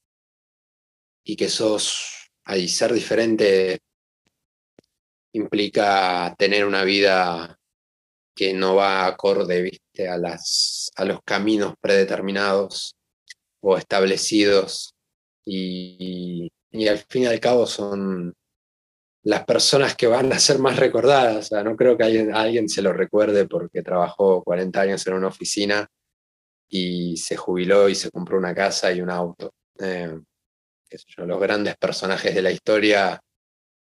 y 1.22 1.36
que 1.36 1.50
sos, 1.50 2.30
al 2.44 2.66
ser 2.70 2.94
diferente, 2.94 3.80
implica 5.34 6.34
tener 6.38 6.64
una 6.64 6.84
vida 6.84 7.58
que 8.34 8.54
no 8.54 8.76
va 8.76 9.04
acorde 9.04 9.60
¿viste? 9.60 10.08
A, 10.08 10.16
las, 10.16 10.90
a 10.96 11.04
los 11.04 11.20
caminos 11.22 11.74
predeterminados 11.78 12.94
o 13.60 13.76
establecidos 13.76 14.94
y, 15.44 16.50
al 16.88 16.98
fin 17.10 17.24
y 17.24 17.26
al 17.26 17.40
cabo 17.40 17.66
son 17.66 18.34
las 19.22 19.44
personas 19.44 19.96
que 19.96 20.06
van 20.06 20.32
a 20.32 20.38
ser 20.38 20.60
más 20.60 20.78
recordadas. 20.78 21.52
no 21.52 21.76
creo 21.76 21.98
que 21.98 22.04
alguien, 22.04 22.34
alguien 22.34 22.70
se 22.70 22.80
lo 22.80 22.94
recuerde 22.94 23.46
porque 23.46 23.82
trabajó 23.82 24.42
40 24.42 24.80
años 24.80 25.06
en 25.06 25.12
una 25.12 25.28
oficina 25.28 25.90
y 26.68 27.16
se 27.16 27.36
jubiló 27.36 27.88
y 27.88 27.94
se 27.94 28.10
compró 28.10 28.38
una 28.38 28.54
casa 28.54 28.92
y 28.92 29.00
un 29.00 29.10
auto. 29.10 29.52
Eh, 29.78 30.18
los 31.18 31.40
grandes 31.40 31.76
personajes 31.76 32.34
de 32.34 32.42
la 32.42 32.50
historia 32.50 33.20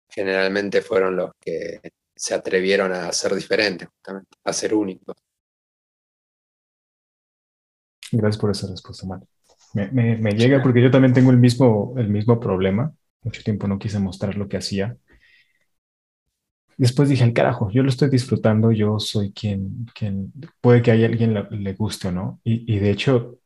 generalmente 0.09 0.83
fueron 0.83 1.17
los 1.17 1.33
que 1.41 1.81
se 2.15 2.35
atrevieron 2.35 2.93
a 2.93 3.11
ser 3.13 3.35
diferentes, 3.35 3.89
justamente, 3.89 4.37
a 4.45 4.53
ser 4.53 4.75
únicos. 4.75 5.17
Gracias 8.13 8.41
por 8.41 8.51
esa 8.51 8.69
respuesta, 8.69 9.07
Mario. 9.07 9.27
Me, 9.73 10.33
llega 10.33 10.63
porque 10.63 10.83
yo 10.83 10.91
también 10.91 11.15
tengo 11.15 11.31
el 11.31 11.39
mismo, 11.39 11.95
el 11.97 12.09
mismo 12.09 12.39
problema. 12.39 12.95
Mucho 13.23 13.43
tiempo 13.43 13.67
no 13.67 13.79
quise 13.79 13.99
mostrar 13.99 14.37
lo 14.37 14.49
que 14.49 14.59
hacía. 14.59 14.97
Después 16.83 17.09
dije, 17.09 17.23
al 17.23 17.33
carajo, 17.33 17.71
yo 17.71 17.85
lo 17.85 17.89
estoy 17.89 18.11
disfrutando, 18.11 18.73
yo 18.73 18.99
soy 18.99 19.31
quien, 19.33 19.87
quien 19.95 20.33
puede 20.61 20.83
que 20.83 20.91
haya 20.91 21.07
alguien 21.07 21.33
le, 21.33 21.47
le 21.49 21.75
guste 21.75 22.09
o 22.09 22.13
no. 22.13 22.41
Y, 22.43 22.77
de 22.81 22.91
hecho, 22.91 23.39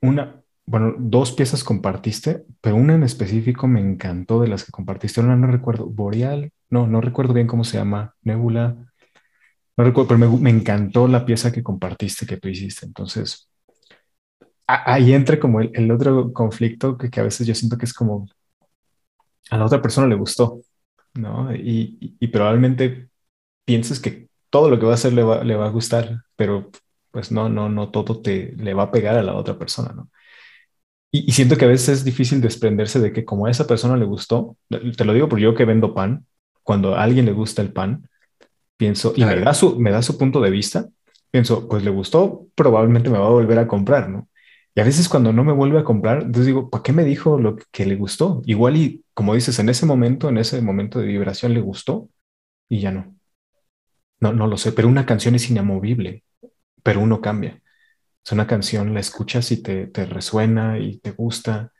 una, 0.00 0.42
bueno, 0.66 0.92
dos 0.98 1.30
piezas 1.30 1.62
compartiste, 1.62 2.44
pero 2.60 2.74
una 2.74 2.96
en 2.96 3.04
específico 3.04 3.68
me 3.68 3.80
encantó 3.80 4.40
de 4.40 4.48
las 4.48 4.64
que 4.64 4.72
compartiste. 4.72 5.20
Una 5.20 5.36
no 5.36 5.46
recuerdo, 5.46 5.86
Boreal, 5.86 6.50
no, 6.68 6.88
no 6.88 7.00
recuerdo 7.00 7.32
bien 7.32 7.46
cómo 7.46 7.62
se 7.62 7.76
llama, 7.78 8.16
Nebula. 8.22 8.76
No 9.76 9.84
recuerdo, 9.84 10.08
pero 10.08 10.28
me, 10.40 10.50
encantó 10.50 11.06
la 11.06 11.24
pieza 11.24 11.52
que 11.52 11.62
compartiste, 11.62 12.26
que 12.26 12.38
tú 12.38 12.48
hiciste. 12.48 12.86
Entonces, 12.86 13.48
ahí 14.66 15.12
entra 15.12 15.38
como 15.38 15.60
el, 15.60 15.90
otro 15.92 16.32
conflicto 16.32 16.98
que, 16.98 17.20
a 17.20 17.22
veces 17.22 17.46
yo 17.46 17.54
siento 17.54 17.78
que 17.78 17.84
es 17.84 17.94
como 17.94 18.26
a 19.50 19.58
la 19.58 19.64
otra 19.64 19.80
persona 19.80 20.08
le 20.08 20.16
gustó, 20.16 20.60
¿no? 21.14 21.54
Y, 21.54 22.16
probablemente 22.28 23.08
pienses 23.64 24.00
que 24.00 24.28
todo 24.50 24.70
lo 24.70 24.78
que 24.78 24.86
va 24.86 24.92
a 24.92 24.94
hacer 24.94 25.12
le 25.12 25.22
va, 25.22 25.44
le 25.44 25.56
va 25.56 25.66
a 25.66 25.70
gustar, 25.70 26.22
pero 26.36 26.70
pues 27.10 27.30
no, 27.32 27.48
no, 27.48 27.68
no 27.68 27.90
todo 27.90 28.20
te 28.20 28.54
le 28.56 28.74
va 28.74 28.84
a 28.84 28.90
pegar 28.90 29.16
a 29.16 29.22
la 29.22 29.34
otra 29.34 29.58
persona, 29.58 29.92
¿no? 29.94 30.10
Y, 31.12 31.30
siento 31.30 31.56
que 31.56 31.64
a 31.64 31.68
veces 31.68 32.00
es 32.00 32.04
difícil 32.04 32.40
desprenderse 32.40 32.98
de 32.98 33.12
que 33.12 33.24
como 33.24 33.46
a 33.46 33.50
esa 33.50 33.68
persona 33.68 33.96
le 33.96 34.04
gustó, 34.04 34.56
te 34.68 35.04
lo 35.04 35.12
digo 35.12 35.28
por 35.28 35.38
yo 35.38 35.54
que 35.54 35.64
vendo 35.64 35.94
pan, 35.94 36.26
cuando 36.64 36.96
a 36.96 37.04
alguien 37.04 37.26
le 37.26 37.32
gusta 37.32 37.62
el 37.62 37.72
pan, 37.72 38.08
pienso, 38.76 39.12
y 39.14 39.24
me 39.24 39.38
da, 39.38 39.54
su, 39.54 39.78
me 39.78 39.92
da 39.92 40.02
su 40.02 40.18
punto 40.18 40.40
de 40.40 40.50
vista, 40.50 40.88
pienso, 41.30 41.68
pues 41.68 41.84
le 41.84 41.90
gustó, 41.90 42.48
probablemente 42.56 43.10
me 43.10 43.18
va 43.18 43.26
a 43.26 43.30
volver 43.30 43.60
a 43.60 43.68
comprar, 43.68 44.08
¿no? 44.10 44.28
Y 44.74 44.80
a 44.80 44.84
veces 44.84 45.08
cuando 45.08 45.32
no 45.32 45.44
me 45.44 45.52
vuelve 45.52 45.78
a 45.78 45.84
comprar, 45.84 46.22
entonces 46.22 46.46
digo, 46.46 46.70
¿para 46.70 46.82
qué 46.82 46.92
me 46.92 47.04
dijo 47.04 47.38
lo 47.38 47.56
que 47.70 47.86
le 47.86 47.96
gustó? 47.96 48.42
Igual 48.44 48.76
y, 48.76 49.04
como 49.14 49.34
dices, 49.34 49.58
en 49.58 49.68
ese 49.68 49.86
momento, 49.86 50.28
en 50.28 50.38
ese 50.38 50.60
momento 50.62 50.98
de 50.98 51.06
vibración 51.06 51.54
le 51.54 51.60
gustó 51.60 52.08
y 52.68 52.80
ya 52.80 52.90
no. 52.90 53.16
No, 54.20 54.32
no 54.32 54.46
lo 54.46 54.56
sé, 54.56 54.72
pero 54.72 54.88
una 54.88 55.06
canción 55.06 55.34
es 55.34 55.50
inamovible, 55.50 56.24
pero 56.82 57.00
uno 57.00 57.20
cambia. 57.20 57.62
Es 58.24 58.32
una 58.32 58.46
canción, 58.46 58.94
la 58.94 59.00
escuchas 59.00 59.52
y 59.52 59.62
te, 59.62 59.86
resuena 60.06 60.78
y 60.78 60.98
te 60.98 61.12
gusta, 61.12 61.72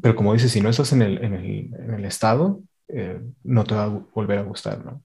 pero 0.00 0.16
como 0.16 0.34
dices, 0.34 0.52
si 0.52 0.60
no 0.60 0.68
estás 0.70 0.92
en 0.92 1.02
el, 1.02 1.24
en 1.24 1.94
el, 1.94 2.04
estado, 2.04 2.62
eh, 2.88 3.20
no 3.44 3.64
te 3.64 3.74
va 3.74 3.84
a 3.84 3.88
volver 3.88 4.38
a 4.38 4.42
gustar, 4.42 4.84
¿no? 4.84 5.02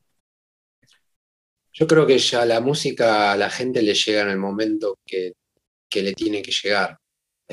Yo 1.74 1.88
creo 1.88 2.06
que 2.06 2.18
ya 2.18 2.46
la 2.46 2.60
música 2.60 3.32
a 3.32 3.38
la 3.38 3.50
gente 3.50 3.82
le 3.82 3.94
llega 3.94 4.22
en 4.22 4.30
el 4.30 4.38
momento 4.38 5.00
que, 5.06 5.34
le 5.94 6.14
tiene 6.14 6.42
que 6.42 6.52
llegar. 6.52 6.98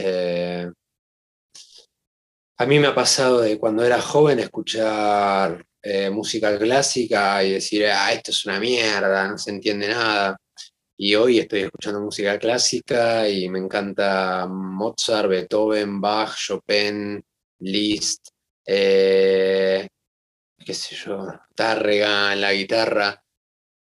Eh, 0.00 0.70
a 2.58 2.66
mí 2.66 2.78
me 2.78 2.86
ha 2.86 2.94
pasado 2.94 3.40
de 3.40 3.58
cuando 3.58 3.84
era 3.84 4.00
joven 4.00 4.38
escuchar 4.38 5.64
eh, 5.82 6.08
música 6.10 6.56
clásica 6.56 7.42
y 7.42 7.52
decir, 7.52 7.86
ah, 7.86 8.12
esto 8.12 8.30
es 8.30 8.44
una 8.46 8.60
mierda, 8.60 9.28
no 9.28 9.36
se 9.38 9.50
entiende 9.50 9.88
nada. 9.88 10.36
Y 10.96 11.14
hoy 11.16 11.40
estoy 11.40 11.62
escuchando 11.62 12.00
música 12.00 12.38
clásica 12.38 13.28
y 13.28 13.48
me 13.48 13.58
encanta 13.58 14.46
Mozart, 14.48 15.28
Beethoven, 15.28 16.00
Bach, 16.00 16.36
Chopin, 16.36 17.22
Liszt, 17.60 18.28
eh, 18.66 19.88
qué 20.64 20.74
sé 20.74 20.94
yo, 20.96 21.26
Tárrega 21.56 22.36
la 22.36 22.52
guitarra. 22.52 23.20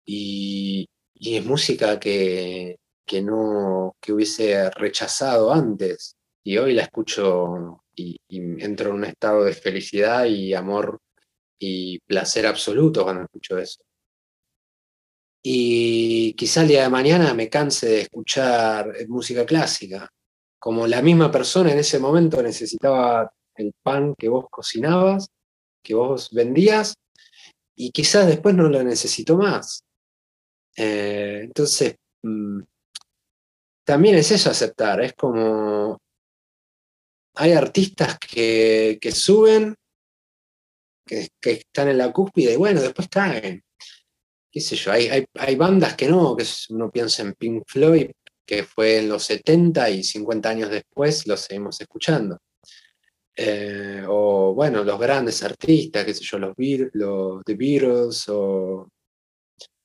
Y, 0.07 0.87
es 1.15 1.45
música 1.45 1.99
que, 2.01 2.77
no, 3.23 3.97
que 4.01 4.13
hubiese 4.13 4.71
rechazado 4.71 5.53
antes. 5.53 6.17
Y 6.45 6.59
hoy 6.59 6.75
la 6.75 6.83
escucho 6.83 7.83
y, 7.95 8.17
entro 8.29 8.91
en 8.91 8.97
un 8.97 9.05
estado 9.05 9.45
de 9.45 9.53
felicidad 9.53 10.27
y 10.27 10.55
amor 10.55 11.01
y 11.59 11.99
placer 12.01 12.47
absoluto 12.47 13.05
cuando 13.05 13.23
escucho 13.25 13.59
eso. 13.59 13.83
Y 15.43 16.35
quizá 16.35 16.63
el 16.63 16.69
día 16.69 16.83
de 16.83 16.89
mañana 16.89 17.33
me 17.35 17.49
canse 17.49 17.89
de 17.89 18.01
escuchar 18.03 18.93
música 19.09 19.47
clásica. 19.47 20.11
Como 20.59 20.87
la 20.87 21.03
misma 21.03 21.31
persona 21.31 21.73
en 21.73 21.79
ese 21.79 21.99
momento 21.99 22.43
necesitaba 22.43 23.31
el 23.55 23.73
pan 23.83 24.15
que 24.19 24.29
vos 24.29 24.47
cocinabas, 24.51 25.29
que 25.83 25.95
vos 25.95 26.31
vendías, 26.33 26.95
y 27.77 27.91
quizás 27.91 28.27
después 28.27 28.55
no 28.55 28.69
lo 28.69 28.83
necesito 28.83 29.37
más. 29.37 29.85
Eh, 30.77 31.43
entonces, 31.45 31.97
mm, 32.23 32.61
también 33.87 34.17
es 34.17 34.31
eso 34.31 34.51
aceptar, 34.51 35.01
es 35.01 35.15
como 35.15 35.99
hay 37.37 37.53
artistas 37.53 38.19
que, 38.19 38.99
suben, 39.13 39.75
que, 41.07 41.29
que, 41.41 41.53
están 41.53 41.89
en 41.89 41.99
la 41.99 42.13
cúspide 42.13 42.55
y 42.55 42.57
bueno, 42.57 42.81
después 42.81 43.09
caen 43.09 43.63
qué 44.57 44.63
sé 44.63 44.75
yo, 44.75 44.91
hay, 44.91 45.27
hay, 45.35 45.55
bandas 45.55 45.97
que 45.97 46.09
no, 46.09 46.35
que 46.35 46.47
uno 46.71 46.91
piensa 46.91 47.21
en 47.21 47.35
Pink 47.35 47.65
Floyd, 47.67 48.11
que 48.47 48.65
fue 48.65 49.01
en 49.01 49.11
los 49.11 49.23
70 49.25 49.91
y 49.91 50.03
50 50.03 50.49
años 50.49 50.71
después 50.71 51.27
lo 51.27 51.37
seguimos 51.37 51.79
escuchando. 51.79 52.39
Eh, 53.37 54.03
o 54.09 54.55
bueno, 54.55 54.83
los 54.83 54.99
grandes 54.99 55.43
artistas, 55.43 56.07
qué 56.07 56.15
sé 56.15 56.25
yo, 56.25 56.39
los, 56.39 56.55
los 56.95 57.45
The 57.45 57.55
Beatles 57.55 58.25
o 58.31 58.89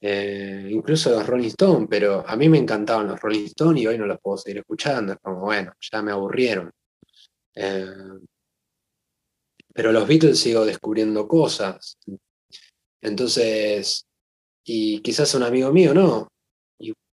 eh, 0.02 0.68
incluso 0.70 1.12
los 1.12 1.26
Rolling 1.28 1.49
Stones, 1.49 1.88
pero 1.89 2.28
a 2.28 2.36
mí 2.36 2.49
me 2.49 2.58
encantaban 2.58 3.08
los 3.08 3.22
Rolling 3.22 3.45
Stones 3.45 3.84
y 3.84 3.88
hoy 3.88 3.97
no 3.97 4.08
los 4.08 4.20
puedo 4.20 4.38
seguir 4.38 4.60
escuchando, 4.60 5.14
es 5.14 5.20
como, 5.20 5.41
bueno, 5.41 5.74
ya 5.80 6.02
me 6.02 6.12
aburrieron. 6.12 6.72
Eh, 7.56 7.86
pero 9.74 9.91
los 9.91 10.08
Beatles 10.08 10.39
sigo 10.39 10.66
descubriendo 10.66 11.28
cosas. 11.28 11.97
Entonces, 13.02 14.06
y 14.66 14.99
quizás 15.02 15.34
un 15.36 15.43
amigo 15.43 15.72
mío 15.72 15.93
no, 15.93 16.28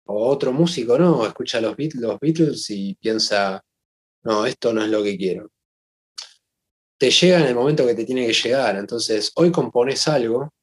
o 0.08 0.28
otro 0.28 0.54
músico 0.54 1.00
no, 1.00 1.26
escucha 1.26 1.60
los 1.60 1.76
los 1.96 2.20
Beatles 2.20 2.70
y 2.70 2.96
piensa, 2.96 3.62
no, 4.24 4.46
esto 4.46 4.74
no 4.74 4.84
es 4.84 4.90
lo 4.90 5.04
que 5.04 5.18
quiero 5.18 5.50
te 6.98 7.12
llega 7.12 7.40
en 7.40 7.48
el 7.48 7.56
momento 7.56 7.86
que 7.86 7.94
te 7.96 8.06
tiene 8.06 8.26
que 8.26 8.34
llegar. 8.34 8.78
Entonces, 8.78 9.32
hoy 9.36 9.52
compones 9.52 10.08
algo 10.08 10.54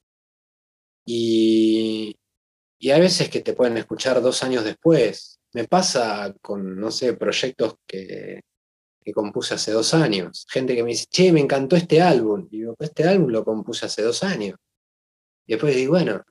y, 1.05 2.16
y 2.78 2.90
hay 2.90 3.00
veces 3.00 3.28
que 3.28 3.40
te 3.40 3.55
pueden 3.55 3.76
escuchar 3.76 4.20
dos 4.20 4.42
años 4.42 4.64
después. 4.64 5.38
Me 5.53 5.68
pasa 5.68 6.34
con, 6.40 6.78
no 6.78 6.90
sé, 6.90 7.14
proyectos 7.14 7.76
que, 7.86 8.40
que 9.05 9.12
compuse 9.12 9.55
hace 9.55 9.72
dos 9.72 9.94
años. 9.94 10.46
Gente 10.48 10.74
que 10.74 10.82
me 10.82 10.90
dice, 10.90 11.07
che, 11.11 11.32
me 11.32 11.40
encantó 11.40 11.76
este 11.76 12.00
álbum. 12.00 12.48
Y 12.50 12.59
digo, 12.59 12.74
este 12.78 13.05
álbum 13.05 13.30
lo 13.30 13.44
compuse 13.44 13.86
hace 13.86 14.03
dos 14.03 14.22
años. 14.22 14.59
Y 15.46 15.53
después 15.53 15.74
digo, 15.74 15.92
bueno, 15.92 16.22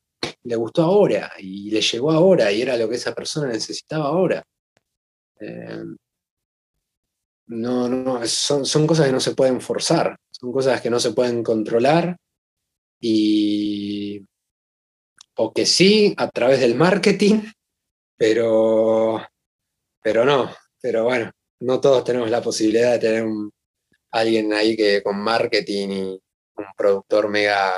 le 0.44 0.56
gustó 0.56 0.84
ahora 0.84 1.34
y 1.38 1.70
le 1.72 1.82
llegó 1.82 2.12
ahora 2.12 2.52
y 2.52 2.62
era 2.62 2.78
lo 2.78 2.90
que 2.90 2.96
esa 2.96 3.14
persona 3.14 3.48
necesitaba 3.48 4.06
ahora. 4.06 4.44
Eh, 5.40 5.84
no, 7.48 7.90
no, 7.90 8.26
son, 8.28 8.66
son 8.66 8.88
cosas 8.88 9.08
que 9.08 9.12
no 9.12 9.20
se 9.20 9.36
pueden 9.36 9.60
forzar, 9.60 10.18
son 10.30 10.52
cosas 10.52 10.80
que 10.82 10.90
no 10.90 11.00
se 11.00 11.12
pueden 11.12 11.44
controlar 11.44 12.18
y 13.00 14.26
o 15.42 15.52
que 15.52 15.66
sí 15.66 16.14
a 16.18 16.30
través 16.30 16.60
del 16.60 16.76
marketing, 16.76 17.42
pero, 18.16 19.20
pero 20.02 20.24
no, 20.24 20.52
pero 20.80 21.06
bueno, 21.06 21.32
no 21.62 21.82
todos 21.82 22.04
tenemos 22.04 22.30
la 22.30 22.42
posibilidad 22.42 22.92
de 22.94 23.00
tener 23.00 23.26
alguien 24.12 24.54
ahí 24.54 24.78
que 24.78 25.02
con 25.02 25.20
marketing 25.20 25.90
y 25.90 26.22
un 26.56 26.66
productor 26.78 27.28
mega 27.30 27.72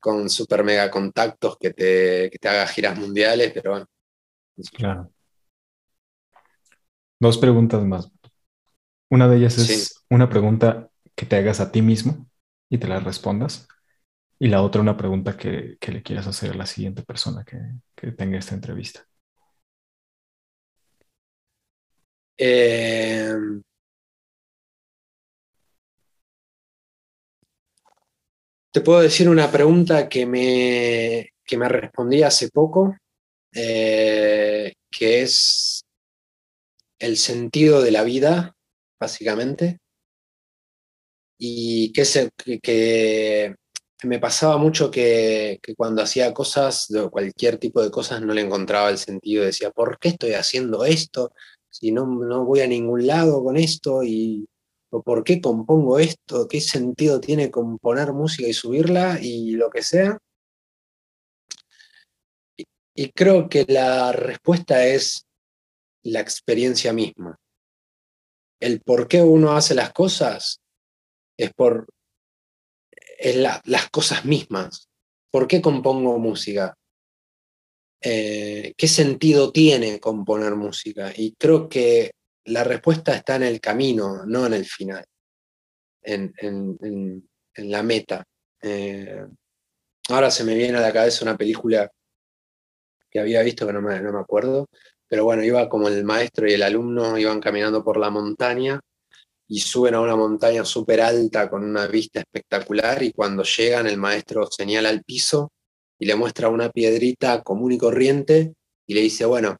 con 0.00 0.28
super 0.28 0.64
mega 0.64 0.90
contactos 0.90 1.56
que 1.58 1.70
te, 1.70 2.28
que 2.30 2.38
te 2.38 2.48
haga 2.48 2.66
giras 2.66 2.98
mundiales, 2.98 3.52
pero 3.54 3.70
bueno. 3.70 3.86
Claro. 4.72 5.10
Dos 7.20 7.38
preguntas 7.38 7.82
más. 7.84 8.10
Una 9.08 9.28
de 9.28 9.36
ellas 9.36 9.58
es 9.58 10.04
una 10.10 10.28
pregunta 10.28 10.90
que 11.14 11.24
te 11.24 11.36
hagas 11.36 11.60
a 11.60 11.70
ti 11.70 11.82
mismo 11.82 12.26
y 12.68 12.78
te 12.78 12.88
la 12.88 12.98
respondas. 12.98 13.68
Y 14.38 14.48
la 14.48 14.62
otra, 14.62 14.80
una 14.82 14.96
pregunta 14.96 15.36
que, 15.36 15.78
le 15.80 16.02
quieras 16.02 16.26
hacer 16.26 16.50
a 16.52 16.54
la 16.54 16.66
siguiente 16.66 17.02
persona 17.02 17.44
que, 17.44 18.12
tenga 18.12 18.38
esta 18.38 18.54
entrevista. 18.54 19.06
Em, 22.36 23.62
te 28.72 28.80
puedo 28.80 29.00
decir 29.00 29.28
una 29.28 29.50
pregunta 29.50 30.08
que 30.08 30.26
me, 30.26 31.30
que 31.44 31.56
me 31.56 31.68
respondí 31.68 32.22
hace 32.22 32.50
poco, 32.50 32.96
eh, 33.52 34.72
que 34.90 35.22
es 35.22 35.84
el 36.98 37.16
sentido 37.16 37.82
de 37.82 37.92
la 37.92 38.02
vida 38.04 38.54
básicamente. 38.98 39.78
Y 41.38 41.92
que, 41.92 42.04
se, 42.04 42.30
que, 42.62 43.54
me 44.04 44.18
pasaba 44.18 44.56
mucho 44.58 44.90
que, 44.90 45.60
cuando 45.76 46.02
hacía 46.02 46.32
cosas, 46.34 46.88
cualquier 47.10 47.58
tipo 47.58 47.82
de 47.82 47.90
cosas, 47.90 48.22
no 48.22 48.34
le 48.34 48.42
encontraba 48.42 48.90
el 48.90 48.98
sentido. 48.98 49.44
Decía, 49.44 49.70
¿por 49.70 49.98
qué 49.98 50.08
estoy 50.10 50.32
haciendo 50.34 50.84
esto? 50.84 51.32
Si 51.70 51.92
no, 51.92 52.06
no 52.06 52.44
voy 52.44 52.60
a 52.60 52.66
ningún 52.66 53.06
lado 53.06 53.42
con 53.42 53.56
esto 53.56 54.02
y 54.02 54.46
o 54.90 55.02
por 55.02 55.24
qué 55.24 55.40
compongo 55.40 55.98
esto, 55.98 56.46
qué 56.48 56.60
sentido 56.60 57.20
tiene 57.20 57.50
componer 57.50 58.12
música 58.12 58.48
y 58.48 58.52
subirla 58.52 59.18
y 59.20 59.52
lo 59.52 59.70
que 59.70 59.82
sea. 59.82 60.18
y, 62.96 63.10
creo 63.10 63.48
que 63.48 63.64
la 63.68 64.12
respuesta 64.12 64.86
es 64.86 65.26
la 66.04 66.20
experiencia 66.20 66.92
misma 66.92 67.38
el 68.64 68.80
por 68.80 69.08
qué 69.08 69.22
uno 69.22 69.52
hace 69.52 69.74
las 69.74 69.92
cosas 69.92 70.60
es 71.36 71.52
por 71.52 71.86
las 73.32 73.90
cosas 73.90 74.24
mismas. 74.24 74.88
¿Por 75.30 75.48
qué 75.48 75.60
compongo 75.60 76.18
música? 76.18 76.76
Eh, 78.00 78.74
¿Qué 78.76 78.86
sentido 78.86 79.50
tiene 79.50 79.98
componer 79.98 80.54
música? 80.54 81.12
Y 81.16 81.34
creo 81.34 81.68
que 81.68 82.12
la 82.44 82.64
respuesta 82.64 83.14
está 83.14 83.36
en 83.36 83.44
el 83.44 83.60
camino, 83.60 84.26
no 84.26 84.46
en 84.46 84.52
el 84.52 84.66
final, 84.66 85.04
en, 86.02 87.26
la 87.56 87.82
meta. 87.82 88.24
Eh, 88.60 89.24
ahora 90.10 90.30
se 90.30 90.44
me 90.44 90.54
viene 90.54 90.76
a 90.76 90.82
la 90.82 90.92
cabeza 90.92 91.24
una 91.24 91.36
película 91.36 91.90
que 93.10 93.20
había 93.20 93.42
visto 93.42 93.66
que 93.66 93.72
no 93.72 93.80
me, 93.80 94.00
no 94.00 94.12
me 94.12 94.20
acuerdo, 94.20 94.68
pero 95.08 95.24
bueno, 95.24 95.42
iba 95.42 95.68
como 95.68 95.88
el 95.88 96.04
maestro 96.04 96.46
y 96.46 96.52
el 96.52 96.62
alumno 96.62 97.16
iban 97.16 97.40
caminando 97.40 97.82
por 97.82 97.96
la 97.96 98.10
montaña 98.10 98.80
y 99.48 99.60
suben 99.60 99.94
a 99.94 100.00
una 100.00 100.16
montaña 100.16 100.64
súper 100.64 101.00
alta 101.00 101.48
con 101.50 101.64
una 101.64 101.86
vista 101.86 102.20
espectacular 102.20 103.02
y 103.02 103.12
cuando 103.12 103.42
llegan 103.42 103.86
el 103.86 103.98
maestro 103.98 104.46
señala 104.50 104.88
al 104.88 105.04
piso 105.04 105.52
y 105.98 106.06
le 106.06 106.16
muestra 106.16 106.48
una 106.48 106.70
piedrita 106.70 107.42
común 107.42 107.72
y 107.72 107.78
corriente 107.78 108.54
y 108.86 108.94
le 108.94 109.02
dice, 109.02 109.24
bueno, 109.24 109.56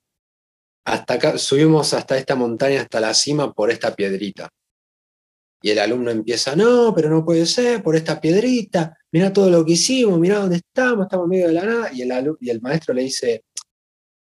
hasta 0.86 1.14
acá, 1.14 1.38
subimos 1.38 1.94
hasta 1.94 2.18
esta 2.18 2.34
montaña, 2.34 2.82
hasta 2.82 3.00
la 3.00 3.14
cima 3.14 3.52
por 3.52 3.70
esta 3.70 3.94
piedrita. 3.94 4.48
Y 5.62 5.70
el 5.70 5.78
alumno 5.78 6.10
empieza, 6.10 6.54
no, 6.54 6.92
pero 6.94 7.08
no 7.08 7.24
puede 7.24 7.46
ser, 7.46 7.82
por 7.82 7.96
esta 7.96 8.20
piedrita, 8.20 8.98
mira 9.12 9.32
todo 9.32 9.48
lo 9.48 9.64
que 9.64 9.72
hicimos, 9.72 10.18
mira 10.18 10.40
dónde 10.40 10.56
estamos, 10.56 11.06
estamos 11.06 11.24
en 11.24 11.30
medio 11.30 11.46
de 11.46 11.52
la 11.54 11.64
nada. 11.64 11.90
Y 11.92 12.02
el, 12.02 12.36
y 12.38 12.50
el 12.50 12.60
maestro 12.60 12.92
le 12.92 13.02
dice, 13.02 13.44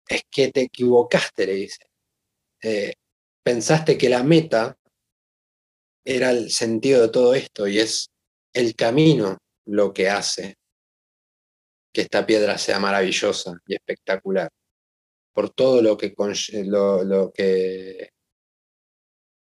es 0.07 0.21
que 0.29 0.51
te 0.51 0.61
equivocaste, 0.61 1.47
le 1.47 1.53
dice. 1.53 1.85
Eh, 2.61 2.93
pensaste 3.43 3.97
que 3.97 4.07
la 4.07 4.21
meta 4.21 4.77
era 6.03 6.31
el 6.31 6.51
sentido 6.51 7.01
de 7.01 7.09
todo 7.09 7.33
esto 7.35 7.67
y 7.67 7.79
es 7.79 8.09
el 8.53 8.75
camino 8.75 9.37
lo 9.65 9.93
que 9.93 10.09
hace 10.09 10.55
que 11.93 12.01
esta 12.01 12.25
piedra 12.25 12.57
sea 12.57 12.79
maravillosa 12.79 13.53
y 13.67 13.75
espectacular, 13.75 14.49
por 15.33 15.49
todo 15.49 15.81
lo 15.81 15.97
que, 15.97 16.13
lo, 16.65 17.31
que 17.33 18.09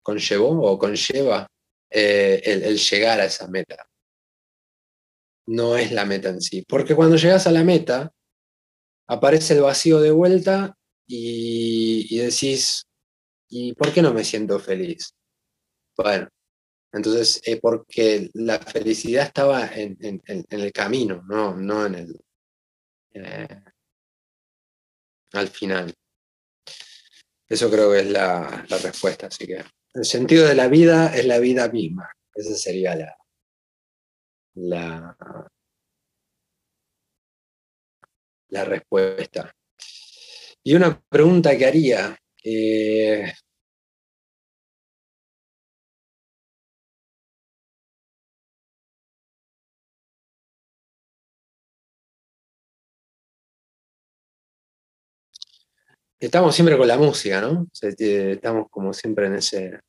conllevó 0.02 0.62
o 0.62 0.78
conlleva 0.78 1.46
eh, 1.90 2.40
el 2.44 2.78
llegar 2.78 3.20
a 3.20 3.26
esa 3.26 3.46
meta. 3.48 3.86
No 5.46 5.76
es 5.76 5.92
la 5.92 6.04
meta 6.04 6.30
en 6.30 6.40
sí, 6.40 6.64
porque 6.66 6.94
cuando 6.94 7.16
llegas 7.16 7.46
a 7.46 7.52
la 7.52 7.64
meta, 7.64 8.12
aparece 9.08 9.54
el 9.54 9.62
vacío 9.62 10.00
de 10.00 10.12
vuelta 10.12 10.74
y, 11.06 12.16
decís, 12.18 12.84
¿y 13.48 13.74
por 13.74 13.92
qué 13.92 14.00
no 14.00 14.14
me 14.14 14.22
siento 14.22 14.60
feliz? 14.60 15.12
Bueno, 15.96 16.28
entonces, 16.92 17.40
es 17.44 17.60
porque 17.60 18.30
la 18.34 18.58
felicidad 18.58 19.26
estaba 19.26 19.66
en, 19.74 20.22
el 20.26 20.72
camino, 20.72 21.22
no, 21.28 21.56
no 21.56 21.86
en 21.86 21.94
el... 21.94 22.20
Eh, 23.12 23.62
al 25.32 25.48
final. 25.48 25.94
Eso 27.48 27.70
creo 27.70 27.92
que 27.92 28.00
es 28.00 28.10
la, 28.10 28.64
la, 28.68 28.78
respuesta. 28.78 29.28
Así 29.28 29.46
que 29.46 29.64
el 29.94 30.04
sentido 30.04 30.46
de 30.46 30.54
la 30.54 30.68
vida 30.68 31.14
es 31.14 31.24
la 31.26 31.38
vida 31.38 31.68
misma. 31.68 32.10
Esa 32.34 32.54
sería 32.54 32.96
la, 32.96 33.16
la, 34.54 35.16
la 38.48 38.64
respuesta. 38.64 39.54
Y 40.62 40.74
una 40.74 41.00
pregunta 41.00 41.56
que 41.56 41.66
haría. 41.66 42.16
Eh, 42.42 43.32
estamos 56.20 56.54
siempre 56.54 56.76
con 56.76 56.86
la 56.86 56.98
música, 56.98 57.40
¿no? 57.40 57.66
estamos 57.72 58.68
como 58.70 58.92
siempre 58.92 59.26
en 59.26 59.34
ese... 59.34 59.80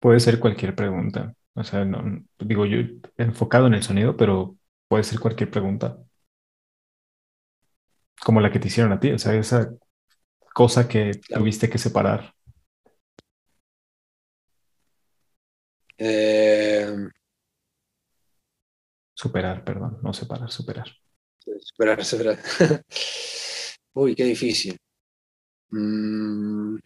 Puede 0.00 0.20
ser 0.20 0.38
cualquier 0.38 0.74
pregunta. 0.74 1.34
O 1.54 1.64
sea, 1.64 1.84
no, 1.84 2.24
digo 2.38 2.66
yo 2.66 2.78
enfocado 3.16 3.66
en 3.66 3.74
el 3.74 3.82
sonido, 3.82 4.16
pero 4.16 4.56
Puede 4.88 5.04
ser 5.04 5.18
cualquier 5.20 5.50
pregunta. 5.50 5.98
Como 8.24 8.40
la 8.40 8.50
que 8.50 8.58
te 8.58 8.68
hicieron 8.68 8.92
a 8.92 9.00
ti, 9.00 9.12
o 9.12 9.18
sea, 9.18 9.34
esa 9.34 9.70
cosa 10.54 10.88
que 10.88 11.12
tuviste 11.28 11.68
que 11.68 11.78
separar. 11.78 12.32
Eh, 15.98 17.08
Superar, 19.14 19.64
perdón, 19.64 19.98
no 20.02 20.12
separar, 20.12 20.50
superar. 20.50 20.86
Superar, 21.60 22.04
superar. 22.04 22.38
Uy, 23.94 24.14
qué 24.14 24.24
difícil. 24.24 24.76
Mm, 25.70 26.78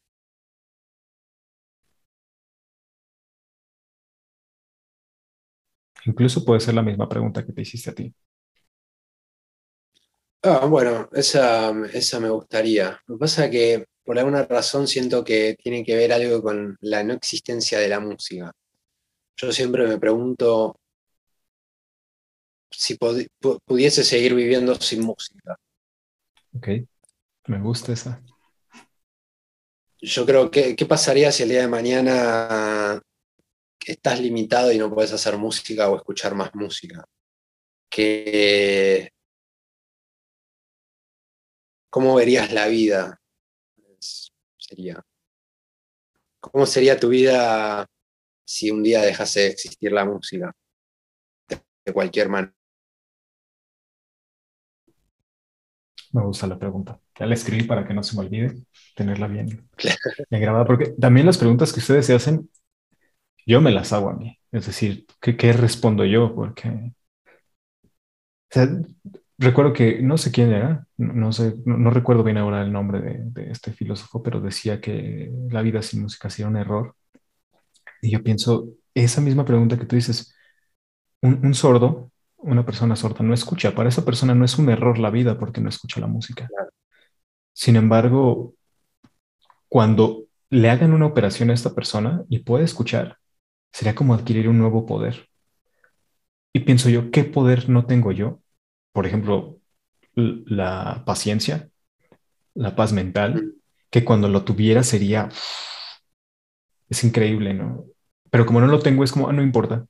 Incluso 6.05 6.45
puede 6.45 6.61
ser 6.61 6.75
la 6.75 6.83
misma 6.83 7.09
pregunta 7.09 7.43
que 7.47 7.53
te 7.55 7.63
hiciste 7.63 7.89
a 7.91 7.95
ti. 7.95 8.15
Ah, 10.43 10.65
bueno, 10.67 11.09
esa, 11.13 11.71
esa 11.93 12.19
me 12.21 12.31
gustaría. 12.31 12.99
Lo 13.07 13.17
que 13.17 13.21
pasa 13.21 13.45
es 13.45 13.51
que 13.51 13.85
por 14.05 14.19
alguna 14.19 14.45
razón 14.45 14.87
siento 14.89 15.23
que 15.23 15.55
tiene 15.63 15.85
que 15.85 15.95
ver 15.97 16.13
algo 16.13 16.43
con 16.43 16.77
la 16.81 17.03
no 17.05 17.13
existencia 17.15 17.79
de 17.79 17.89
la 17.89 18.01
música. 18.01 18.51
Yo 19.37 19.53
siempre 19.53 19.87
me 19.89 19.99
pregunto 19.99 20.81
si 22.71 22.97
pudiese 22.97 24.05
seguir 24.05 24.35
viviendo 24.35 24.75
sin 24.77 25.03
música. 25.03 25.57
Ok, 26.55 26.69
me 27.47 27.61
gusta 27.61 27.93
esa. 27.93 28.23
Yo 30.01 30.25
creo 30.25 30.51
que, 30.51 30.75
¿qué 30.77 30.87
pasaría 30.87 31.31
si 31.31 31.43
el 31.43 31.51
día 31.51 31.61
de 31.61 31.69
mañana 31.69 33.03
estás 33.85 34.21
limitado 34.21 34.73
y 34.73 34.79
no 34.79 34.93
puedes 34.93 35.13
hacer 35.13 35.37
música 35.37 35.91
o 35.91 35.97
escuchar 35.97 36.35
más 36.35 36.55
música? 36.55 37.05
Que, 37.91 39.13
¿Cómo 41.91 42.15
verías 42.15 42.53
la 42.53 42.69
vida? 42.69 43.21
Sería. 44.57 45.05
¿Cómo 46.39 46.65
sería 46.65 46.99
tu 46.99 47.09
vida 47.09 47.85
si 48.45 48.71
un 48.71 48.83
día 48.85 49.03
dejase 49.03 49.41
de 49.41 49.47
existir 49.49 49.91
la 49.91 50.05
música? 50.05 50.53
De 51.85 51.93
cualquier 51.93 52.29
manera. 52.29 52.55
Me 56.13 56.23
gusta 56.23 56.47
la 56.47 56.59
pregunta. 56.59 56.99
Ya 57.19 57.27
la 57.27 57.35
escribí 57.35 57.65
para 57.65 57.87
que 57.87 57.95
no 57.95 58.03
se 58.03 58.17
me 58.17 58.23
olvide 58.23 58.55
tenerla 58.97 59.29
bien, 59.29 59.47
bien 60.31 60.43
grabada, 60.43 60.65
porque 60.67 60.93
también 61.01 61.27
las 61.27 61.39
preguntas 61.39 61.73
que 61.73 61.81
ustedes 61.81 62.07
se 62.07 62.15
hacen, 62.15 62.51
yo 63.47 63.61
me 63.61 63.71
las 63.73 63.93
hago 63.93 64.11
a 64.11 64.15
mí. 64.17 64.39
Es 64.53 64.67
decir, 64.67 65.07
¿qué, 65.21 65.37
qué 65.37 65.53
respondo 65.53 66.05
yo? 66.05 66.35
Porque, 66.35 66.69
o 66.69 66.93
sea, 68.51 68.69
recuerdo 69.39 69.73
que 69.73 70.03
no 70.03 70.19
sé 70.19 70.33
quién 70.33 70.53
era, 70.53 70.87
no, 70.97 71.13
no 71.15 71.33
sé, 71.33 71.55
no, 71.65 71.77
no 71.79 71.91
recuerdo 71.91 72.25
bien 72.25 72.39
ahora 72.39 72.63
el 72.63 72.73
nombre 72.73 73.01
de, 73.01 73.19
de 73.25 73.51
este 73.53 73.73
filósofo, 73.73 74.23
pero 74.23 74.41
decía 74.41 74.81
que 74.81 75.31
la 75.51 75.63
vida 75.63 75.83
sin 75.83 76.03
música 76.03 76.31
sería 76.31 76.49
un 76.49 76.57
error. 76.57 76.97
Y 78.03 78.11
yo 78.13 78.23
pienso, 78.23 78.69
esa 78.95 79.21
misma 79.21 79.45
pregunta 79.45 79.79
que 79.79 79.87
tú 79.87 79.97
dices, 79.97 80.35
un, 81.23 81.45
un 81.45 81.55
sordo, 81.55 82.13
una 82.43 82.65
persona 82.65 82.97
sorda 82.97 83.25
no 83.25 83.35
escucha, 83.35 83.75
para 83.75 83.89
esa 83.89 84.05
persona 84.05 84.35
no 84.35 84.45
es 84.45 84.59
un 84.59 84.69
error 84.71 84.99
la 84.99 85.11
vida 85.11 85.39
porque 85.39 85.61
no 85.61 85.69
escucha 85.69 86.01
la 86.01 86.07
música. 86.07 86.47
Claro. 86.49 86.71
Sin 87.55 87.77
embargo, 87.77 88.55
cuando 89.69 90.25
le 90.51 90.69
hagan 90.71 90.93
una 90.93 91.07
operación 91.07 91.51
a 91.51 91.55
esta 91.55 91.75
persona 91.75 92.25
y 92.29 92.41
puede 92.41 92.65
escuchar, 92.65 93.17
sería 93.73 93.95
como 93.95 94.15
adquirir 94.15 94.49
un 94.49 94.59
nuevo 94.59 94.87
poder. 94.87 95.29
Y 96.53 96.61
pienso 96.61 96.89
yo, 96.91 97.11
¿qué 97.11 97.25
poder 97.25 97.69
no 97.69 97.87
tengo 97.87 98.13
yo? 98.13 98.41
Por 98.93 99.07
ejemplo, 99.07 99.59
la 100.15 101.05
paciencia, 101.07 101.71
la 102.55 102.77
paz 102.77 102.93
mental, 102.93 103.55
que 103.91 104.05
cuando 104.05 104.29
lo 104.29 104.45
tuviera 104.45 104.83
sería, 104.85 105.31
es 106.89 107.05
increíble, 107.05 107.55
¿no? 107.55 107.85
Pero 108.31 108.47
como 108.47 108.61
no 108.61 108.67
lo 108.67 108.81
tengo, 108.81 109.05
es 109.05 109.13
como, 109.13 109.29
"Ah, 109.29 109.33
no 109.33 109.43
importa. 109.43 109.87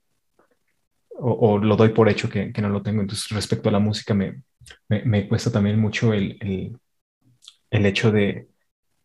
O, 1.22 1.32
o 1.54 1.58
lo 1.58 1.76
doy 1.76 1.90
por 1.90 2.08
hecho 2.08 2.28
que, 2.30 2.52
que 2.52 2.62
no 2.62 2.68
lo 2.70 2.82
tengo. 2.82 3.02
Entonces, 3.02 3.28
respecto 3.30 3.68
a 3.68 3.72
la 3.72 3.78
música, 3.78 4.14
me, 4.14 4.42
me, 4.88 5.04
me 5.04 5.28
cuesta 5.28 5.50
también 5.52 5.78
mucho 5.80 6.12
el, 6.14 6.38
el, 6.40 6.78
el 7.70 7.86
hecho 7.86 8.12
de 8.12 8.48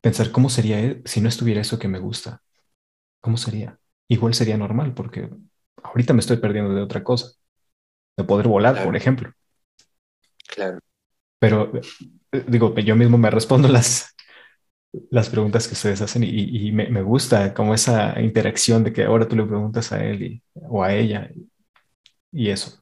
pensar 0.02 0.32
cómo 0.32 0.50
sería 0.50 0.80
eh, 0.82 1.02
si 1.06 1.22
no 1.22 1.30
estuviera 1.30 1.62
eso 1.62 1.80
que 1.80 1.88
me 1.90 2.00
gusta. 2.00 2.42
¿Cómo 3.22 3.38
sería? 3.38 3.80
Igual 4.10 4.34
sería 4.36 4.58
normal, 4.58 4.94
porque 4.96 5.30
ahorita 5.84 6.14
me 6.14 6.22
estoy 6.22 6.38
perdiendo 6.38 6.74
de 6.76 6.82
otra 6.84 7.04
cosa, 7.04 7.32
de 8.18 8.24
poder 8.26 8.48
volar, 8.50 8.74
Claro. 8.76 8.88
por 8.88 8.96
ejemplo. 8.98 9.34
Claro. 10.48 10.80
Pero 11.40 11.72
eh, 12.32 12.46
digo, 12.48 12.74
yo 12.80 12.96
mismo 12.96 13.18
me 13.18 13.30
respondo 13.32 13.68
las, 13.68 14.16
las 15.12 15.30
preguntas 15.30 15.68
que 15.68 15.74
ustedes 15.76 16.02
hacen 16.02 16.24
y, 16.24 16.30
y 16.70 16.72
me, 16.72 16.90
me 16.90 17.02
gusta 17.04 17.54
como 17.54 17.74
esa 17.74 18.20
interacción 18.22 18.84
de 18.84 18.94
que 18.94 19.04
ahora 19.06 19.28
tú 19.28 19.36
le 19.36 19.46
preguntas 19.46 19.92
a 19.92 20.04
él 20.06 20.24
y- 20.24 20.44
o 20.56 20.84
a 20.84 20.94
ella 20.94 21.32
y, 22.36 22.50
eso. 22.50 22.78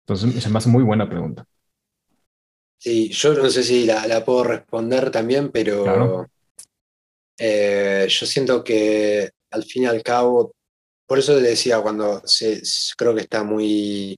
Entonces 0.00 0.42
se 0.42 0.48
me 0.48 0.58
hace 0.58 0.68
muy 0.68 0.82
buena 0.82 1.08
pregunta. 1.08 1.46
Sí, 2.78 3.08
yo 3.10 3.34
no 3.34 3.48
sé 3.48 3.62
si 3.62 3.86
la, 3.86 4.06
la 4.06 4.24
puedo 4.24 4.44
responder 4.44 5.10
también, 5.10 5.50
pero 5.50 5.84
Claro. 5.84 6.30
eh, 7.38 8.06
yo 8.08 8.26
siento 8.26 8.62
que 8.62 9.30
al 9.50 9.64
fin 9.64 9.84
y 9.84 9.86
al 9.86 10.02
cabo, 10.02 10.52
por 11.06 11.18
eso 11.18 11.34
le 11.34 11.48
decía 11.48 11.80
cuando 11.80 12.20
se, 12.26 12.62
creo 12.96 13.14
que 13.14 13.22
está 13.22 13.42
muy, 13.44 14.16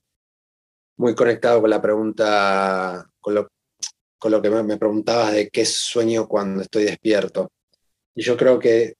muy 0.97 1.15
conectado 1.15 1.61
con 1.61 1.71
la 1.71 1.81
pregunta, 1.83 3.07
con 3.21 3.35
lo, 3.35 3.49
con 4.19 4.33
lo 4.33 4.43
que 4.43 4.51
me, 4.51 4.63
me 4.63 4.79
preguntabas 4.79 5.33
de 5.33 5.49
qué 5.49 5.65
sueño 5.65 6.27
cuando 6.27 6.63
estoy 6.63 6.85
despierto. 6.85 7.51
Y 8.15 8.23
yo 8.23 8.37
creo 8.37 8.59
que 8.59 8.95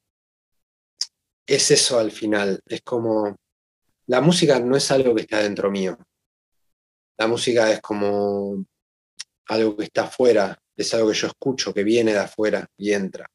es 1.47 1.71
eso 1.71 1.99
al 1.99 2.11
final, 2.13 2.61
es 2.67 2.83
como, 2.83 3.35
la 4.07 4.21
música 4.21 4.59
no 4.61 4.77
es 4.77 4.91
algo 4.91 5.15
que 5.15 5.23
está 5.23 5.43
dentro 5.43 5.71
mío, 5.71 5.99
la 7.19 7.27
música 7.27 7.73
es 7.73 7.81
como 7.81 8.65
algo 9.49 9.77
que 9.77 9.85
está 9.85 10.05
afuera, 10.05 10.59
es 10.77 10.93
algo 10.95 11.09
que 11.09 11.17
yo 11.17 11.27
escucho, 11.29 11.73
que 11.73 11.83
viene 11.85 12.13
de 12.13 12.19
afuera 12.19 12.67
y 12.77 12.93
entra. 12.93 13.27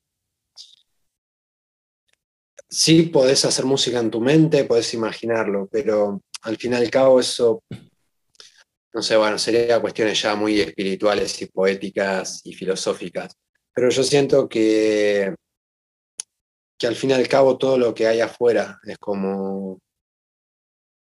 Sí, 2.69 3.03
podés 3.03 3.43
hacer 3.43 3.65
música 3.65 3.99
en 3.99 4.11
tu 4.11 4.21
mente, 4.21 4.63
podés 4.65 4.93
imaginarlo, 4.93 5.67
pero 5.69 6.21
al 6.43 6.57
fin 6.57 6.73
y 6.73 6.75
al 6.75 6.89
cabo 6.89 7.19
eso, 7.19 7.63
no 8.93 9.01
sé, 9.01 9.17
bueno, 9.17 9.37
sería 9.37 9.81
cuestiones 9.81 10.21
ya 10.21 10.35
muy 10.35 10.59
espirituales 10.61 11.41
y 11.41 11.47
poéticas 11.47 12.41
y 12.45 12.53
filosóficas. 12.53 13.33
Pero 13.73 13.89
yo 13.89 14.03
siento 14.03 14.47
que, 14.47 15.33
que 16.77 16.87
al 16.87 16.95
fin 16.95 17.09
y 17.09 17.13
al 17.13 17.27
cabo 17.27 17.57
todo 17.57 17.77
lo 17.77 17.93
que 17.93 18.07
hay 18.07 18.21
afuera 18.21 18.79
es 18.83 18.97
como, 18.97 19.79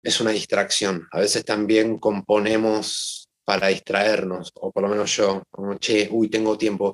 es 0.03 0.21
una 0.21 0.33
distracción. 0.33 1.07
A 1.13 1.21
veces 1.21 1.45
también 1.45 1.99
componemos 1.99 3.29
para 3.45 3.69
distraernos, 3.69 4.51
o 4.55 4.71
por 4.71 4.83
lo 4.83 4.89
menos 4.89 5.15
yo, 5.17 5.43
como, 5.51 5.77
che, 5.79 6.09
uy, 6.11 6.29
tengo 6.29 6.57
tiempo, 6.57 6.93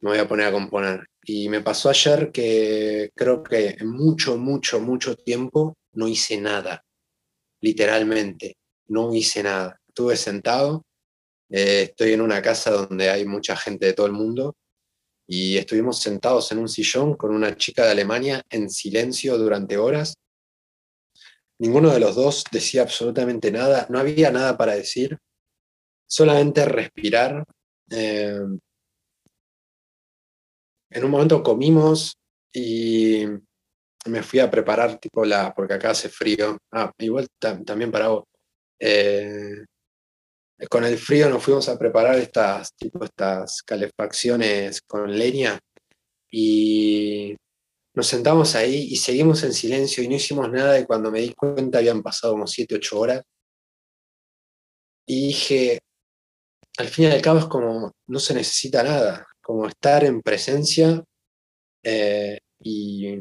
me 0.00 0.10
voy 0.10 0.18
a 0.18 0.28
poner 0.28 0.46
a 0.46 0.52
componer. 0.52 1.06
Y 1.24 1.48
me 1.48 1.60
pasó 1.60 1.90
ayer 1.90 2.30
que 2.32 3.10
creo 3.14 3.42
que 3.42 3.76
mucho, 3.84 4.36
mucho, 4.36 4.80
mucho 4.80 5.16
tiempo 5.16 5.76
no 5.92 6.08
hice 6.08 6.40
nada, 6.40 6.84
literalmente, 7.60 8.56
no 8.88 9.14
hice 9.14 9.42
nada. 9.42 9.80
Estuve 9.88 10.16
sentado, 10.16 10.84
eh, 11.50 11.88
estoy 11.90 12.12
en 12.12 12.20
una 12.20 12.42
casa 12.42 12.70
donde 12.70 13.08
hay 13.10 13.24
mucha 13.24 13.56
gente 13.56 13.86
de 13.86 13.92
todo 13.92 14.06
el 14.06 14.12
mundo, 14.12 14.56
y 15.28 15.56
estuvimos 15.56 16.00
sentados 16.00 16.52
en 16.52 16.58
un 16.58 16.68
sillón 16.68 17.14
con 17.14 17.34
una 17.34 17.56
chica 17.56 17.84
de 17.84 17.90
Alemania 17.90 18.42
en 18.48 18.70
silencio 18.70 19.36
durante 19.36 19.76
horas. 19.76 20.14
Ninguno 21.58 21.90
de 21.92 22.00
los 22.00 22.14
dos 22.16 22.44
decía 22.50 22.82
absolutamente 22.82 23.50
nada, 23.50 23.86
no 23.90 23.98
había 23.98 24.30
nada 24.30 24.56
para 24.56 24.74
decir, 24.74 25.18
solamente 26.08 26.64
respirar. 26.66 27.44
Eh, 27.90 28.38
en 30.90 31.04
un 31.04 31.10
momento 31.10 31.42
comimos 31.42 32.16
y 32.52 33.24
me 34.06 34.22
fui 34.22 34.40
a 34.40 34.50
preparar 34.50 34.98
tipo 34.98 35.24
la, 35.24 35.54
porque 35.54 35.74
acá 35.74 35.90
hace 35.90 36.08
frío. 36.08 36.58
Ah, 36.72 36.92
igual 36.98 37.28
tam- 37.40 37.64
también 37.64 37.90
para 37.92 38.08
vos. 38.08 38.24
Eh, 38.80 39.64
con 40.70 40.84
el 40.84 40.98
frío 40.98 41.28
nos 41.28 41.42
fuimos 41.42 41.68
a 41.68 41.78
preparar 41.78 42.16
estas, 42.16 42.74
tipo, 42.76 43.04
estas 43.04 43.62
calefacciones 43.62 44.80
con 44.82 45.16
leña 45.16 45.58
y 46.30 47.36
nos 47.96 48.06
sentamos 48.06 48.54
ahí 48.54 48.88
y 48.90 48.96
seguimos 48.96 49.42
en 49.42 49.54
silencio 49.54 50.04
y 50.04 50.08
no 50.08 50.16
hicimos 50.16 50.50
nada 50.52 50.78
y 50.78 50.84
cuando 50.84 51.10
me 51.10 51.20
di 51.20 51.32
cuenta 51.32 51.78
habían 51.78 52.02
pasado 52.02 52.34
como 52.34 52.46
7, 52.46 52.74
8 52.76 53.00
horas. 53.00 53.22
Y 55.06 55.28
dije, 55.28 55.80
al 56.78 56.88
fin 56.88 57.06
y 57.06 57.08
al 57.08 57.22
cabo 57.22 57.38
es 57.38 57.46
como, 57.46 57.92
no 58.06 58.18
se 58.20 58.34
necesita 58.34 58.82
nada, 58.82 59.26
como 59.40 59.66
estar 59.66 60.04
en 60.04 60.20
presencia 60.20 61.02
eh, 61.82 62.38
y 62.60 63.16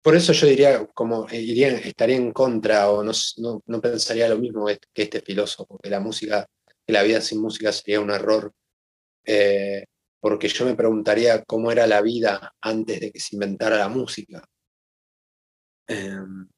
por 0.00 0.14
eso 0.14 0.32
yo 0.32 0.46
diría, 0.46 0.86
como 0.94 1.28
eh, 1.30 1.40
iría, 1.40 1.70
estaría 1.78 2.16
en 2.16 2.30
contra 2.30 2.90
o 2.90 3.02
no, 3.02 3.12
no, 3.38 3.62
no 3.66 3.80
pensaría 3.80 4.28
lo 4.28 4.38
mismo 4.38 4.66
que 4.66 4.78
que 4.92 5.02
este 5.02 5.22
filósofo, 5.22 5.78
que 5.82 5.90
la 5.90 5.98
música, 5.98 6.46
que 6.86 6.92
la 6.92 7.02
vida 7.02 7.20
sin 7.20 7.40
música 7.40 7.72
sería 7.72 8.00
un 8.00 8.10
error, 8.10 8.52
eh, 9.24 9.86
porque 10.24 10.48
yo 10.48 10.64
me 10.64 10.74
preguntaría 10.74 11.44
cómo 11.44 11.70
era 11.70 11.86
la 11.86 12.00
vida 12.00 12.54
antes 12.62 12.98
de 12.98 13.12
que 13.12 13.20
se 13.20 13.36
inventara 13.36 13.76
la 13.76 13.90
música. 13.90 14.42
Em, 15.86 16.48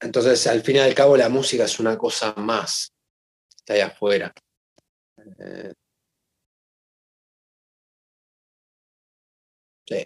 entonces, 0.00 0.44
al 0.48 0.62
fin 0.62 0.74
y 0.74 0.78
al 0.80 0.92
cabo, 0.92 1.16
la 1.16 1.28
música 1.28 1.66
es 1.66 1.78
una 1.78 1.96
cosa 1.96 2.34
más, 2.34 2.92
está 3.56 3.74
ahí 3.74 3.80
afuera. 3.80 4.32
Eh, 5.38 5.72
sí, 9.86 10.04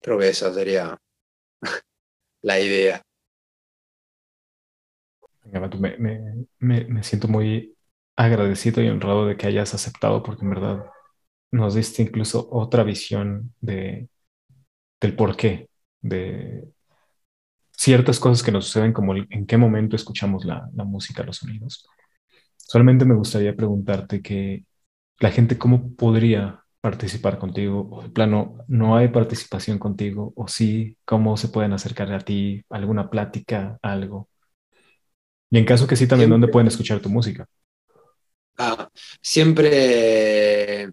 creo 0.00 0.18
que 0.18 0.28
esa 0.30 0.54
sería 0.54 0.96
la 2.42 2.58
idea. 2.58 3.02
Me, 5.52 6.86
me, 6.88 7.02
siento 7.02 7.28
muy 7.28 7.73
agradecido 8.16 8.82
y 8.82 8.88
honrado 8.88 9.26
de 9.26 9.36
que 9.36 9.46
hayas 9.46 9.74
aceptado, 9.74 10.22
porque 10.22 10.44
en 10.44 10.50
verdad 10.50 10.86
nos 11.52 11.74
diste 11.74 12.02
incluso 12.02 12.48
otra 12.52 12.84
visión 12.84 13.54
de, 13.60 14.08
del 15.00 15.16
porqué, 15.16 15.70
de 16.02 16.68
ciertas 17.76 18.20
cosas 18.20 18.42
que 18.44 18.52
nos 18.52 18.66
suceden, 18.66 18.92
como 18.92 19.14
en 19.16 19.46
qué 19.46 19.56
momento 19.56 19.96
escuchamos 19.96 20.44
la, 20.44 20.68
la 20.74 20.84
música, 20.84 21.22
los 21.22 21.38
sonidos. 21.38 21.86
Solamente 22.56 23.04
me 23.04 23.14
gustaría 23.14 23.56
preguntarte 23.56 24.22
que 24.22 24.64
la 25.20 25.30
gente 25.32 25.58
cómo 25.58 25.94
podría 25.96 26.64
participar 26.80 27.38
contigo, 27.38 27.88
o 27.92 28.02
de 28.02 28.10
plano 28.10 28.58
no 28.68 28.96
hay 28.96 29.08
participación 29.08 29.78
contigo, 29.78 30.32
o 30.36 30.48
sí, 30.48 30.98
cómo 31.04 31.36
se 31.36 31.48
pueden 31.48 31.72
acercar 31.74 32.12
a 32.12 32.20
ti, 32.20 32.64
alguna 32.70 33.10
plática, 33.10 33.78
algo. 33.82 34.30
Y 35.50 35.56
en 35.58 35.64
caso 35.64 35.86
que 35.86 35.96
sí, 35.96 36.06
también, 36.06 36.28
¿dónde 36.30 36.48
pueden 36.48 36.68
escuchar 36.68 37.00
tu 37.00 37.08
música? 37.08 37.46
Ah, 38.56 38.88
siempre, 39.20 40.90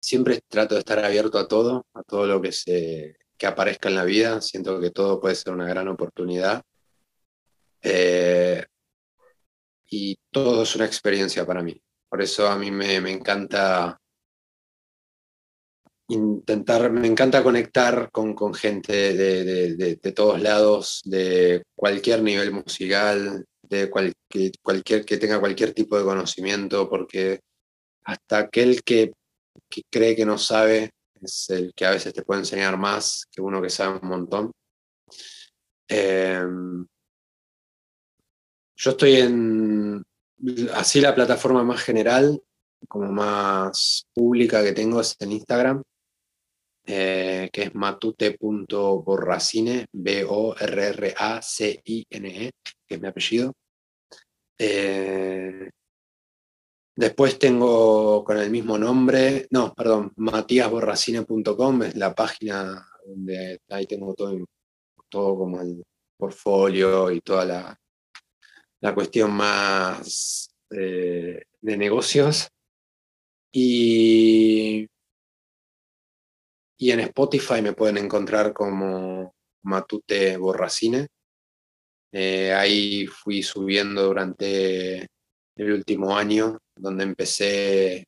siempre 0.00 0.40
trato 0.48 0.74
de 0.74 0.80
estar 0.80 0.98
abierto 1.04 1.38
a 1.38 1.48
todo, 1.48 1.86
a 1.94 2.02
todo 2.02 2.26
lo 2.26 2.40
que, 2.42 2.52
se, 2.52 3.16
que 3.38 3.46
aparezca 3.46 3.88
en 3.88 3.94
la 3.96 4.04
vida. 4.04 4.40
Siento 4.40 4.80
que 4.80 4.90
todo 4.90 5.20
puede 5.20 5.34
ser 5.34 5.52
una 5.52 5.66
gran 5.66 5.88
oportunidad. 5.88 6.62
Eh, 7.82 8.64
y 9.88 10.16
todo 10.30 10.62
es 10.62 10.76
una 10.76 10.86
experiencia 10.86 11.46
para 11.46 11.62
mí. 11.62 11.80
Por 12.08 12.22
eso 12.22 12.48
a 12.48 12.56
mí 12.56 12.70
me, 12.70 12.96
encanta 12.96 13.98
intentar, 16.08 16.90
me 16.90 17.06
encanta 17.06 17.42
conectar 17.42 18.10
con, 18.10 18.54
gente 18.54 19.14
de, 19.14 19.74
de, 19.76 20.12
todos 20.12 20.40
lados, 20.40 21.02
de 21.04 21.62
cualquier 21.74 22.22
nivel 22.22 22.52
musical, 22.52 23.46
de 23.70 23.88
cualquier, 23.88 25.04
que 25.04 25.16
tenga 25.16 25.40
cualquier 25.40 25.72
tipo 25.72 25.96
de 25.96 26.04
conocimiento, 26.04 26.90
porque 26.90 27.40
hasta 28.04 28.38
aquel 28.38 28.82
que, 28.82 29.12
cree 29.90 30.16
que 30.16 30.26
no 30.26 30.36
sabe 30.36 30.90
es 31.22 31.48
el 31.50 31.72
que 31.74 31.86
a 31.86 31.92
veces 31.92 32.12
te 32.12 32.22
puede 32.22 32.40
enseñar 32.40 32.76
más 32.76 33.26
que 33.30 33.40
uno 33.40 33.62
que 33.62 33.70
sabe 33.70 34.00
un 34.02 34.08
montón. 34.08 34.50
Em, 35.88 36.86
yo 38.76 38.90
estoy 38.90 39.16
en, 39.16 40.02
así 40.74 41.00
la 41.00 41.14
plataforma 41.14 41.62
más 41.62 41.82
general, 41.82 42.42
como 42.88 43.12
más 43.12 44.06
pública 44.14 44.64
que 44.64 44.72
tengo 44.72 45.00
es 45.00 45.14
en 45.20 45.32
Instagram, 45.32 45.82
eh, 46.86 47.50
que 47.52 47.64
es 47.64 47.74
matute.borracine, 47.74 49.86
B-O-R-R-A-C-I-N-E, 49.92 52.50
que 52.88 52.94
es 52.94 53.00
mi 53.00 53.08
apellido. 53.08 53.52
Eh, 54.62 55.70
después 56.94 57.38
tengo 57.38 58.22
con 58.22 58.36
el 58.36 58.50
mismo 58.50 58.76
nombre, 58.76 59.46
no, 59.48 59.72
perdón, 59.72 60.12
matíasborracine.com 60.16 61.82
es 61.84 61.96
la 61.96 62.14
página 62.14 62.86
donde 63.06 63.62
ahí 63.70 63.86
tengo 63.86 64.12
todo, 64.12 64.44
todo 65.08 65.38
como 65.38 65.62
el 65.62 65.82
portfolio 66.14 67.10
y 67.10 67.22
toda 67.22 67.46
la, 67.46 67.80
la 68.82 68.94
cuestión 68.94 69.32
más 69.32 70.54
eh, 70.70 71.42
de 71.58 71.76
negocios. 71.78 72.50
Y, 73.50 74.86
y 76.76 76.90
en 76.90 77.00
Spotify 77.00 77.62
me 77.62 77.72
pueden 77.72 77.96
encontrar 77.96 78.52
como 78.52 79.34
Matute 79.62 80.36
Borracine. 80.36 81.08
Eh, 82.12 82.52
ahí 82.52 83.06
fui 83.06 83.42
subiendo 83.42 84.04
durante 84.04 85.06
el 85.56 85.72
último 85.72 86.16
año, 86.16 86.58
donde 86.74 87.04
empecé 87.04 88.04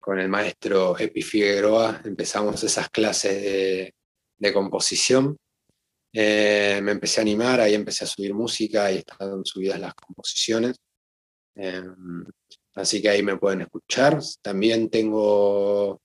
con 0.00 0.18
el 0.18 0.28
maestro 0.28 0.98
Epi 0.98 1.22
Figueroa, 1.22 2.00
empezamos 2.04 2.62
esas 2.64 2.88
clases 2.90 3.92
de, 4.38 4.52
composición. 4.52 5.36
Eh, 6.12 6.80
me 6.82 6.92
empecé 6.92 7.20
a 7.20 7.22
animar, 7.22 7.60
ahí 7.60 7.74
empecé 7.74 8.04
a 8.04 8.08
subir 8.08 8.34
música 8.34 8.90
y 8.90 8.96
están 8.98 9.44
subidas 9.44 9.78
las 9.78 9.94
composiciones. 9.94 10.76
Em, 11.54 12.24
así 12.74 13.02
que 13.02 13.10
ahí 13.10 13.22
me 13.22 13.36
pueden 13.36 13.60
escuchar. 13.60 14.18
También 14.42 14.88
tengo 14.90 16.00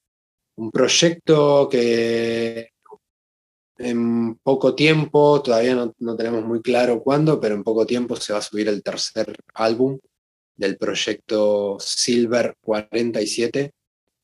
un 0.57 0.71
proyecto 0.71 1.67
que 1.69 2.74
en 3.77 4.35
poco 4.37 4.75
tiempo, 4.75 5.41
todavía 5.41 5.75
no, 5.97 6.15
tenemos 6.15 6.45
muy 6.45 6.61
claro 6.61 7.01
cuándo, 7.01 7.39
pero 7.39 7.55
en 7.55 7.63
poco 7.63 7.85
tiempo 7.85 8.15
se 8.15 8.33
va 8.33 8.39
a 8.39 8.41
subir 8.41 8.67
el 8.67 8.83
tercer 8.83 9.35
álbum 9.53 9.99
del 10.55 10.77
proyecto 10.77 11.77
Silver 11.79 12.55
47, 12.61 13.71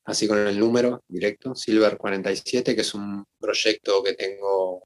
así 0.04 0.26
con 0.26 0.38
el 0.38 0.58
número 0.58 1.02
directo, 1.08 1.54
Silver 1.54 1.96
47, 1.98 2.74
que 2.74 2.80
es 2.80 2.94
un 2.94 3.24
proyecto 3.38 4.02
que 4.02 4.14
tengo, 4.14 4.84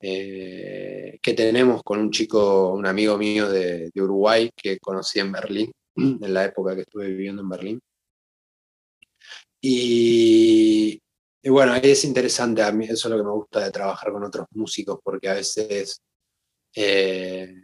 eh, 0.00 1.18
que 1.22 1.34
tenemos 1.34 1.82
con 1.82 2.00
un 2.00 2.10
chico, 2.10 2.72
un 2.72 2.86
amigo 2.86 3.16
mío 3.16 3.48
de, 3.48 3.90
de 3.94 4.02
Uruguay 4.02 4.50
que 4.56 4.78
conocí 4.78 5.20
en 5.20 5.32
Berlín, 5.32 5.72
en 5.96 6.34
la 6.34 6.44
época 6.44 6.74
que 6.74 6.82
estuve 6.82 7.08
viviendo 7.08 7.42
en 7.42 7.48
Berlín. 7.48 7.80
Y, 9.60 11.00
y 11.42 11.48
bueno, 11.48 11.72
ahí 11.72 11.90
es 11.90 12.04
interesante, 12.04 12.62
a 12.62 12.72
mí 12.72 12.86
eso 12.86 13.08
es 13.08 13.12
lo 13.12 13.18
que 13.18 13.24
me 13.24 13.30
gusta 13.30 13.60
de 13.60 13.70
trabajar 13.70 14.12
con 14.12 14.24
otros 14.24 14.46
músicos, 14.52 14.98
porque 15.02 15.28
a 15.28 15.34
veces 15.34 16.00
eh, 16.74 17.62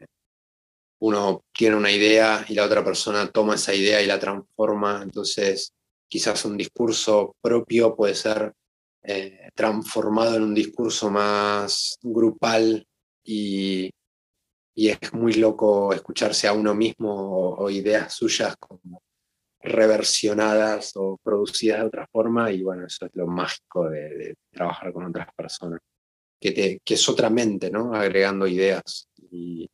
uno 1.01 1.45
tiene 1.53 1.77
una 1.77 1.91
idea 1.91 2.45
y 2.49 2.55
la 2.55 2.65
otra 2.65 2.85
persona 2.85 3.31
toma 3.31 3.57
esa 3.57 3.75
idea 3.75 4.01
y 4.01 4.07
la 4.07 4.21
transforma, 4.21 5.01
entonces 5.03 5.73
quizás 6.09 6.45
un 6.45 6.57
discurso 6.57 7.35
propio 7.41 7.97
puede 7.97 8.15
ser 8.15 8.53
eh, 9.03 9.49
transformado 9.55 10.37
en 10.37 10.45
un 10.45 10.55
discurso 10.55 11.11
más 11.11 11.99
grupal 12.03 12.87
y, 13.25 13.91
es 14.75 15.13
muy 15.13 15.35
loco 15.35 15.93
escucharse 15.93 16.47
a 16.47 16.53
uno 16.53 16.75
mismo 16.75 17.57
o, 17.57 17.69
ideas 17.69 18.15
suyas 18.15 18.55
reversionadas 19.63 20.93
o 20.97 21.19
producidas 21.23 21.81
de 21.81 21.87
otra 21.87 22.07
forma 22.11 22.51
y 22.51 22.63
bueno, 22.63 22.87
eso 22.87 23.07
es 23.07 23.13
lo 23.15 23.27
mágico 23.27 23.89
de, 23.89 24.35
trabajar 24.51 24.93
con 24.93 25.07
otras 25.07 25.29
personas, 25.35 25.81
que, 26.41 26.53
te, 26.53 26.81
que, 26.85 26.95
es 26.95 27.09
otra 27.09 27.31
mente, 27.31 27.71
¿no? 27.71 27.95
Agregando 27.95 28.47
ideas 28.47 29.09
y, 29.31 29.69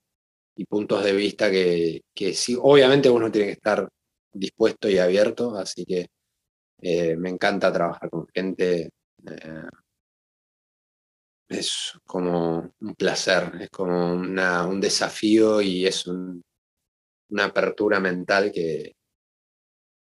puntos 0.68 1.04
de 1.04 1.12
vista 1.12 1.50
que, 1.50 2.02
que, 2.12 2.34
sí, 2.34 2.56
obviamente 2.60 3.08
uno 3.08 3.30
tiene 3.30 3.46
que 3.46 3.52
estar 3.52 3.88
dispuesto 4.32 4.88
y 4.88 4.98
abierto, 4.98 5.56
así 5.56 5.84
que 5.84 6.08
eh, 6.80 7.16
me 7.16 7.30
encanta 7.30 7.72
trabajar 7.72 8.10
con 8.10 8.26
gente. 8.28 8.90
Eh, 9.26 9.68
es 11.48 11.98
como 12.04 12.74
un 12.80 12.94
placer, 12.94 13.52
es 13.60 13.70
como 13.70 14.12
un 14.12 14.80
desafío 14.80 15.62
y 15.62 15.86
es 15.86 16.06
una 16.06 17.44
apertura 17.44 18.00
mental 18.00 18.52
que, 18.52 18.97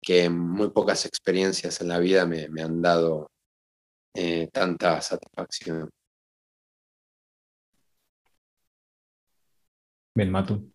que 0.00 0.28
muy 0.30 0.70
pocas 0.70 1.04
experiencias 1.06 1.80
en 1.80 1.88
la 1.88 1.98
vida 1.98 2.26
me, 2.26 2.46
han 2.62 2.82
dado 2.82 3.30
eh, 4.14 4.48
tanta 4.52 5.00
satisfacción. 5.00 5.90
Bien, 10.14 10.30
Matu. 10.30 10.72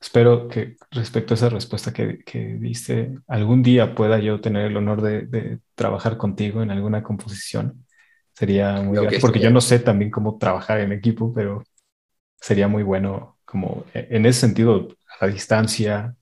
Espero 0.00 0.46
que 0.46 0.76
respecto 0.90 1.34
a 1.34 1.36
esa 1.36 1.48
respuesta 1.48 1.92
que, 1.92 2.56
diste, 2.60 3.18
algún 3.26 3.62
día 3.62 3.94
pueda 3.94 4.18
yo 4.18 4.40
tener 4.40 4.66
el 4.66 4.76
honor 4.76 5.00
de, 5.02 5.58
trabajar 5.74 6.16
contigo 6.16 6.62
en 6.62 6.70
alguna 6.70 7.02
composición. 7.02 7.84
Sería 8.34 8.82
muy 8.82 8.98
porque 9.18 9.40
yo 9.40 9.50
no 9.50 9.60
sé 9.60 9.78
también 9.78 10.10
cómo 10.10 10.38
trabajar 10.38 10.80
en 10.80 10.92
equipo, 10.92 11.32
pero 11.34 11.64
sería 12.40 12.68
muy 12.68 12.82
bueno 12.82 13.38
como 13.44 13.84
e, 13.94 14.08
en 14.10 14.26
ese 14.26 14.40
sentido, 14.40 14.88
a 15.18 15.26
la 15.26 15.32
distancia, 15.32 16.14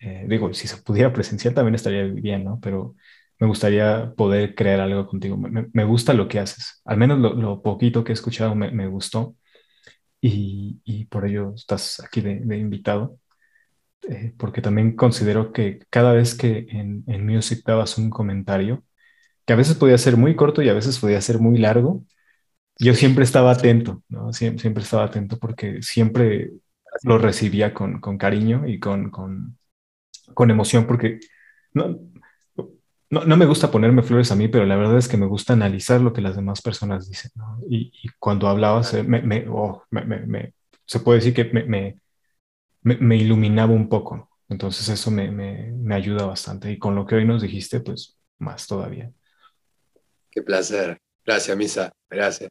eh, 0.00 0.26
digo, 0.28 0.52
si 0.54 0.68
se 0.68 0.76
pudiera 0.78 1.12
presenciar 1.12 1.54
también 1.54 1.74
estaría 1.74 2.04
bien, 2.04 2.44
¿no? 2.44 2.60
Pero 2.60 2.94
me 3.38 3.46
gustaría 3.46 4.12
poder 4.16 4.54
crear 4.54 4.80
algo 4.80 5.06
contigo. 5.06 5.36
Me, 5.36 5.84
gusta 5.84 6.14
lo 6.14 6.28
que 6.28 6.40
haces. 6.40 6.80
Al 6.84 6.98
menos 6.98 7.18
lo, 7.18 7.62
poquito 7.62 8.04
que 8.04 8.12
he 8.12 8.14
escuchado 8.14 8.54
me, 8.54 8.86
gustó 8.88 9.36
y, 10.20 10.80
y, 10.84 11.06
por 11.06 11.26
ello 11.26 11.54
estás 11.54 12.00
aquí 12.00 12.20
de, 12.20 12.58
invitado. 12.58 13.18
Eh, 14.08 14.34
porque 14.38 14.62
también 14.62 14.96
considero 14.96 15.52
que 15.52 15.80
cada 15.90 16.12
vez 16.12 16.34
que 16.34 16.66
en, 16.70 17.04
en 17.08 17.26
Music 17.26 17.62
dabas 17.66 17.98
un 17.98 18.10
comentario, 18.10 18.84
que 19.46 19.52
a 19.54 19.56
veces 19.56 19.76
podía 19.76 19.98
ser 19.98 20.16
muy 20.16 20.36
corto 20.36 20.62
y 20.62 20.68
a 20.68 20.74
veces 20.74 20.98
podía 20.98 21.20
ser 21.20 21.38
muy 21.40 21.58
largo, 21.58 22.04
yo 22.78 22.94
siempre 22.94 23.24
estaba 23.24 23.52
atento, 23.52 24.02
¿no? 24.08 24.32
Siempre, 24.32 24.60
siempre 24.62 24.82
estaba 24.84 25.04
atento 25.04 25.38
porque 25.38 25.82
siempre 25.82 26.52
lo 27.02 27.18
recibía 27.18 27.74
con, 27.74 28.00
con 28.00 28.18
cariño 28.18 28.66
y 28.66 28.78
con, 28.80 29.10
con, 29.10 29.57
con, 30.34 30.50
emoción, 30.50 30.86
porque 30.86 31.20
no, 31.72 31.98
no, 33.10 33.24
no, 33.24 33.36
me 33.36 33.46
gusta 33.46 33.70
ponerme 33.70 34.02
flores 34.02 34.30
a 34.32 34.36
mí, 34.36 34.48
pero 34.48 34.66
la 34.66 34.76
verdad 34.76 34.98
es 34.98 35.08
que 35.08 35.16
me 35.16 35.26
gusta 35.26 35.52
analizar 35.52 36.00
lo 36.00 36.12
que 36.12 36.20
las 36.20 36.36
demás 36.36 36.62
personas 36.62 37.08
dicen, 37.08 37.30
¿no? 37.34 37.60
y, 37.68 37.92
y, 38.02 38.08
cuando 38.18 38.48
hablabas, 38.48 38.94
me, 39.04 39.22
me, 39.22 39.46
oh, 39.48 39.84
me, 39.90 40.52
se 40.84 41.00
puede 41.00 41.18
decir 41.18 41.34
que 41.34 41.44
me, 41.44 41.98
me, 42.82 43.16
iluminaba 43.16 43.72
un 43.72 43.88
poco. 43.88 44.30
Entonces 44.48 44.88
eso 44.88 45.10
me, 45.10 45.94
ayuda 45.94 46.24
bastante. 46.24 46.70
Y 46.72 46.78
con 46.78 46.94
lo 46.94 47.06
que 47.06 47.16
hoy 47.16 47.26
nos 47.26 47.42
dijiste, 47.42 47.80
pues 47.80 48.18
más 48.38 48.66
todavía. 48.66 49.12
Qué 50.30 50.42
placer. 50.42 50.98
Gracias, 51.24 51.56
Misa. 51.56 51.92
Gracias. 52.08 52.50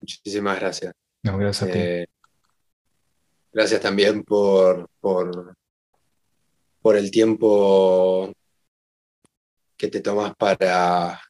Muchísimas 0.00 0.58
gracias. 0.58 0.92
No, 1.22 1.38
gracias 1.38 1.68
a 1.68 1.72
ti. 1.72 1.78
Eh, 1.78 2.06
gracias 3.52 3.80
también 3.80 4.24
por, 4.24 4.88
por, 5.00 5.54
por 6.80 6.96
el 6.96 7.10
tiempo 7.10 8.32
que 9.76 9.88
te 9.88 10.00
tomas 10.00 10.34
para, 10.36 11.20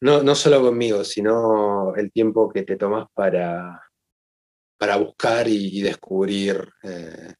no, 0.00 0.22
no 0.22 0.34
solo 0.34 0.60
conmigo, 0.60 1.02
sino 1.04 1.94
el 1.94 2.12
tiempo 2.12 2.50
que 2.50 2.62
te 2.62 2.76
tomas 2.76 3.06
para, 3.14 3.82
para 4.78 4.96
buscar 4.96 5.48
y, 5.48 5.80
descubrir 5.80 6.68
eh, 6.82 7.32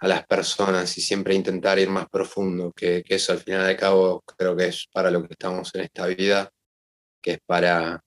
a 0.00 0.08
las 0.08 0.26
personas 0.26 0.96
y 0.98 1.00
siempre 1.00 1.34
intentar 1.34 1.78
ir 1.78 1.88
más 1.90 2.08
profundo, 2.08 2.72
que, 2.72 3.04
eso 3.06 3.32
al 3.32 3.38
final 3.38 3.66
de 3.66 3.76
cabo 3.76 4.22
creo 4.36 4.56
que 4.56 4.66
es 4.66 4.86
para 4.92 5.10
lo 5.10 5.22
que 5.22 5.34
estamos 5.34 5.72
en 5.74 5.82
esta 5.82 6.06
vida, 6.06 6.50
que 7.22 7.32
es 7.32 7.38
para 7.46 8.02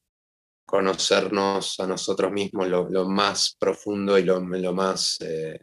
conocernos 0.65 1.79
a 1.79 1.87
nosotros 1.87 2.31
mismos 2.31 2.67
lo, 2.67 3.07
más 3.07 3.55
profundo 3.59 4.17
y 4.17 4.23
lo, 4.23 4.41
más... 4.73 5.17
Eh, 5.21 5.59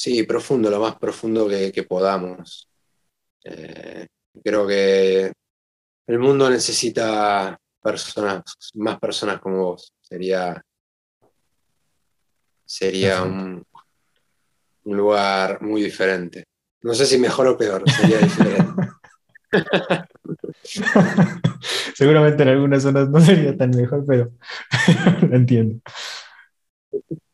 sí, 0.00 0.22
profundo, 0.22 0.70
lo 0.70 0.80
más 0.80 0.96
profundo 0.96 1.46
que, 1.46 1.84
podamos. 1.86 2.66
Eh, 3.44 4.06
creo 4.42 4.66
que 4.66 5.30
el 6.06 6.18
mundo 6.18 6.48
necesita 6.48 7.58
personas, 7.82 8.42
más 8.76 8.98
personas 8.98 9.40
como 9.40 9.62
vos. 9.62 9.92
Sería, 10.00 10.64
sería 12.64 13.22
un, 13.22 13.62
lugar 14.84 15.60
muy 15.60 15.82
diferente. 15.82 16.44
No 16.80 16.94
sé 16.94 17.04
si 17.04 17.18
mejor 17.18 17.48
o 17.48 17.58
peor, 17.58 17.84
sería 17.90 18.20
diferente. 18.20 18.88
Seguramente 21.94 22.42
en 22.42 22.48
algunas 22.48 22.82
zonas 22.82 23.10
no 23.10 23.20
sería 23.20 23.54
tan 23.54 23.68
mejor, 23.68 24.02
pero 24.06 24.32
lo 25.28 25.36
entiendo. 25.36 25.82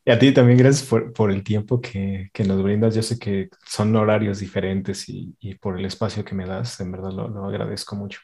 Y 0.07 0.11
a 0.11 0.19
ti 0.19 0.33
también 0.33 0.57
gracias 0.57 0.89
por, 0.89 1.31
el 1.31 1.43
tiempo 1.43 1.81
que, 1.81 2.31
nos 2.47 2.63
brindas. 2.63 2.95
Yo 2.95 3.03
sé 3.03 3.19
que 3.19 3.51
son 3.67 3.95
horarios 3.97 4.39
diferentes 4.39 5.09
y, 5.09 5.35
por 5.61 5.79
el 5.79 5.85
espacio 5.85 6.25
que 6.25 6.35
me 6.35 6.47
das, 6.47 6.81
en 6.81 6.93
verdad 6.93 7.11
lo 7.13 7.45
agradezco 7.45 7.97
mucho. 7.97 8.21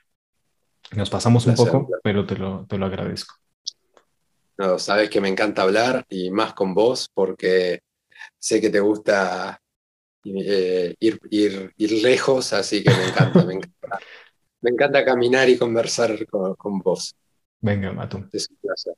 Nos 0.97 1.11
pasamos 1.11 1.47
un 1.47 1.55
poco, 1.55 1.89
pero 2.03 2.27
te 2.27 2.37
lo, 2.37 2.67
te 2.67 2.77
lo 2.77 2.87
agradezco. 2.87 3.35
No, 4.59 4.79
sabes 4.79 5.09
que 5.09 5.21
me 5.21 5.29
encanta 5.29 5.63
hablar 5.63 6.05
y 6.09 6.31
más 6.31 6.53
con 6.53 6.75
vos 6.75 7.11
porque 7.13 7.81
sé 8.39 8.61
que 8.61 8.71
te 8.71 8.81
gusta 8.81 9.59
eh, 10.25 10.95
ir, 11.01 11.19
ir, 11.31 11.73
ir, 11.77 11.93
lejos, 12.03 12.53
así 12.53 12.83
que 12.85 12.91
me 12.91 13.05
encanta, 13.09 13.45
me 13.45 13.55
encanta. 13.55 13.99
Me 14.65 14.71
encanta 14.71 15.05
caminar 15.05 15.49
y 15.49 15.59
conversar 15.59 16.25
con, 16.29 16.79
vos. 16.79 17.17
Venga, 17.61 17.93
Matu. 17.93 18.29
Es 18.33 18.49
un 18.49 18.57
placer. 18.59 18.95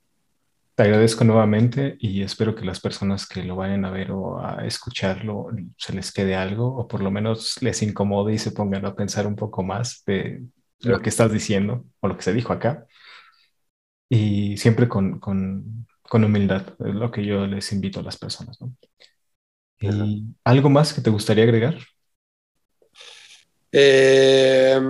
Te 0.74 0.82
agradezco 0.82 1.22
nuevamente 1.22 1.96
y 2.00 2.22
espero 2.22 2.56
que 2.56 2.64
las 2.64 2.80
personas 2.80 3.28
que 3.28 3.44
lo 3.44 3.54
vayan 3.54 3.84
a 3.84 3.90
ver 3.90 4.10
o 4.10 4.44
a 4.44 4.66
escucharlo 4.66 5.46
se 5.78 5.92
les 5.92 6.12
quede 6.12 6.34
algo 6.34 6.66
o 6.76 6.88
por 6.88 7.00
lo 7.00 7.12
menos 7.12 7.62
les 7.62 7.80
incomode 7.82 8.34
y 8.34 8.38
se 8.38 8.50
pongan 8.50 8.84
a 8.84 8.96
pensar 8.96 9.28
un 9.28 9.36
poco 9.36 9.62
más 9.62 10.02
de, 10.04 10.42
lo 10.80 11.00
que 11.00 11.10
estás 11.10 11.32
diciendo 11.32 11.84
o 12.00 12.08
lo 12.08 12.16
que 12.16 12.22
se 12.22 12.32
dijo 12.32 12.52
acá. 12.52 12.86
Y 14.08 14.56
siempre 14.56 14.88
con, 14.88 15.20
con, 15.20 15.86
con 16.02 16.24
humildad, 16.24 16.74
es 16.84 16.94
lo 16.94 17.10
que 17.10 17.24
yo 17.24 17.46
les 17.46 17.72
invito 17.72 18.00
a 18.00 18.02
las 18.02 18.18
personas. 18.18 18.60
¿no? 18.60 18.74
¿Y 19.80 20.24
algo 20.44 20.70
más 20.70 20.92
que 20.92 21.00
te 21.00 21.10
gustaría 21.10 21.44
agregar? 21.44 21.78
Eh, 23.70 24.80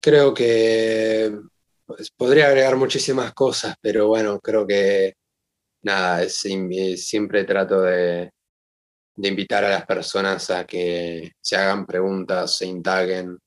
creo 0.00 0.32
que 0.34 1.40
podría 2.16 2.48
agregar 2.48 2.76
muchísimas 2.76 3.32
cosas, 3.34 3.74
pero 3.80 4.08
bueno, 4.08 4.40
creo 4.40 4.66
que 4.66 5.14
nada, 5.82 6.28
siempre 6.28 7.44
trato 7.44 7.82
de, 7.82 8.30
invitar 9.16 9.64
a 9.64 9.70
las 9.70 9.86
personas 9.86 10.50
a 10.50 10.66
que 10.66 11.32
se 11.40 11.56
hagan 11.56 11.86
preguntas, 11.86 12.56
se 12.56 12.66
indaguen 12.66 13.38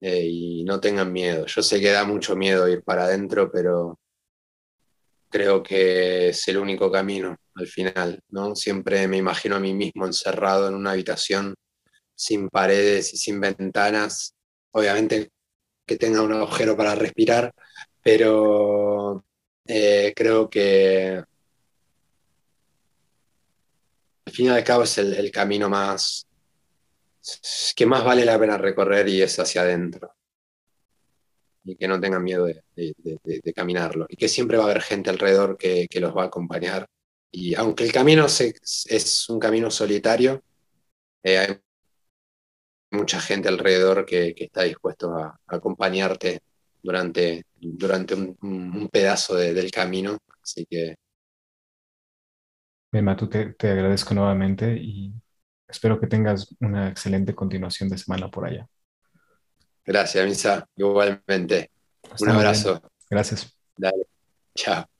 eh, 0.00 0.24
y 0.26 0.64
no 0.64 0.80
tengan 0.80 1.12
miedo. 1.12 1.46
Yo 1.46 1.62
sé 1.62 1.80
que 1.80 1.90
da 1.90 2.04
mucho 2.04 2.34
miedo 2.36 2.68
ir 2.68 2.82
para 2.82 3.04
adentro, 3.04 3.50
pero 3.52 3.98
creo 5.30 5.62
que 5.62 6.30
es 6.30 6.48
el 6.48 6.58
único 6.58 6.90
camino 6.90 7.36
al 7.54 7.66
final, 7.66 8.20
¿no? 8.30 8.54
Siempre 8.54 9.06
me 9.08 9.18
imagino 9.18 9.56
a 9.56 9.60
mí 9.60 9.74
mismo 9.74 10.06
encerrado 10.06 10.68
en 10.68 10.74
una 10.74 10.92
habitación 10.92 11.54
sin 12.14 12.48
paredes 12.48 13.12
y 13.14 13.16
sin 13.18 13.40
ventanas, 13.40 14.34
obviamente 14.72 15.30
que 15.86 15.96
tenga 15.96 16.22
un 16.22 16.32
agujero 16.32 16.76
para 16.76 16.94
respirar, 16.94 17.54
pero 18.02 19.24
eh, 19.66 20.12
creo 20.14 20.48
que 20.50 21.22
al 24.24 24.32
fin 24.32 24.46
y 24.46 24.48
al 24.48 24.64
cabo 24.64 24.84
es 24.84 24.98
el, 24.98 25.30
camino 25.30 25.68
más 25.68 26.26
que 27.76 27.86
más 27.86 28.04
vale 28.04 28.24
la 28.24 28.38
pena 28.38 28.58
recorrer 28.58 29.08
y 29.08 29.22
es 29.22 29.38
hacia 29.38 29.62
adentro. 29.62 30.14
Y 31.64 31.76
que 31.76 31.86
no 31.86 32.00
tengan 32.00 32.24
miedo 32.24 32.46
de, 32.46 33.52
caminarlo. 33.54 34.06
Y 34.08 34.16
que 34.16 34.28
siempre 34.28 34.56
va 34.56 34.64
a 34.64 34.66
haber 34.66 34.82
gente 34.82 35.10
alrededor 35.10 35.56
que, 35.56 35.86
los 36.00 36.16
va 36.16 36.24
a 36.24 36.26
acompañar. 36.26 36.88
Y 37.30 37.54
aunque 37.54 37.84
el 37.84 37.92
camino 37.92 38.26
es 38.26 39.28
un 39.28 39.38
camino 39.38 39.70
solitario, 39.70 40.42
eh, 41.22 41.38
hay 41.38 41.60
mucha 42.92 43.20
gente 43.20 43.48
alrededor 43.48 44.04
que, 44.04 44.34
está 44.36 44.62
dispuesto 44.62 45.14
a, 45.16 45.38
acompañarte 45.46 46.40
durante, 46.82 47.44
durante 47.54 48.14
un, 48.14 48.88
pedazo 48.90 49.36
del 49.36 49.70
camino. 49.70 50.18
Así 50.42 50.66
que 50.68 50.96
Matu, 53.00 53.28
te, 53.28 53.54
te 53.54 53.70
agradezco 53.70 54.14
nuevamente 54.14 54.76
y 54.76 55.14
espero 55.66 55.98
que 55.98 56.06
tengas 56.06 56.54
una 56.60 56.88
excelente 56.88 57.34
continuación 57.34 57.88
de 57.88 57.96
semana 57.96 58.30
por 58.30 58.46
allá. 58.46 58.66
Gracias, 59.84 60.26
Misa. 60.26 60.68
Igualmente. 60.76 61.70
Un 62.20 62.28
abrazo. 62.28 62.82
Gracias. 63.08 63.56
Dale. 63.76 64.06
Chao. 64.54 64.91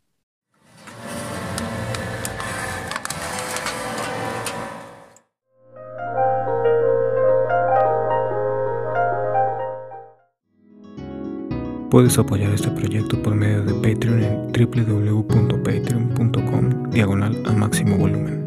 Puedes 11.92 12.16
apoyar 12.16 12.54
este 12.54 12.70
proyecto 12.70 13.22
por 13.22 13.34
medio 13.34 13.62
de 13.64 13.74
Patreon 13.74 14.22
en 14.22 14.50
www.patreon.com 14.50 16.90
diagonal 16.90 17.42
a 17.44 17.52
máximo 17.52 17.98
volumen. 17.98 18.41